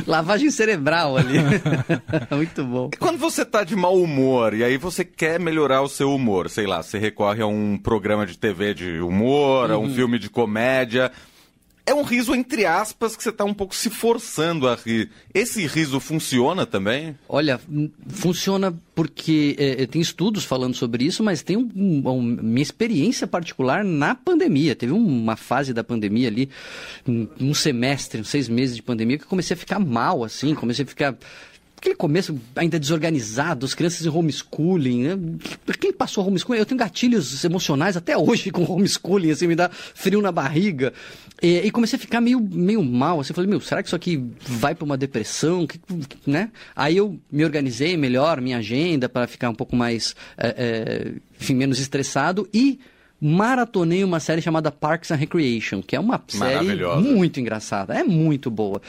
Lavagem 0.06 0.50
cerebral 0.50 1.18
ali. 1.18 1.40
Muito 2.36 2.64
bom. 2.64 2.90
E 2.94 2.98
quando 2.98 3.18
você 3.18 3.46
tá 3.46 3.64
de 3.64 3.76
mau 3.76 3.96
humor 3.96 4.54
e 4.54 4.64
aí 4.64 4.78
você 4.78 5.04
quer 5.04 5.40
melhorar 5.40 5.82
o 5.82 5.90
seu 5.90 6.14
humor, 6.14 6.50
sei 6.50 6.66
lá, 6.66 6.82
você 6.82 6.98
recorre 6.98 7.42
a 7.42 7.48
um 7.48 7.78
programa 7.78 8.26
de 8.26 8.38
TV 8.38 8.74
de 8.74 9.00
humor, 9.00 9.70
uhum. 9.70 9.76
a 9.76 9.80
um 9.80 9.84
uhum. 9.84 9.94
filme 9.94 10.20
de 10.20 10.30
comédia 10.30 11.12
é 11.86 11.94
um 11.94 12.04
riso 12.04 12.34
entre 12.36 12.66
aspas 12.66 13.16
que 13.16 13.24
você 13.24 13.30
está 13.30 13.44
um 13.44 13.54
pouco 13.54 13.76
se 13.76 13.90
forçando 13.90 14.68
a 14.68 14.76
rir. 14.76 15.10
Esse 15.34 15.66
riso 15.66 16.00
funciona 16.00 16.66
também? 16.66 17.18
Olha, 17.28 17.60
funciona 18.08 18.74
porque 18.94 19.56
é, 19.58 19.84
é, 19.84 19.86
tem 19.88 20.02
estudos 20.02 20.44
falando 20.44 20.76
sobre 20.76 21.04
isso, 21.04 21.24
mas 21.24 21.42
tem 21.42 21.58
um, 21.58 21.70
um, 21.76 22.22
minha 22.22 22.62
experiência 22.62 23.26
particular 23.26 23.84
na 23.84 24.14
pandemia. 24.14 24.76
Teve 24.76 24.94
uma 24.94 25.36
fase 25.36 25.74
da 25.74 25.84
pandemia 25.84 26.28
ali, 26.28 26.50
um, 27.08 27.28
um 27.40 27.54
semestre, 27.54 28.24
seis 28.24 28.48
meses 28.48 28.76
de 28.76 28.84
pandemia, 28.84 29.18
que 29.18 29.24
eu 29.24 29.30
comecei 29.30 29.56
a 29.56 29.58
ficar 29.58 29.80
mal, 29.80 30.24
assim, 30.24 30.54
comecei 30.54 30.86
a 30.86 30.88
ficar 30.88 31.18
aquele 31.82 31.96
começo 31.96 32.40
ainda 32.56 32.80
desorganizado, 32.80 33.66
as 33.66 33.74
crianças 33.74 34.06
em 34.06 34.10
homeschooling, 34.10 35.04
né? 35.04 35.18
Quem 35.80 35.92
passou 35.92 36.26
homeschooling? 36.28 36.60
Eu 36.60 36.66
tenho 36.66 36.78
gatilhos 36.78 37.44
emocionais 37.44 37.98
até 37.98 38.16
hoje 38.16 38.52
com 38.52 38.64
homeschooling, 38.64 39.32
assim, 39.32 39.48
me 39.48 39.56
dá 39.56 39.68
frio 39.70 40.22
na 40.22 40.32
barriga. 40.32 40.94
E, 41.42 41.60
e 41.60 41.72
comecei 41.72 41.98
a 41.98 42.00
ficar 42.00 42.22
meio, 42.22 42.40
meio 42.40 42.84
mal, 42.84 43.20
assim, 43.20 43.34
falei, 43.34 43.50
meu, 43.50 43.60
será 43.60 43.82
que 43.82 43.90
isso 43.90 43.96
aqui 43.96 44.24
vai 44.42 44.76
para 44.76 44.86
uma 44.86 44.98
depressão? 44.98 45.66
Que, 45.66 45.80
né? 46.26 46.52
Aí 46.76 46.98
eu 46.98 47.20
me 47.32 47.44
organizei 47.44 47.98
melhor, 47.98 48.40
minha 48.40 48.58
agenda, 48.58 49.10
para 49.10 49.26
ficar 49.26 49.50
um 49.50 49.56
pouco 49.56 49.76
mais, 49.76 50.16
é, 50.38 50.48
é, 50.48 51.14
enfim, 51.40 51.56
menos 51.56 51.80
estressado 51.80 52.48
e 52.54 52.80
maratonei 53.20 54.04
uma 54.04 54.20
série 54.20 54.42
chamada 54.42 54.72
Parks 54.72 55.12
and 55.12 55.16
Recreation, 55.16 55.82
que 55.82 55.96
é 55.96 56.00
uma 56.00 56.20
série 56.28 56.76
muito 57.00 57.40
engraçada, 57.40 57.94
é 57.94 58.04
muito 58.04 58.50
boa. 58.50 58.82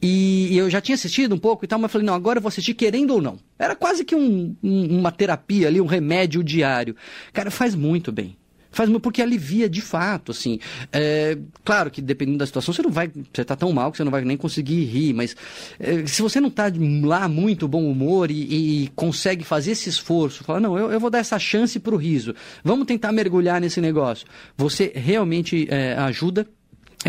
E 0.00 0.54
eu 0.56 0.68
já 0.68 0.80
tinha 0.80 0.94
assistido 0.94 1.34
um 1.34 1.38
pouco 1.38 1.64
e 1.64 1.68
tal, 1.68 1.78
mas 1.78 1.90
falei, 1.90 2.06
não, 2.06 2.14
agora 2.14 2.38
eu 2.38 2.42
vou 2.42 2.48
assistir 2.48 2.74
querendo 2.74 3.14
ou 3.14 3.22
não. 3.22 3.38
Era 3.58 3.74
quase 3.74 4.04
que 4.04 4.14
um, 4.14 4.54
um, 4.62 4.98
uma 4.98 5.10
terapia 5.10 5.68
ali, 5.68 5.80
um 5.80 5.86
remédio 5.86 6.44
diário. 6.44 6.94
Cara, 7.32 7.50
faz 7.50 7.74
muito 7.74 8.12
bem 8.12 8.36
faz 8.78 8.88
porque 9.02 9.20
alivia 9.20 9.68
de 9.68 9.80
fato, 9.80 10.30
assim. 10.30 10.60
É, 10.92 11.36
claro 11.64 11.90
que 11.90 12.00
dependendo 12.00 12.38
da 12.38 12.46
situação, 12.46 12.72
você 12.72 12.80
não 12.80 12.92
vai, 12.92 13.10
você 13.32 13.44
tá 13.44 13.56
tão 13.56 13.72
mal 13.72 13.90
que 13.90 13.96
você 13.96 14.04
não 14.04 14.12
vai 14.12 14.24
nem 14.24 14.36
conseguir 14.36 14.84
rir, 14.84 15.12
mas 15.12 15.34
é, 15.80 16.06
se 16.06 16.22
você 16.22 16.40
não 16.40 16.48
tá 16.48 16.70
lá 17.02 17.28
muito 17.28 17.66
bom 17.66 17.90
humor 17.90 18.30
e, 18.30 18.84
e 18.84 18.88
consegue 18.94 19.44
fazer 19.44 19.72
esse 19.72 19.88
esforço, 19.88 20.44
falar, 20.44 20.60
não, 20.60 20.78
eu, 20.78 20.92
eu, 20.92 21.00
vou 21.00 21.10
dar 21.10 21.18
essa 21.18 21.40
chance 21.40 21.80
pro 21.80 21.96
riso, 21.96 22.34
vamos 22.62 22.86
tentar 22.86 23.10
mergulhar 23.10 23.60
nesse 23.60 23.80
negócio, 23.80 24.28
você 24.56 24.92
realmente 24.94 25.66
é, 25.68 25.94
ajuda 25.94 26.46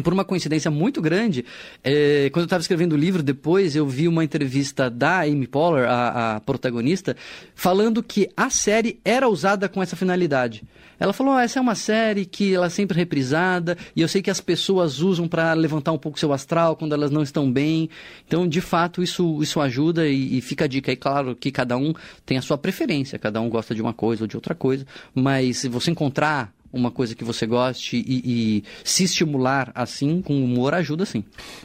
por 0.03 0.13
uma 0.13 0.23
coincidência 0.23 0.69
muito 0.71 1.01
grande, 1.01 1.45
é, 1.83 2.29
quando 2.31 2.43
eu 2.43 2.45
estava 2.45 2.61
escrevendo 2.61 2.93
o 2.93 2.97
livro, 2.97 3.23
depois 3.23 3.75
eu 3.75 3.87
vi 3.87 4.07
uma 4.07 4.23
entrevista 4.23 4.89
da 4.89 5.21
Amy 5.21 5.47
Poehler, 5.47 5.89
a, 5.89 6.35
a, 6.35 6.39
protagonista, 6.39 7.15
falando 7.55 8.03
que 8.03 8.29
a 8.37 8.49
série 8.49 8.99
era 9.03 9.27
usada 9.27 9.67
com 9.67 9.81
essa 9.81 9.95
finalidade. 9.95 10.63
Ela 10.99 11.13
falou: 11.13 11.35
oh, 11.35 11.39
essa 11.39 11.59
é 11.59 11.61
uma 11.61 11.75
série 11.75 12.25
que 12.25 12.53
ela 12.53 12.67
é 12.67 12.69
sempre 12.69 12.97
reprisada 12.97 13.77
e 13.95 14.01
eu 14.01 14.07
sei 14.07 14.21
que 14.21 14.29
as 14.29 14.41
pessoas 14.41 14.99
usam 14.99 15.27
para 15.27 15.53
levantar 15.53 15.91
um 15.91 15.97
pouco 15.97 16.19
seu 16.19 16.33
astral 16.33 16.75
quando 16.75 16.93
elas 16.93 17.11
não 17.11 17.23
estão 17.23 17.51
bem. 17.51 17.89
Então, 18.27 18.47
de 18.47 18.61
fato, 18.61 19.01
isso, 19.01 19.41
isso 19.41 19.61
ajuda 19.61 20.07
e, 20.07 20.37
e 20.37 20.41
fica 20.41 20.65
a 20.65 20.67
dica. 20.67 20.91
E 20.91 20.95
claro 20.95 21.35
que 21.35 21.51
cada 21.51 21.77
um 21.77 21.93
tem 22.25 22.37
a 22.37 22.41
sua 22.41 22.57
preferência, 22.57 23.17
cada 23.17 23.39
um 23.39 23.49
gosta 23.49 23.73
de 23.73 23.81
uma 23.81 23.93
coisa 23.93 24.23
ou 24.23 24.27
de 24.27 24.35
outra 24.35 24.53
coisa, 24.53 24.85
mas 25.13 25.57
se 25.57 25.69
você 25.69 25.91
encontrar 25.91 26.53
uma 26.71 26.91
coisa 26.91 27.15
que 27.15 27.23
você 27.23 27.45
goste 27.47 27.97
e, 27.97 28.21
e, 28.23 28.63
se 28.83 29.03
estimular 29.03 29.71
assim 29.73 30.21
com 30.21 30.43
humor 30.43 30.73
ajuda 30.73 31.05
sim. 31.05 31.23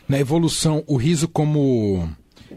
Na 0.08 0.18
evolução, 0.18 0.82
o 0.86 0.96
riso 0.96 1.28
como 1.28 2.08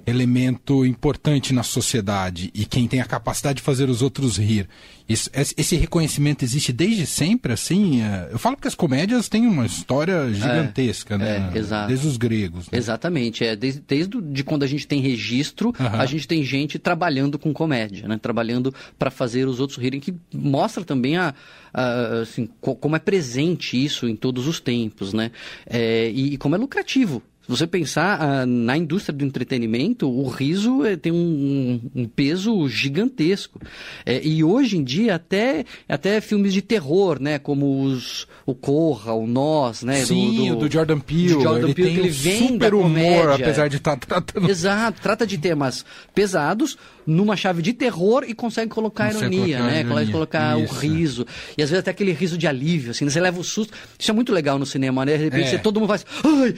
elemento 0.08 0.86
importante 0.86 1.54
na 1.54 1.64
sociedade 1.64 2.50
e 2.54 2.66
quem 2.66 2.88
tem 2.88 3.02
a 3.02 3.06
capacidade 3.06 3.58
de 3.58 3.62
fazer 3.62 3.90
os 3.90 4.02
outros 4.02 4.38
rir. 4.38 4.68
Isso, 5.08 5.30
esse 5.34 5.76
reconhecimento 5.76 6.44
existe 6.44 6.72
desde 6.74 7.06
sempre, 7.06 7.54
assim? 7.54 8.02
É, 8.02 8.30
eu 8.32 8.40
falo 8.40 8.56
porque 8.56 8.68
as 8.68 8.76
comédias 8.76 9.28
têm 9.30 9.46
uma 9.46 9.66
história 9.66 10.34
gigantesca, 10.34 11.16
é, 11.16 11.18
né? 11.18 11.52
É, 11.54 11.58
exato. 11.58 11.88
Desde 11.88 12.08
os 12.08 12.18
gregos. 12.18 12.70
Né? 12.70 12.78
Exatamente. 12.78 13.44
É, 13.46 13.56
desde, 13.56 13.82
desde 13.86 14.22
de 14.22 14.44
quando 14.44 14.64
a 14.64 14.68
gente 14.68 14.88
tem 14.88 15.02
registro, 15.02 15.74
uhum. 15.80 15.88
a 15.88 16.06
gente 16.06 16.28
tem 16.28 16.44
gente 16.44 16.80
trabalhando 16.80 17.38
com 17.38 17.54
comédia, 17.54 18.08
né? 18.08 18.18
Trabalhando 18.18 18.74
para 18.98 19.12
fazer 19.12 19.48
os 19.48 19.60
outros 19.60 19.78
rirem, 19.78 20.00
que 20.00 20.14
mostra 20.34 20.84
também 20.84 21.18
a, 21.18 21.34
a 21.74 22.20
assim, 22.22 22.50
como 22.62 22.96
é 22.96 23.00
presente 23.00 23.82
isso 23.82 24.08
em 24.08 24.16
todos 24.16 24.48
os 24.48 24.60
tempos, 24.60 25.14
né? 25.14 25.32
É, 25.66 26.10
e, 26.10 26.34
e 26.34 26.38
como 26.38 26.56
é 26.56 26.58
lucrativo 26.58 27.22
se 27.48 27.52
você 27.52 27.66
pensar 27.66 28.22
ah, 28.22 28.46
na 28.46 28.76
indústria 28.76 29.18
do 29.18 29.24
entretenimento, 29.24 30.10
o 30.10 30.28
riso 30.28 30.84
eh, 30.86 30.98
tem 30.98 31.14
um, 31.14 31.80
um, 31.96 32.06
peso 32.06 32.68
gigantesco. 32.68 33.62
É, 34.06 34.22
e 34.22 34.44
hoje 34.44 34.78
em 34.78 34.84
dia, 34.84 35.16
até, 35.16 35.64
até 35.88 36.20
filmes 36.20 36.54
de 36.54 36.62
terror, 36.62 37.22
né? 37.22 37.40
Como 37.40 37.84
os, 37.84 38.28
o 38.46 38.54
Corra, 38.54 39.14
o 39.14 39.26
Nós, 39.26 39.82
né? 39.82 40.04
Sim, 40.04 40.50
do, 40.50 40.56
do, 40.56 40.68
do 40.68 40.74
Jordan 40.74 41.00
Peele. 41.00 41.36
Do 41.36 41.42
Jordan 41.42 41.68
ele 41.68 41.74
Peele, 41.74 41.90
tem 41.90 42.00
ele 42.00 42.10
vem 42.10 42.48
super 42.50 42.74
humor, 42.74 43.32
apesar 43.32 43.70
de 43.70 43.78
estar 43.78 43.96
tá 43.96 44.06
tratando... 44.06 44.50
Exato, 44.50 45.02
trata 45.02 45.26
de 45.26 45.38
temas 45.38 45.86
pesados, 46.14 46.78
numa 47.08 47.38
chave 47.38 47.62
de 47.62 47.72
terror 47.72 48.26
e 48.28 48.34
consegue 48.34 48.70
colocar 48.70 49.14
consegue 49.14 49.38
ironia, 49.38 49.58
colocar 49.58 49.72
né? 49.72 49.80
Ironia. 49.80 49.94
Consegue 49.94 50.12
colocar 50.12 50.60
Isso. 50.60 50.74
o 50.74 50.78
riso. 50.78 51.26
E 51.58 51.64
às 51.64 51.70
vezes 51.70 51.80
até 51.80 51.92
aquele 51.92 52.12
riso 52.12 52.38
de 52.38 52.46
alívio, 52.46 52.92
assim, 52.92 53.06
né? 53.06 53.12
você 53.12 53.22
leva 53.22 53.40
o 53.40 53.44
susto. 53.44 53.74
Isso 53.98 54.12
é 54.12 54.14
muito 54.14 54.34
legal 54.34 54.60
no 54.60 54.66
cinema, 54.66 55.06
né? 55.06 55.18
De 55.18 55.24
repente 55.24 55.56
é. 55.56 55.58
todo 55.58 55.80
mundo 55.80 55.90
faz. 55.90 56.06
Ai! 56.24 56.54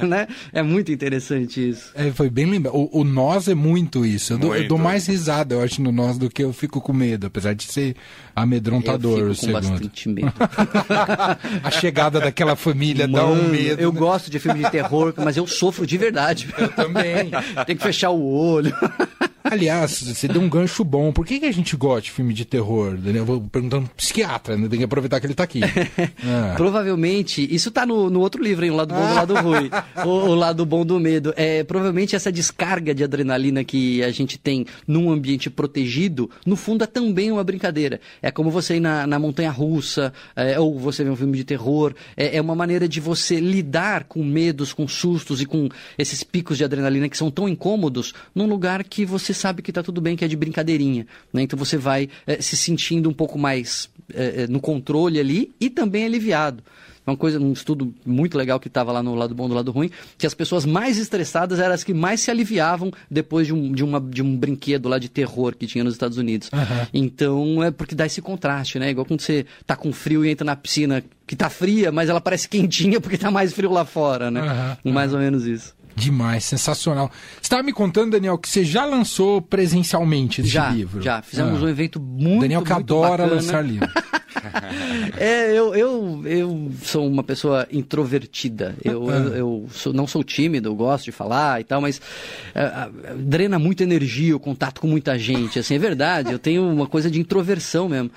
né? 0.06 0.28
É 0.52 0.62
muito 0.62 0.92
interessante 0.92 1.70
isso. 1.70 1.90
É, 1.94 2.10
foi 2.10 2.28
bem 2.28 2.44
lembrado. 2.44 2.76
O, 2.76 3.00
o 3.00 3.04
nós 3.04 3.48
é 3.48 3.54
muito 3.54 4.04
isso. 4.04 4.34
Eu, 4.34 4.38
muito. 4.38 4.50
Dou, 4.50 4.56
eu 4.56 4.68
dou 4.68 4.78
mais 4.78 5.06
risada, 5.06 5.54
eu 5.54 5.62
acho, 5.62 5.80
no 5.80 5.90
nós 5.90 6.18
do 6.18 6.28
que 6.28 6.44
eu 6.44 6.52
fico 6.52 6.80
com 6.80 6.92
medo, 6.92 7.26
apesar 7.26 7.54
de 7.54 7.64
ser 7.64 7.96
amedrontador. 8.42 9.18
Eu 9.18 9.34
fico 9.34 9.52
com 9.52 9.60
segundo. 9.60 9.70
bastante 9.70 10.08
medo. 10.08 10.32
A 11.62 11.70
chegada 11.70 12.20
daquela 12.20 12.56
família 12.56 13.06
Mano, 13.06 13.26
dá 13.26 13.32
um 13.32 13.48
medo. 13.48 13.80
Eu 13.80 13.92
né? 13.92 13.98
gosto 13.98 14.30
de 14.30 14.38
filme 14.38 14.64
de 14.64 14.70
terror, 14.70 15.14
mas 15.16 15.36
eu 15.36 15.46
sofro 15.46 15.86
de 15.86 15.96
verdade. 15.96 16.48
Eu 16.56 16.68
também. 16.68 17.30
Tem 17.66 17.76
que 17.76 17.82
fechar 17.82 18.10
o 18.10 18.22
olho. 18.24 18.74
Aliás, 19.50 20.02
você 20.02 20.28
deu 20.28 20.40
um 20.40 20.48
gancho 20.48 20.84
bom. 20.84 21.12
Por 21.12 21.26
que, 21.26 21.40
que 21.40 21.46
a 21.46 21.52
gente 21.52 21.76
gosta 21.76 22.02
de 22.02 22.10
filme 22.12 22.32
de 22.32 22.44
terror? 22.44 22.96
Eu 23.04 23.24
vou 23.24 23.40
perguntando 23.40 23.84
um 23.84 23.88
psiquiatra, 23.88 24.56
né? 24.56 24.68
Tem 24.68 24.78
que 24.78 24.84
aproveitar 24.84 25.18
que 25.18 25.26
ele 25.26 25.32
está 25.32 25.42
aqui. 25.42 25.60
Ah. 26.24 26.54
Provavelmente, 26.56 27.46
isso 27.52 27.68
está 27.68 27.84
no, 27.84 28.08
no 28.08 28.20
outro 28.20 28.42
livro, 28.42 28.64
hein? 28.64 28.70
O 28.70 28.76
lado 28.76 28.94
bom 28.94 29.08
do 29.08 29.14
lado 29.14 29.34
ruim. 29.42 29.70
o, 30.04 30.08
o, 30.08 30.34
lado 30.34 30.64
bom 30.64 30.86
do 30.86 31.00
medo. 31.00 31.34
É, 31.36 31.64
provavelmente 31.64 32.14
essa 32.14 32.30
descarga 32.30 32.94
de 32.94 33.02
adrenalina 33.02 33.64
que 33.64 34.02
a 34.04 34.10
gente 34.10 34.38
tem 34.38 34.66
num 34.86 35.10
ambiente 35.10 35.50
protegido, 35.50 36.30
no 36.46 36.54
fundo 36.54 36.84
é 36.84 36.86
também 36.86 37.32
uma 37.32 37.42
brincadeira. 37.42 38.00
É 38.22 38.30
como 38.30 38.50
você 38.50 38.76
ir 38.76 38.80
na, 38.80 39.06
na 39.06 39.18
montanha 39.18 39.50
russa, 39.50 40.12
é, 40.36 40.60
ou 40.60 40.78
você 40.78 41.02
ver 41.02 41.10
um 41.10 41.16
filme 41.16 41.36
de 41.36 41.44
terror. 41.44 41.92
É, 42.16 42.36
é 42.36 42.40
uma 42.40 42.54
maneira 42.54 42.88
de 42.88 43.00
você 43.00 43.40
lidar 43.40 44.04
com 44.04 44.22
medos, 44.22 44.72
com 44.72 44.86
sustos 44.86 45.40
e 45.40 45.46
com 45.46 45.68
esses 45.98 46.22
picos 46.22 46.56
de 46.56 46.64
adrenalina 46.64 47.08
que 47.08 47.16
são 47.16 47.30
tão 47.30 47.48
incômodos 47.48 48.14
num 48.34 48.46
lugar 48.46 48.84
que 48.84 49.04
você 49.04 49.34
sabe 49.40 49.62
que 49.62 49.70
está 49.70 49.82
tudo 49.82 50.00
bem, 50.00 50.16
que 50.16 50.24
é 50.24 50.28
de 50.28 50.36
brincadeirinha. 50.36 51.06
Né? 51.32 51.42
Então 51.42 51.58
você 51.58 51.76
vai 51.76 52.08
é, 52.26 52.40
se 52.40 52.56
sentindo 52.56 53.08
um 53.08 53.12
pouco 53.12 53.38
mais 53.38 53.88
é, 54.14 54.46
no 54.46 54.60
controle 54.60 55.18
ali 55.18 55.52
e 55.60 55.70
também 55.70 56.04
aliviado. 56.04 56.62
Uma 57.06 57.16
coisa, 57.16 57.40
um 57.40 57.52
estudo 57.52 57.92
muito 58.04 58.36
legal 58.36 58.60
que 58.60 58.68
estava 58.68 58.92
lá 58.92 59.02
no 59.02 59.14
lado 59.14 59.34
bom 59.34 59.48
do 59.48 59.54
lado 59.54 59.70
ruim, 59.70 59.90
que 60.18 60.26
as 60.26 60.34
pessoas 60.34 60.64
mais 60.64 60.98
estressadas 60.98 61.58
eram 61.58 61.74
as 61.74 61.82
que 61.82 61.94
mais 61.94 62.20
se 62.20 62.30
aliviavam 62.30 62.92
depois 63.10 63.46
de 63.46 63.54
um, 63.54 63.72
de 63.72 63.82
uma, 63.82 64.00
de 64.00 64.22
um 64.22 64.36
brinquedo 64.36 64.88
lá 64.88 64.98
de 64.98 65.08
terror 65.08 65.56
que 65.56 65.66
tinha 65.66 65.82
nos 65.82 65.94
Estados 65.94 66.18
Unidos. 66.18 66.50
Uhum. 66.52 66.86
Então 66.92 67.64
é 67.64 67.70
porque 67.70 67.94
dá 67.94 68.06
esse 68.06 68.20
contraste, 68.20 68.78
né? 68.78 68.90
Igual 68.90 69.06
quando 69.06 69.22
você 69.22 69.46
tá 69.66 69.74
com 69.74 69.92
frio 69.92 70.24
e 70.24 70.30
entra 70.30 70.44
na 70.44 70.54
piscina 70.54 71.02
que 71.26 71.34
tá 71.34 71.48
fria, 71.48 71.90
mas 71.90 72.08
ela 72.08 72.20
parece 72.20 72.48
quentinha 72.48 73.00
porque 73.00 73.16
tá 73.16 73.30
mais 73.30 73.52
frio 73.52 73.72
lá 73.72 73.84
fora, 73.84 74.30
né? 74.30 74.76
Uhum. 74.84 74.92
Mais 74.92 75.12
ou 75.12 75.18
menos 75.18 75.46
isso. 75.46 75.74
Demais, 75.94 76.44
sensacional. 76.44 77.10
Você 77.34 77.42
estava 77.42 77.62
me 77.62 77.72
contando, 77.72 78.12
Daniel, 78.12 78.38
que 78.38 78.48
você 78.48 78.64
já 78.64 78.84
lançou 78.84 79.42
presencialmente 79.42 80.40
esse 80.40 80.50
já, 80.50 80.70
livro. 80.70 81.02
Já, 81.02 81.22
fizemos 81.22 81.60
ah. 81.60 81.64
um 81.64 81.68
evento 81.68 82.00
muito 82.00 82.42
Daniel 82.42 82.62
que 82.62 82.72
muito 82.72 82.94
adora 82.94 83.24
bacana. 83.24 83.34
lançar 83.34 83.62
livro. 83.62 83.88
é, 85.18 85.52
eu, 85.52 85.74
eu, 85.74 86.22
eu 86.24 86.72
sou 86.82 87.06
uma 87.06 87.22
pessoa 87.22 87.66
introvertida. 87.70 88.74
Eu, 88.84 89.08
ah. 89.10 89.12
eu, 89.12 89.34
eu 89.34 89.68
sou, 89.72 89.92
não 89.92 90.06
sou 90.06 90.22
tímido, 90.22 90.68
eu 90.68 90.74
gosto 90.74 91.04
de 91.04 91.12
falar 91.12 91.60
e 91.60 91.64
tal, 91.64 91.80
mas 91.80 91.98
uh, 91.98 93.16
drena 93.16 93.58
muita 93.58 93.82
energia 93.82 94.36
o 94.36 94.40
contato 94.40 94.80
com 94.80 94.86
muita 94.86 95.18
gente. 95.18 95.58
Assim, 95.58 95.74
é 95.74 95.78
verdade, 95.78 96.32
eu 96.32 96.38
tenho 96.38 96.68
uma 96.68 96.86
coisa 96.86 97.10
de 97.10 97.20
introversão 97.20 97.88
mesmo. 97.88 98.10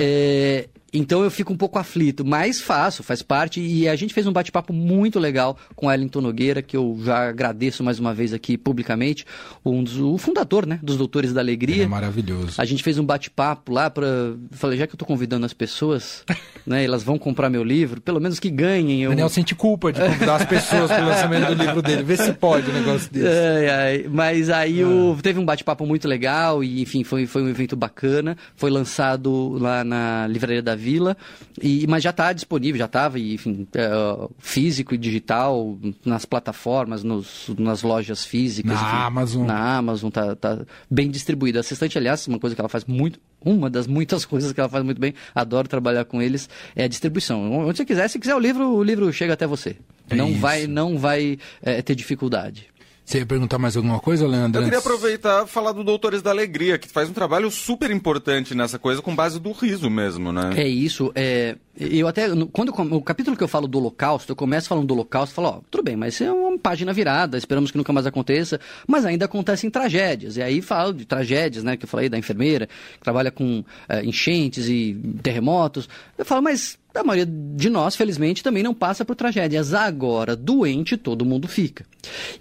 É, 0.00 0.68
então 0.96 1.22
eu 1.22 1.30
fico 1.30 1.52
um 1.52 1.56
pouco 1.56 1.78
aflito, 1.78 2.24
mas 2.24 2.60
faço, 2.60 3.02
faz 3.02 3.22
parte. 3.22 3.60
E 3.60 3.88
a 3.88 3.94
gente 3.94 4.14
fez 4.14 4.26
um 4.26 4.32
bate-papo 4.32 4.72
muito 4.72 5.18
legal 5.18 5.56
com 5.74 5.86
Wellington 5.86 6.20
Nogueira, 6.20 6.62
que 6.62 6.76
eu 6.76 6.98
já 7.04 7.28
agradeço 7.28 7.84
mais 7.84 7.98
uma 7.98 8.14
vez 8.14 8.32
aqui 8.32 8.56
publicamente, 8.56 9.24
um 9.64 9.82
dos, 9.82 9.98
o 9.98 10.16
fundador 10.18 10.66
né, 10.66 10.78
dos 10.82 10.96
Doutores 10.96 11.32
da 11.32 11.40
Alegria. 11.40 11.84
É 11.84 11.86
maravilhoso. 11.86 12.54
A 12.58 12.64
gente 12.64 12.82
fez 12.82 12.98
um 12.98 13.04
bate-papo 13.04 13.72
lá 13.72 13.90
para. 13.90 14.06
Falei, 14.52 14.78
já 14.78 14.86
que 14.86 14.92
eu 14.92 14.96
estou 14.96 15.06
convidando 15.06 15.44
as 15.44 15.52
pessoas, 15.52 16.24
né, 16.66 16.84
elas 16.84 17.02
vão 17.02 17.18
comprar 17.18 17.50
meu 17.50 17.62
livro, 17.62 18.00
pelo 18.00 18.20
menos 18.20 18.40
que 18.40 18.50
ganhem. 18.50 19.02
Eu... 19.02 19.10
Daniel 19.10 19.28
sente 19.28 19.54
culpa 19.54 19.92
de 19.92 20.00
convidar 20.00 20.36
as 20.36 20.44
pessoas 20.44 20.90
para 20.90 21.04
o 21.04 21.06
lançamento 21.06 21.54
do 21.54 21.62
livro 21.62 21.82
dele. 21.82 22.02
Vê 22.02 22.16
se 22.16 22.32
pode 22.32 22.70
um 22.70 22.74
negócio 22.74 23.12
desse. 23.12 23.26
Ai, 23.26 23.68
ai. 23.68 24.06
Mas 24.08 24.50
aí 24.50 24.80
é. 24.80 24.86
o... 24.86 25.16
teve 25.22 25.38
um 25.38 25.44
bate-papo 25.44 25.84
muito 25.86 26.08
legal 26.08 26.64
e, 26.64 26.80
enfim, 26.80 27.04
foi, 27.04 27.26
foi 27.26 27.42
um 27.42 27.48
evento 27.48 27.76
bacana. 27.76 28.36
Foi 28.54 28.70
lançado 28.70 29.56
lá 29.58 29.84
na 29.84 30.26
Livraria 30.26 30.62
da 30.62 30.74
Vida 30.74 30.85
Vila, 30.86 31.16
e, 31.60 31.84
mas 31.88 32.04
já 32.04 32.10
está 32.10 32.32
disponível, 32.32 32.78
já 32.78 32.84
estava, 32.84 33.18
enfim, 33.18 33.66
é, 33.74 34.28
físico 34.38 34.94
e 34.94 34.98
digital, 34.98 35.76
nas 36.04 36.24
plataformas, 36.24 37.02
nos, 37.02 37.50
nas 37.58 37.82
lojas 37.82 38.24
físicas. 38.24 38.72
Na 38.72 38.80
enfim, 38.80 38.96
Amazon. 38.96 39.46
Na 39.46 39.76
Amazon, 39.78 40.10
tá, 40.10 40.36
tá 40.36 40.60
bem 40.88 41.10
distribuído. 41.10 41.58
A 41.58 41.60
Assistente, 41.60 41.98
aliás, 41.98 42.28
uma 42.28 42.38
coisa 42.38 42.54
que 42.54 42.60
ela 42.60 42.68
faz 42.68 42.84
muito, 42.84 43.18
uma 43.44 43.68
das 43.68 43.88
muitas 43.88 44.24
coisas 44.26 44.52
que 44.52 44.60
ela 44.60 44.68
faz 44.68 44.84
muito 44.84 45.00
bem, 45.00 45.12
adoro 45.34 45.66
trabalhar 45.66 46.04
com 46.04 46.22
eles, 46.22 46.48
é 46.76 46.84
a 46.84 46.88
distribuição. 46.88 47.52
Onde 47.52 47.78
você 47.78 47.84
quiser, 47.84 48.06
se 48.08 48.20
quiser 48.20 48.36
o 48.36 48.38
livro, 48.38 48.68
o 48.68 48.82
livro 48.84 49.12
chega 49.12 49.32
até 49.32 49.44
você. 49.44 49.76
É 50.08 50.14
não 50.14 50.30
isso. 50.30 50.38
vai, 50.38 50.68
não 50.68 50.96
vai 50.96 51.36
é, 51.60 51.82
ter 51.82 51.96
dificuldade. 51.96 52.68
Você 53.06 53.18
ia 53.20 53.26
perguntar 53.26 53.56
mais 53.56 53.76
alguma 53.76 54.00
coisa, 54.00 54.26
Leandro? 54.26 54.60
Eu 54.60 54.64
queria 54.64 54.80
aproveitar 54.80 55.44
e 55.44 55.48
falar 55.48 55.70
do 55.70 55.84
Doutores 55.84 56.22
da 56.22 56.30
Alegria, 56.30 56.76
que 56.76 56.88
faz 56.88 57.08
um 57.08 57.12
trabalho 57.12 57.48
super 57.52 57.88
importante 57.92 58.52
nessa 58.52 58.80
coisa, 58.80 59.00
com 59.00 59.14
base 59.14 59.38
do 59.38 59.52
riso 59.52 59.88
mesmo, 59.88 60.32
né? 60.32 60.50
É 60.56 60.66
isso. 60.66 61.12
É, 61.14 61.56
eu 61.78 62.08
até, 62.08 62.28
quando 62.52 62.70
o 62.70 63.02
capítulo 63.02 63.36
que 63.36 63.44
eu 63.44 63.48
falo 63.48 63.68
do 63.68 63.78
Holocausto, 63.78 64.32
eu 64.32 64.36
começo 64.36 64.68
falando 64.68 64.86
do 64.86 64.94
Holocausto 64.94 65.34
falo, 65.34 65.48
ó, 65.48 65.60
tudo 65.70 65.84
bem, 65.84 65.96
mas 65.96 66.20
é 66.20 66.32
uma 66.32 66.58
página 66.58 66.92
virada, 66.92 67.36
esperamos 67.36 67.70
que 67.70 67.76
nunca 67.76 67.92
mais 67.92 68.06
aconteça, 68.06 68.58
mas 68.86 69.04
ainda 69.04 69.26
acontecem 69.26 69.68
tragédias. 69.68 70.36
E 70.36 70.42
aí 70.42 70.62
falo 70.62 70.94
de 70.94 71.04
tragédias, 71.04 71.62
né, 71.62 71.76
que 71.76 71.84
eu 71.84 71.88
falei 71.88 72.08
da 72.08 72.16
enfermeira, 72.16 72.66
que 72.66 73.04
trabalha 73.04 73.30
com 73.30 73.62
é, 73.88 74.02
enchentes 74.04 74.68
e 74.68 74.96
terremotos. 75.22 75.88
Eu 76.16 76.24
falo, 76.24 76.42
mas 76.42 76.78
a 76.94 77.04
maioria 77.04 77.30
de 77.30 77.68
nós, 77.68 77.94
felizmente, 77.94 78.42
também 78.42 78.62
não 78.62 78.72
passa 78.72 79.04
por 79.04 79.14
tragédias. 79.14 79.74
Agora, 79.74 80.34
doente, 80.34 80.96
todo 80.96 81.24
mundo 81.24 81.46
fica. 81.46 81.84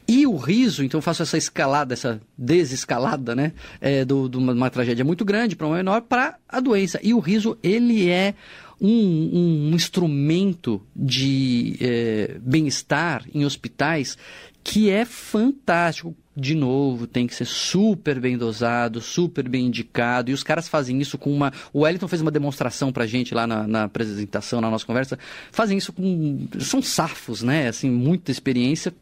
E 0.07 0.25
o 0.25 0.37
riso, 0.37 0.83
então 0.83 0.99
eu 0.99 1.01
faço 1.01 1.23
essa 1.23 1.37
escalada, 1.37 1.93
essa 1.93 2.21
desescalada, 2.37 3.35
né, 3.35 3.51
é, 3.81 4.05
de 4.05 4.13
uma 4.13 4.69
tragédia 4.69 5.03
muito 5.03 5.25
grande 5.25 5.55
para 5.55 5.67
uma 5.67 5.75
menor, 5.75 6.01
para 6.01 6.37
a 6.47 6.59
doença. 6.59 6.99
E 7.03 7.13
o 7.13 7.19
riso, 7.19 7.57
ele 7.61 8.09
é 8.09 8.33
um, 8.79 9.69
um 9.69 9.75
instrumento 9.75 10.81
de 10.95 11.77
é, 11.79 12.37
bem-estar 12.41 13.25
em 13.33 13.45
hospitais 13.45 14.17
que 14.65 14.89
é 14.89 15.05
fantástico. 15.05 16.15
de 16.37 16.53
novo, 16.53 17.07
tem 17.07 17.27
que 17.27 17.33
ser 17.33 17.45
super 17.45 18.19
bem 18.19 18.37
dosado, 18.37 18.99
super 18.99 19.47
bem 19.47 19.67
indicado. 19.67 20.29
E 20.29 20.33
os 20.33 20.43
caras 20.43 20.67
fazem 20.67 20.99
isso 20.99 21.17
com 21.17 21.31
uma. 21.31 21.53
O 21.71 21.81
Wellington 21.81 22.09
fez 22.09 22.21
uma 22.21 22.31
demonstração 22.31 22.91
pra 22.91 23.05
gente 23.05 23.33
lá 23.33 23.47
na, 23.47 23.65
na 23.65 23.83
apresentação, 23.83 24.59
na 24.59 24.69
nossa 24.69 24.85
conversa. 24.85 25.17
Fazem 25.51 25.77
isso 25.77 25.93
com. 25.93 26.47
São 26.59 26.81
safos, 26.81 27.41
né? 27.41 27.69
Assim, 27.69 27.89
muita 27.89 28.31
experiência 28.31 28.93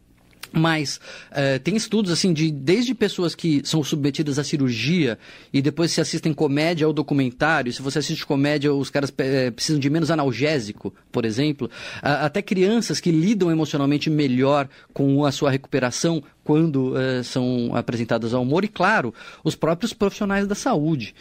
mas 0.53 0.99
uh, 1.31 1.59
tem 1.63 1.75
estudos 1.75 2.11
assim 2.11 2.31
de 2.31 2.51
desde 2.51 2.93
pessoas 2.93 3.33
que 3.33 3.61
são 3.65 3.83
submetidas 3.83 4.37
à 4.37 4.43
cirurgia 4.43 5.17
e 5.51 5.61
depois 5.61 5.91
se 5.91 5.99
assistem 5.99 6.33
comédia 6.33 6.87
ou 6.87 6.93
documentário. 6.93 7.73
Se 7.73 7.81
você 7.81 7.99
assiste 7.99 8.25
comédia, 8.25 8.73
os 8.73 8.89
caras 8.89 9.09
uh, 9.09 9.51
precisam 9.51 9.79
de 9.79 9.89
menos 9.89 10.11
analgésico, 10.11 10.93
por 11.11 11.25
exemplo. 11.25 11.67
Uh, 11.97 12.23
até 12.23 12.41
crianças 12.41 12.99
que 12.99 13.11
lidam 13.11 13.51
emocionalmente 13.51 14.09
melhor 14.09 14.69
com 14.93 15.25
a 15.25 15.31
sua 15.31 15.49
recuperação 15.49 16.23
quando 16.43 16.97
eh, 16.97 17.23
são 17.23 17.73
apresentadas 17.73 18.33
ao 18.33 18.41
humor. 18.41 18.63
E 18.63 18.67
claro, 18.67 19.13
os 19.43 19.55
próprios 19.55 19.93
profissionais 19.93 20.45
da 20.45 20.55
saúde 20.55 21.15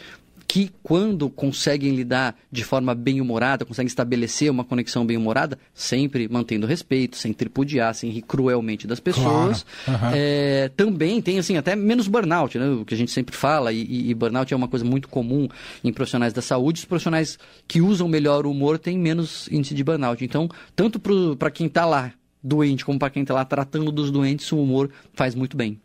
que, 0.53 0.69
quando 0.83 1.31
conseguem 1.31 1.95
lidar 1.95 2.35
de 2.51 2.63
forma 2.63 2.93
bem-humorada, 2.93 3.65
conseguem 3.65 3.87
estabelecer 3.87 4.51
uma 4.51 4.63
conexão 4.63 5.03
bem-humorada, 5.03 5.57
sempre 5.73 6.27
mantendo 6.29 6.67
respeito, 6.67 7.17
sem 7.17 7.33
tripudiar, 7.33 7.95
sem 7.95 8.11
rir 8.11 8.21
cruelmente 8.21 8.85
das 8.85 8.99
pessoas, 8.99 9.65
claro. 9.83 10.03
uhum. 10.03 10.11
é, 10.13 10.69
também 10.77 11.19
tem, 11.23 11.39
assim, 11.39 11.57
até 11.57 11.75
menos 11.75 12.07
burnout, 12.07 12.59
né? 12.59 12.69
O 12.69 12.85
que 12.85 12.93
a 12.93 12.97
gente 12.97 13.09
sempre 13.09 13.35
fala, 13.35 13.73
e, 13.73 14.11
e, 14.11 14.13
burnout 14.13 14.53
é 14.53 14.55
uma 14.55 14.67
coisa 14.67 14.85
muito 14.85 15.09
comum 15.09 15.49
em 15.83 15.91
profissionais 15.91 16.33
da 16.33 16.41
saúde. 16.43 16.81
Os 16.81 16.85
profissionais 16.85 17.39
que 17.67 17.81
usam 17.81 18.07
melhor 18.07 18.45
o 18.45 18.51
humor 18.51 18.77
têm 18.77 18.95
menos 18.95 19.49
índice 19.51 19.73
de 19.73 19.83
burnout. 19.83 20.23
Então, 20.23 20.47
tanto 20.75 20.99
para 21.35 21.49
quem 21.49 21.65
está 21.65 21.83
lá 21.83 22.13
doente, 22.43 22.85
como 22.85 22.99
para 22.99 23.09
quem 23.09 23.23
está 23.23 23.33
lá 23.33 23.43
tratando 23.43 23.91
dos 23.91 24.11
doentes, 24.11 24.51
o 24.51 24.61
humor 24.61 24.91
faz 25.15 25.33
muito 25.33 25.57
bem. 25.57 25.81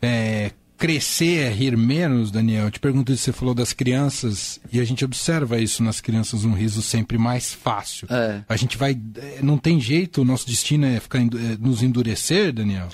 É, 0.00 0.52
crescer 0.76 1.44
é 1.44 1.48
rir 1.50 1.76
menos, 1.76 2.30
Daniel? 2.30 2.66
Eu 2.66 2.70
te 2.70 2.80
pergunto 2.80 3.12
se 3.16 3.18
você 3.18 3.32
falou 3.32 3.54
das 3.54 3.72
crianças, 3.72 4.60
e 4.72 4.80
a 4.80 4.84
gente 4.84 5.04
observa 5.04 5.58
isso 5.58 5.82
nas 5.82 6.00
crianças, 6.00 6.44
um 6.44 6.52
riso 6.52 6.82
sempre 6.82 7.18
mais 7.18 7.52
fácil. 7.52 8.06
É. 8.10 8.42
A 8.48 8.56
gente 8.56 8.76
vai. 8.76 8.98
É, 9.16 9.40
não 9.42 9.58
tem 9.58 9.80
jeito, 9.80 10.22
o 10.22 10.24
nosso 10.24 10.46
destino 10.46 10.86
é 10.86 11.00
ficar 11.00 11.20
é, 11.20 11.22
nos 11.58 11.82
endurecer, 11.82 12.52
Daniel? 12.52 12.88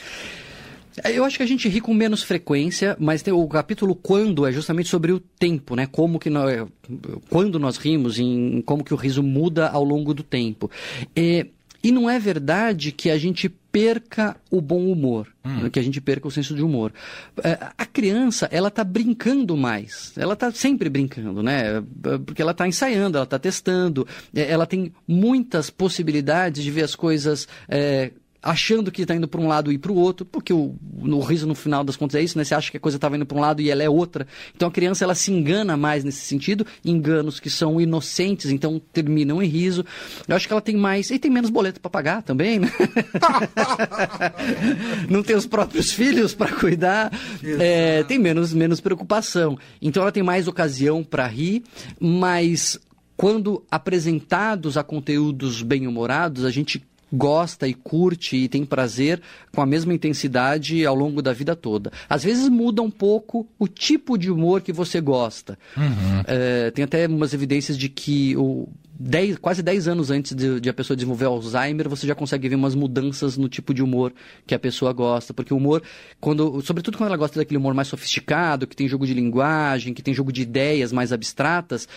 É, 1.02 1.12
eu 1.16 1.24
acho 1.24 1.36
que 1.36 1.42
a 1.42 1.46
gente 1.46 1.68
ri 1.68 1.80
com 1.80 1.94
menos 1.94 2.22
frequência, 2.22 2.96
mas 3.00 3.22
tem 3.22 3.32
o 3.32 3.46
capítulo 3.48 3.94
quando 3.94 4.46
é 4.46 4.52
justamente 4.52 4.88
sobre 4.88 5.12
o 5.12 5.20
tempo, 5.20 5.74
né? 5.74 5.86
Como 5.86 6.18
que 6.18 6.28
nós, 6.28 6.66
quando 7.30 7.58
nós 7.58 7.78
rimos, 7.78 8.18
em 8.18 8.62
como 8.62 8.84
que 8.84 8.92
o 8.92 8.96
riso 8.96 9.22
muda 9.22 9.68
ao 9.68 9.84
longo 9.84 10.12
do 10.12 10.22
tempo. 10.22 10.70
É, 11.16 11.46
e 11.82 11.90
não 11.90 12.08
é 12.08 12.18
verdade 12.18 12.92
que 12.92 13.10
a 13.10 13.18
gente 13.18 13.48
perca 13.48 14.36
o 14.50 14.60
bom 14.60 14.86
humor, 14.92 15.26
hum. 15.44 15.68
que 15.70 15.78
a 15.78 15.82
gente 15.82 16.00
perca 16.00 16.28
o 16.28 16.30
senso 16.30 16.54
de 16.54 16.62
humor. 16.62 16.92
É, 17.42 17.58
a 17.76 17.86
criança, 17.86 18.46
ela 18.52 18.68
está 18.68 18.84
brincando 18.84 19.56
mais. 19.56 20.12
Ela 20.16 20.34
está 20.34 20.52
sempre 20.52 20.88
brincando, 20.88 21.42
né? 21.42 21.82
Porque 22.24 22.42
ela 22.42 22.52
está 22.52 22.68
ensaiando, 22.68 23.16
ela 23.16 23.24
está 23.24 23.38
testando. 23.38 24.06
É, 24.34 24.50
ela 24.50 24.66
tem 24.66 24.92
muitas 25.08 25.70
possibilidades 25.70 26.62
de 26.62 26.70
ver 26.70 26.84
as 26.84 26.94
coisas 26.94 27.48
é, 27.66 28.12
achando 28.42 28.90
que 28.90 29.02
está 29.02 29.14
indo 29.14 29.28
para 29.28 29.40
um 29.40 29.46
lado 29.46 29.70
e 29.70 29.78
para 29.78 29.92
o 29.92 29.94
outro, 29.94 30.26
porque 30.26 30.52
o, 30.52 30.74
no 31.00 31.20
riso 31.20 31.46
no 31.46 31.54
final 31.54 31.84
das 31.84 31.96
contas 31.96 32.16
é 32.16 32.22
isso, 32.22 32.36
né? 32.36 32.42
Você 32.42 32.54
acha 32.54 32.70
que 32.70 32.76
a 32.76 32.80
coisa 32.80 32.96
estava 32.96 33.14
indo 33.14 33.24
para 33.24 33.38
um 33.38 33.40
lado 33.40 33.62
e 33.62 33.70
ela 33.70 33.82
é 33.82 33.88
outra. 33.88 34.26
Então 34.54 34.68
a 34.68 34.70
criança 34.70 35.04
ela 35.04 35.14
se 35.14 35.30
engana 35.30 35.76
mais 35.76 36.02
nesse 36.02 36.24
sentido, 36.24 36.66
enganos 36.84 37.38
que 37.38 37.48
são 37.48 37.80
inocentes, 37.80 38.50
então 38.50 38.82
terminam 38.92 39.40
em 39.40 39.46
riso. 39.46 39.84
Eu 40.26 40.34
acho 40.34 40.48
que 40.48 40.52
ela 40.52 40.60
tem 40.60 40.76
mais 40.76 41.10
e 41.10 41.18
tem 41.18 41.30
menos 41.30 41.50
boleto 41.50 41.80
para 41.80 41.90
pagar 41.90 42.22
também, 42.22 42.58
né? 42.58 42.68
Não 45.08 45.22
tem 45.22 45.36
os 45.36 45.46
próprios 45.46 45.92
filhos 45.92 46.34
para 46.34 46.50
cuidar, 46.52 47.12
é, 47.60 48.02
tem 48.04 48.18
menos 48.18 48.52
menos 48.52 48.80
preocupação. 48.80 49.56
Então 49.80 50.02
ela 50.02 50.10
tem 50.10 50.22
mais 50.22 50.48
ocasião 50.48 51.04
para 51.04 51.26
rir, 51.28 51.62
mas 52.00 52.78
quando 53.16 53.64
apresentados 53.70 54.76
a 54.76 54.82
conteúdos 54.82 55.62
bem-humorados, 55.62 56.44
a 56.44 56.50
gente 56.50 56.82
gosta 57.12 57.68
e 57.68 57.74
curte 57.74 58.36
e 58.36 58.48
tem 58.48 58.64
prazer 58.64 59.20
com 59.54 59.60
a 59.60 59.66
mesma 59.66 59.92
intensidade 59.92 60.86
ao 60.86 60.94
longo 60.94 61.20
da 61.20 61.32
vida 61.32 61.54
toda. 61.54 61.92
Às 62.08 62.24
vezes 62.24 62.48
muda 62.48 62.80
um 62.80 62.90
pouco 62.90 63.46
o 63.58 63.68
tipo 63.68 64.16
de 64.16 64.30
humor 64.30 64.62
que 64.62 64.72
você 64.72 65.00
gosta. 65.00 65.58
Uhum. 65.76 66.22
É, 66.26 66.70
tem 66.70 66.84
até 66.84 67.06
umas 67.06 67.34
evidências 67.34 67.76
de 67.76 67.88
que 67.88 68.36
o 68.36 68.68
dez, 68.98 69.36
quase 69.36 69.62
10 69.62 69.88
anos 69.88 70.10
antes 70.10 70.34
de, 70.34 70.60
de, 70.60 70.68
a 70.68 70.72
pessoa 70.72 70.96
desenvolver 70.96 71.26
Alzheimer, 71.26 71.88
você 71.88 72.06
já 72.06 72.14
consegue 72.14 72.48
ver 72.48 72.54
umas 72.54 72.74
mudanças 72.74 73.36
no 73.36 73.48
tipo 73.48 73.74
de 73.74 73.82
humor 73.82 74.12
que 74.46 74.54
a 74.54 74.58
pessoa 74.58 74.92
gosta. 74.92 75.34
Porque 75.34 75.52
o 75.52 75.56
humor, 75.56 75.82
quando, 76.20 76.60
sobretudo 76.62 76.96
quando 76.96 77.08
ela 77.08 77.16
gosta 77.16 77.38
daquele 77.38 77.58
humor 77.58 77.74
mais 77.74 77.88
sofisticado, 77.88 78.66
que 78.66 78.76
tem 78.76 78.88
jogo 78.88 79.06
de 79.06 79.12
linguagem, 79.12 79.92
que 79.92 80.02
tem 80.02 80.14
jogo 80.14 80.32
de 80.32 80.42
ideias 80.42 80.92
mais 80.92 81.12
abstratas, 81.12 81.88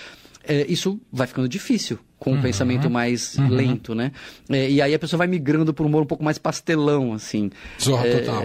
é, 0.44 0.66
isso 0.68 1.00
vai 1.12 1.28
ficando 1.28 1.48
difícil 1.48 2.00
com 2.26 2.32
uhum. 2.32 2.40
um 2.40 2.42
pensamento 2.42 2.90
mais 2.90 3.38
uhum. 3.38 3.50
lento, 3.50 3.94
né? 3.94 4.12
É, 4.50 4.68
e 4.68 4.82
aí 4.82 4.96
a 4.96 4.98
pessoa 4.98 5.20
vai 5.20 5.28
migrando 5.28 5.72
para 5.72 5.84
um 5.84 5.88
humor 5.88 6.02
um 6.02 6.08
pouco 6.08 6.24
mais 6.24 6.40
pastelão, 6.40 7.14
assim. 7.14 7.52
Zorra 7.80 8.08
é, 8.08 8.20
total. 8.20 8.44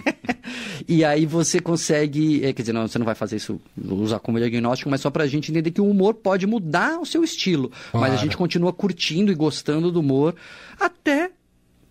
e 0.88 1.04
aí 1.04 1.26
você 1.26 1.60
consegue, 1.60 2.42
é, 2.42 2.54
quer 2.54 2.62
dizer, 2.62 2.72
não, 2.72 2.88
você 2.88 2.98
não 2.98 3.04
vai 3.04 3.14
fazer 3.14 3.36
isso, 3.36 3.60
usar 3.78 4.18
como 4.20 4.38
diagnóstico, 4.38 4.88
mas 4.88 5.02
só 5.02 5.10
para 5.10 5.24
a 5.24 5.26
gente 5.26 5.50
entender 5.50 5.70
que 5.72 5.80
o 5.82 5.90
humor 5.90 6.14
pode 6.14 6.46
mudar 6.46 6.98
o 6.98 7.04
seu 7.04 7.22
estilo. 7.22 7.70
Claro. 7.90 8.06
Mas 8.06 8.18
a 8.18 8.22
gente 8.22 8.34
continua 8.34 8.72
curtindo 8.72 9.30
e 9.30 9.34
gostando 9.34 9.92
do 9.92 10.00
humor 10.00 10.34
até 10.80 11.30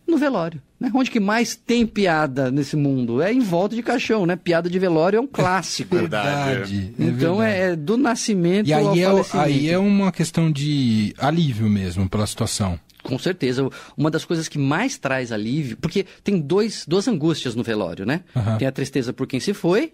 no 0.10 0.18
velório. 0.18 0.62
Né? 0.80 0.92
Onde 0.94 1.12
que 1.12 1.20
mais 1.20 1.56
tem 1.56 1.86
piada 1.86 2.50
nesse 2.50 2.76
mundo? 2.76 3.22
É 3.22 3.32
em 3.32 3.40
volta 3.40 3.76
de 3.76 3.84
caixão, 3.84 4.26
né? 4.26 4.36
Piada 4.36 4.70
de 4.70 4.80
velório 4.80 5.18
é 5.18 5.20
um 5.22 5.28
clássico. 5.28 5.96
verdade. 5.98 6.94
É 7.00 7.04
então 7.04 7.42
é, 7.42 7.72
é, 7.72 7.76
do 7.76 7.98
nascimento 7.98 8.68
e 8.68 8.74
aí 8.74 9.04
ao 9.04 9.20
é, 9.20 9.24
aí 9.34 9.70
é 9.70 9.78
uma 9.78 10.12
questão 10.12 10.52
de 10.52 11.14
alívio 11.18 11.70
mesmo 11.70 12.10
pela 12.10 12.26
situação. 12.26 12.80
Com 13.04 13.18
certeza. 13.18 13.70
Uma 13.96 14.12
das 14.12 14.26
coisas 14.26 14.48
que 14.48 14.58
mais 14.58 14.98
traz 14.98 15.32
alívio, 15.32 15.78
porque 15.78 16.06
tem 16.24 16.40
dois, 16.40 16.86
duas 16.88 17.08
angústias 17.08 17.56
no 17.56 17.64
velório, 17.64 18.06
né? 18.06 18.22
Uhum. 18.36 18.58
Tem 18.58 18.68
a 18.68 18.72
tristeza 18.72 19.14
por 19.14 19.28
quem 19.28 19.40
se 19.40 19.54
foi 19.54 19.94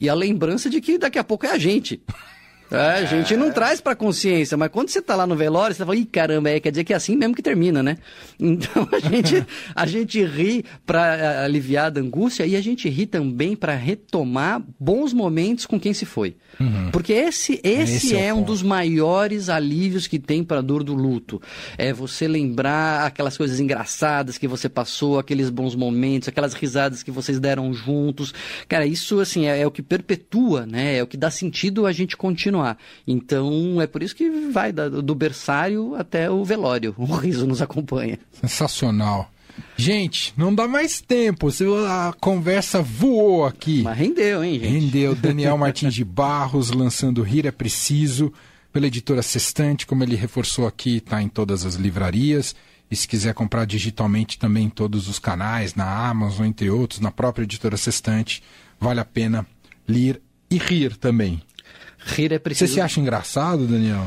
e 0.00 0.08
a 0.08 0.14
lembrança 0.14 0.68
de 0.68 0.80
que 0.80 0.98
daqui 0.98 1.18
a 1.18 1.24
pouco 1.24 1.46
é 1.46 1.50
a 1.50 1.58
gente. 1.58 2.00
É, 2.70 2.76
a 2.76 3.04
gente 3.04 3.36
não 3.36 3.52
traz 3.52 3.80
pra 3.80 3.94
consciência, 3.94 4.56
mas 4.56 4.70
quando 4.70 4.88
você 4.88 5.00
tá 5.00 5.14
lá 5.14 5.26
no 5.26 5.36
velório, 5.36 5.74
você 5.74 5.84
fala, 5.84 5.96
ih, 5.96 6.04
caramba, 6.04 6.50
é, 6.50 6.58
quer 6.58 6.70
dizer 6.70 6.84
que 6.84 6.92
é 6.92 6.96
assim 6.96 7.16
mesmo 7.16 7.34
que 7.34 7.42
termina, 7.42 7.82
né? 7.82 7.98
Então 8.38 8.88
a 8.92 8.98
gente, 8.98 9.46
a 9.74 9.86
gente 9.86 10.24
ri 10.24 10.64
pra 10.84 11.16
eh, 11.16 11.44
aliviar 11.44 11.90
da 11.90 12.00
angústia 12.00 12.46
e 12.46 12.54
a 12.56 12.60
gente 12.60 12.88
ri 12.88 13.06
também 13.06 13.56
para 13.56 13.74
retomar 13.74 14.62
bons 14.78 15.12
momentos 15.12 15.66
com 15.66 15.80
quem 15.80 15.92
se 15.92 16.04
foi. 16.04 16.36
Uhum. 16.58 16.90
Porque 16.90 17.12
esse, 17.12 17.60
esse, 17.62 17.96
esse 17.96 18.16
é, 18.16 18.26
é 18.26 18.34
um 18.34 18.42
dos 18.42 18.62
maiores 18.62 19.48
alívios 19.48 20.06
que 20.06 20.18
tem 20.18 20.42
para 20.42 20.58
a 20.58 20.62
dor 20.62 20.82
do 20.82 20.94
luto. 20.94 21.40
É 21.76 21.92
você 21.92 22.26
lembrar 22.26 23.06
aquelas 23.06 23.36
coisas 23.36 23.60
engraçadas 23.60 24.38
que 24.38 24.48
você 24.48 24.68
passou, 24.68 25.18
aqueles 25.18 25.50
bons 25.50 25.74
momentos, 25.74 26.28
aquelas 26.28 26.54
risadas 26.54 27.02
que 27.02 27.10
vocês 27.10 27.38
deram 27.38 27.72
juntos. 27.72 28.32
Cara, 28.68 28.86
isso 28.86 29.20
assim 29.20 29.46
é, 29.46 29.60
é 29.60 29.66
o 29.66 29.70
que 29.70 29.82
perpetua, 29.82 30.66
né? 30.66 30.96
É 30.96 31.02
o 31.02 31.06
que 31.06 31.16
dá 31.16 31.30
sentido 31.30 31.86
a 31.86 31.92
gente 31.92 32.16
continuar. 32.16 32.55
Então 33.06 33.80
é 33.80 33.86
por 33.86 34.02
isso 34.02 34.14
que 34.14 34.50
vai 34.50 34.72
do 34.72 35.14
berçário 35.14 35.94
até 35.94 36.30
o 36.30 36.44
velório. 36.44 36.94
O 36.96 37.04
riso 37.04 37.46
nos 37.46 37.62
acompanha. 37.62 38.18
Sensacional. 38.32 39.30
Gente, 39.76 40.32
não 40.36 40.54
dá 40.54 40.66
mais 40.66 41.00
tempo. 41.00 41.48
A 41.88 42.12
conversa 42.20 42.82
voou 42.82 43.44
aqui. 43.44 43.82
Mas 43.82 43.98
rendeu, 43.98 44.42
hein, 44.42 44.58
gente? 44.58 44.66
Rendeu. 44.66 45.14
Daniel 45.16 45.56
Martins 45.58 45.94
de 45.94 46.04
Barros 46.04 46.70
lançando 46.70 47.22
Rir 47.22 47.46
é 47.46 47.50
Preciso 47.50 48.32
pela 48.72 48.86
editora 48.86 49.22
Sextante, 49.22 49.86
como 49.86 50.02
ele 50.02 50.16
reforçou 50.16 50.66
aqui, 50.66 50.98
está 50.98 51.22
em 51.22 51.28
todas 51.28 51.64
as 51.64 51.76
livrarias. 51.76 52.54
E 52.90 52.94
se 52.94 53.08
quiser 53.08 53.32
comprar 53.34 53.64
digitalmente 53.64 54.38
também 54.38 54.66
em 54.66 54.70
todos 54.70 55.08
os 55.08 55.18
canais, 55.18 55.74
na 55.74 56.08
Amazon, 56.08 56.46
entre 56.46 56.70
outros, 56.70 57.00
na 57.00 57.10
própria 57.10 57.44
editora 57.44 57.76
Sextante, 57.76 58.42
vale 58.78 59.00
a 59.00 59.04
pena 59.04 59.46
ler 59.88 60.20
e 60.50 60.58
rir 60.58 60.96
também. 60.96 61.42
Rir 61.98 62.32
é 62.32 62.38
preciso. 62.38 62.68
Você 62.68 62.74
se 62.74 62.80
acha 62.80 63.00
engraçado, 63.00 63.66
Daniel? 63.66 64.06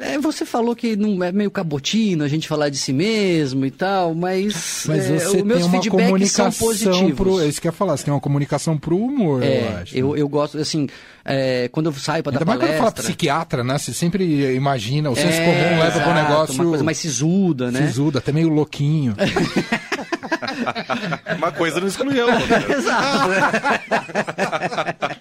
É, 0.00 0.18
você 0.18 0.46
falou 0.46 0.74
que 0.74 0.96
não 0.96 1.22
é 1.22 1.30
meio 1.30 1.50
cabotino 1.50 2.24
a 2.24 2.28
gente 2.28 2.48
falar 2.48 2.70
de 2.70 2.78
si 2.78 2.90
mesmo 2.90 3.66
e 3.66 3.70
tal, 3.70 4.14
mas, 4.14 4.86
mas 4.88 5.10
é, 5.10 5.18
você 5.18 5.42
meus 5.42 5.66
tem 5.66 5.68
uma 5.68 5.90
comunicação 5.90 6.50
são 6.50 6.68
positivos. 6.68 7.14
Pro, 7.14 7.38
é 7.40 7.46
isso 7.46 7.60
que 7.60 7.66
eu 7.66 7.70
ia 7.70 7.76
falar, 7.76 7.94
você 7.94 8.04
tem 8.04 8.14
uma 8.14 8.20
comunicação 8.20 8.78
pro 8.78 8.96
humor, 8.96 9.42
é, 9.42 9.60
eu 9.60 9.76
acho. 9.76 9.94
Eu, 9.96 10.16
eu 10.16 10.26
gosto, 10.26 10.56
assim, 10.56 10.88
é, 11.22 11.68
quando 11.68 11.84
eu 11.86 11.92
saio 11.92 12.22
para 12.22 12.32
dar 12.32 12.46
palestra... 12.46 12.66
Ainda 12.66 12.72
mais 12.72 12.80
quando 12.80 12.94
fala 12.94 13.02
psiquiatra, 13.04 13.62
né? 13.62 13.76
Você 13.76 13.92
sempre 13.92 14.54
imagina, 14.54 15.10
o 15.10 15.14
senso 15.14 15.38
é, 15.38 15.44
comum 15.44 15.82
leva 15.82 16.00
para 16.00 16.10
o 16.10 16.14
negócio... 16.14 16.54
Uma 16.54 16.64
coisa 16.64 16.84
mais 16.84 16.96
sisuda, 16.96 17.70
né? 17.70 17.86
Sisuda, 17.86 18.20
até 18.20 18.32
meio 18.32 18.48
louquinho. 18.48 19.14
uma 21.36 21.52
coisa 21.52 21.78
não 21.78 21.88
exclui 21.88 22.18
a 22.20 22.24
outra. 22.24 22.72
Exato. 22.72 23.28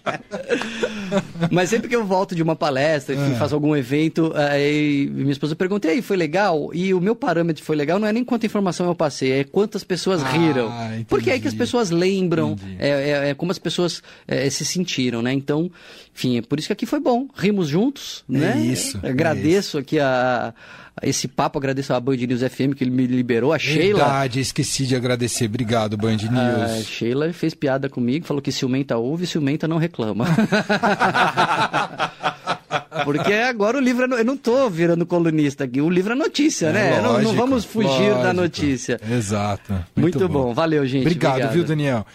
Mas 1.51 1.69
sempre 1.69 1.87
que 1.87 1.95
eu 1.95 2.05
volto 2.05 2.35
de 2.35 2.41
uma 2.41 2.55
palestra, 2.55 3.13
enfim, 3.15 3.33
É. 3.33 3.35
faço 3.35 3.53
algum 3.53 3.75
evento, 3.75 4.31
aí 4.35 5.09
minha 5.13 5.31
esposa 5.31 5.55
pergunta, 5.55 5.87
e 5.87 5.91
aí, 5.91 6.01
foi 6.01 6.17
legal? 6.17 6.71
E 6.73 6.93
o 6.93 6.99
meu 7.01 7.15
parâmetro 7.15 7.63
foi 7.63 7.75
legal 7.75 7.99
não 7.99 8.07
é 8.07 8.13
nem 8.13 8.23
quanta 8.23 8.45
informação 8.45 8.87
eu 8.87 8.95
passei, 8.95 9.31
é 9.31 9.43
quantas 9.43 9.83
pessoas 9.83 10.23
Ah, 10.23 10.27
riram. 10.29 10.67
entendi. 10.87 11.05
Porque 11.05 11.29
é 11.29 11.33
aí 11.33 11.39
que 11.39 11.47
as 11.47 11.53
pessoas 11.53 11.89
lembram, 11.91 12.55
é, 12.79 12.89
é- 12.89 13.29
é 13.29 13.33
como 13.33 13.51
as 13.51 13.59
pessoas 13.59 14.01
é, 14.27 14.49
se 14.49 14.65
sentiram, 14.65 15.21
né? 15.21 15.31
Então, 15.33 15.69
enfim, 16.15 16.37
é 16.37 16.41
por 16.41 16.57
isso 16.59 16.67
que 16.67 16.73
aqui 16.73 16.85
foi 16.85 16.99
bom. 16.99 17.27
Rimos 17.35 17.67
juntos, 17.67 18.23
É 18.29 18.37
né? 18.37 18.59
isso, 18.59 18.99
é 19.03 19.09
Agradeço 19.09 19.77
aqui 19.77 19.99
a, 19.99 20.53
a 20.82 20.82
esse 21.01 21.27
papo, 21.27 21.57
agradeço 21.57 21.93
a 21.93 21.99
Band 21.99 22.17
News 22.17 22.41
FM 22.41 22.73
que 22.75 22.83
ele 22.83 22.91
me 22.91 23.07
liberou, 23.07 23.51
a 23.51 23.57
Sheila. 23.59 24.03
Verdade, 24.03 24.39
esqueci 24.39 24.85
de 24.85 24.95
agradecer. 24.95 25.45
Obrigado, 25.45 25.97
Band 25.97 26.17
A 26.29 26.31
News. 26.75 26.85
Sheila 26.85 27.33
fez 27.33 27.53
piada 27.53 27.89
comigo, 27.89 28.25
falou 28.25 28.41
que 28.41 28.51
ciumenta 28.51 28.97
ouve 28.97 29.25
ciumenta 29.25 29.67
não 29.67 29.77
reclama. 29.77 30.25
Porque 33.03 33.33
agora 33.33 33.77
o 33.77 33.81
livro, 33.81 34.15
é 34.15 34.21
eu 34.21 34.25
não 34.25 34.37
tô 34.37 34.69
virando 34.69 35.05
colunista 35.05 35.63
aqui, 35.63 35.81
o 35.81 35.89
livro 35.89 36.13
é 36.13 36.15
notícia, 36.15 36.71
né? 36.71 36.93
É, 36.93 36.97
não, 36.97 37.03
não 37.03 37.11
lógico, 37.13 37.33
vamos 37.33 37.65
fugir 37.65 38.11
da 38.11 38.15
lógico. 38.17 38.33
notícia. 38.33 38.99
Exato. 39.09 39.73
Muito, 39.95 40.29
bom. 40.29 40.53
valeu 40.53 40.85
gente. 40.85 41.01
Obrigado, 41.01 41.51
viu, 41.51 41.63
Daniel? 41.63 42.05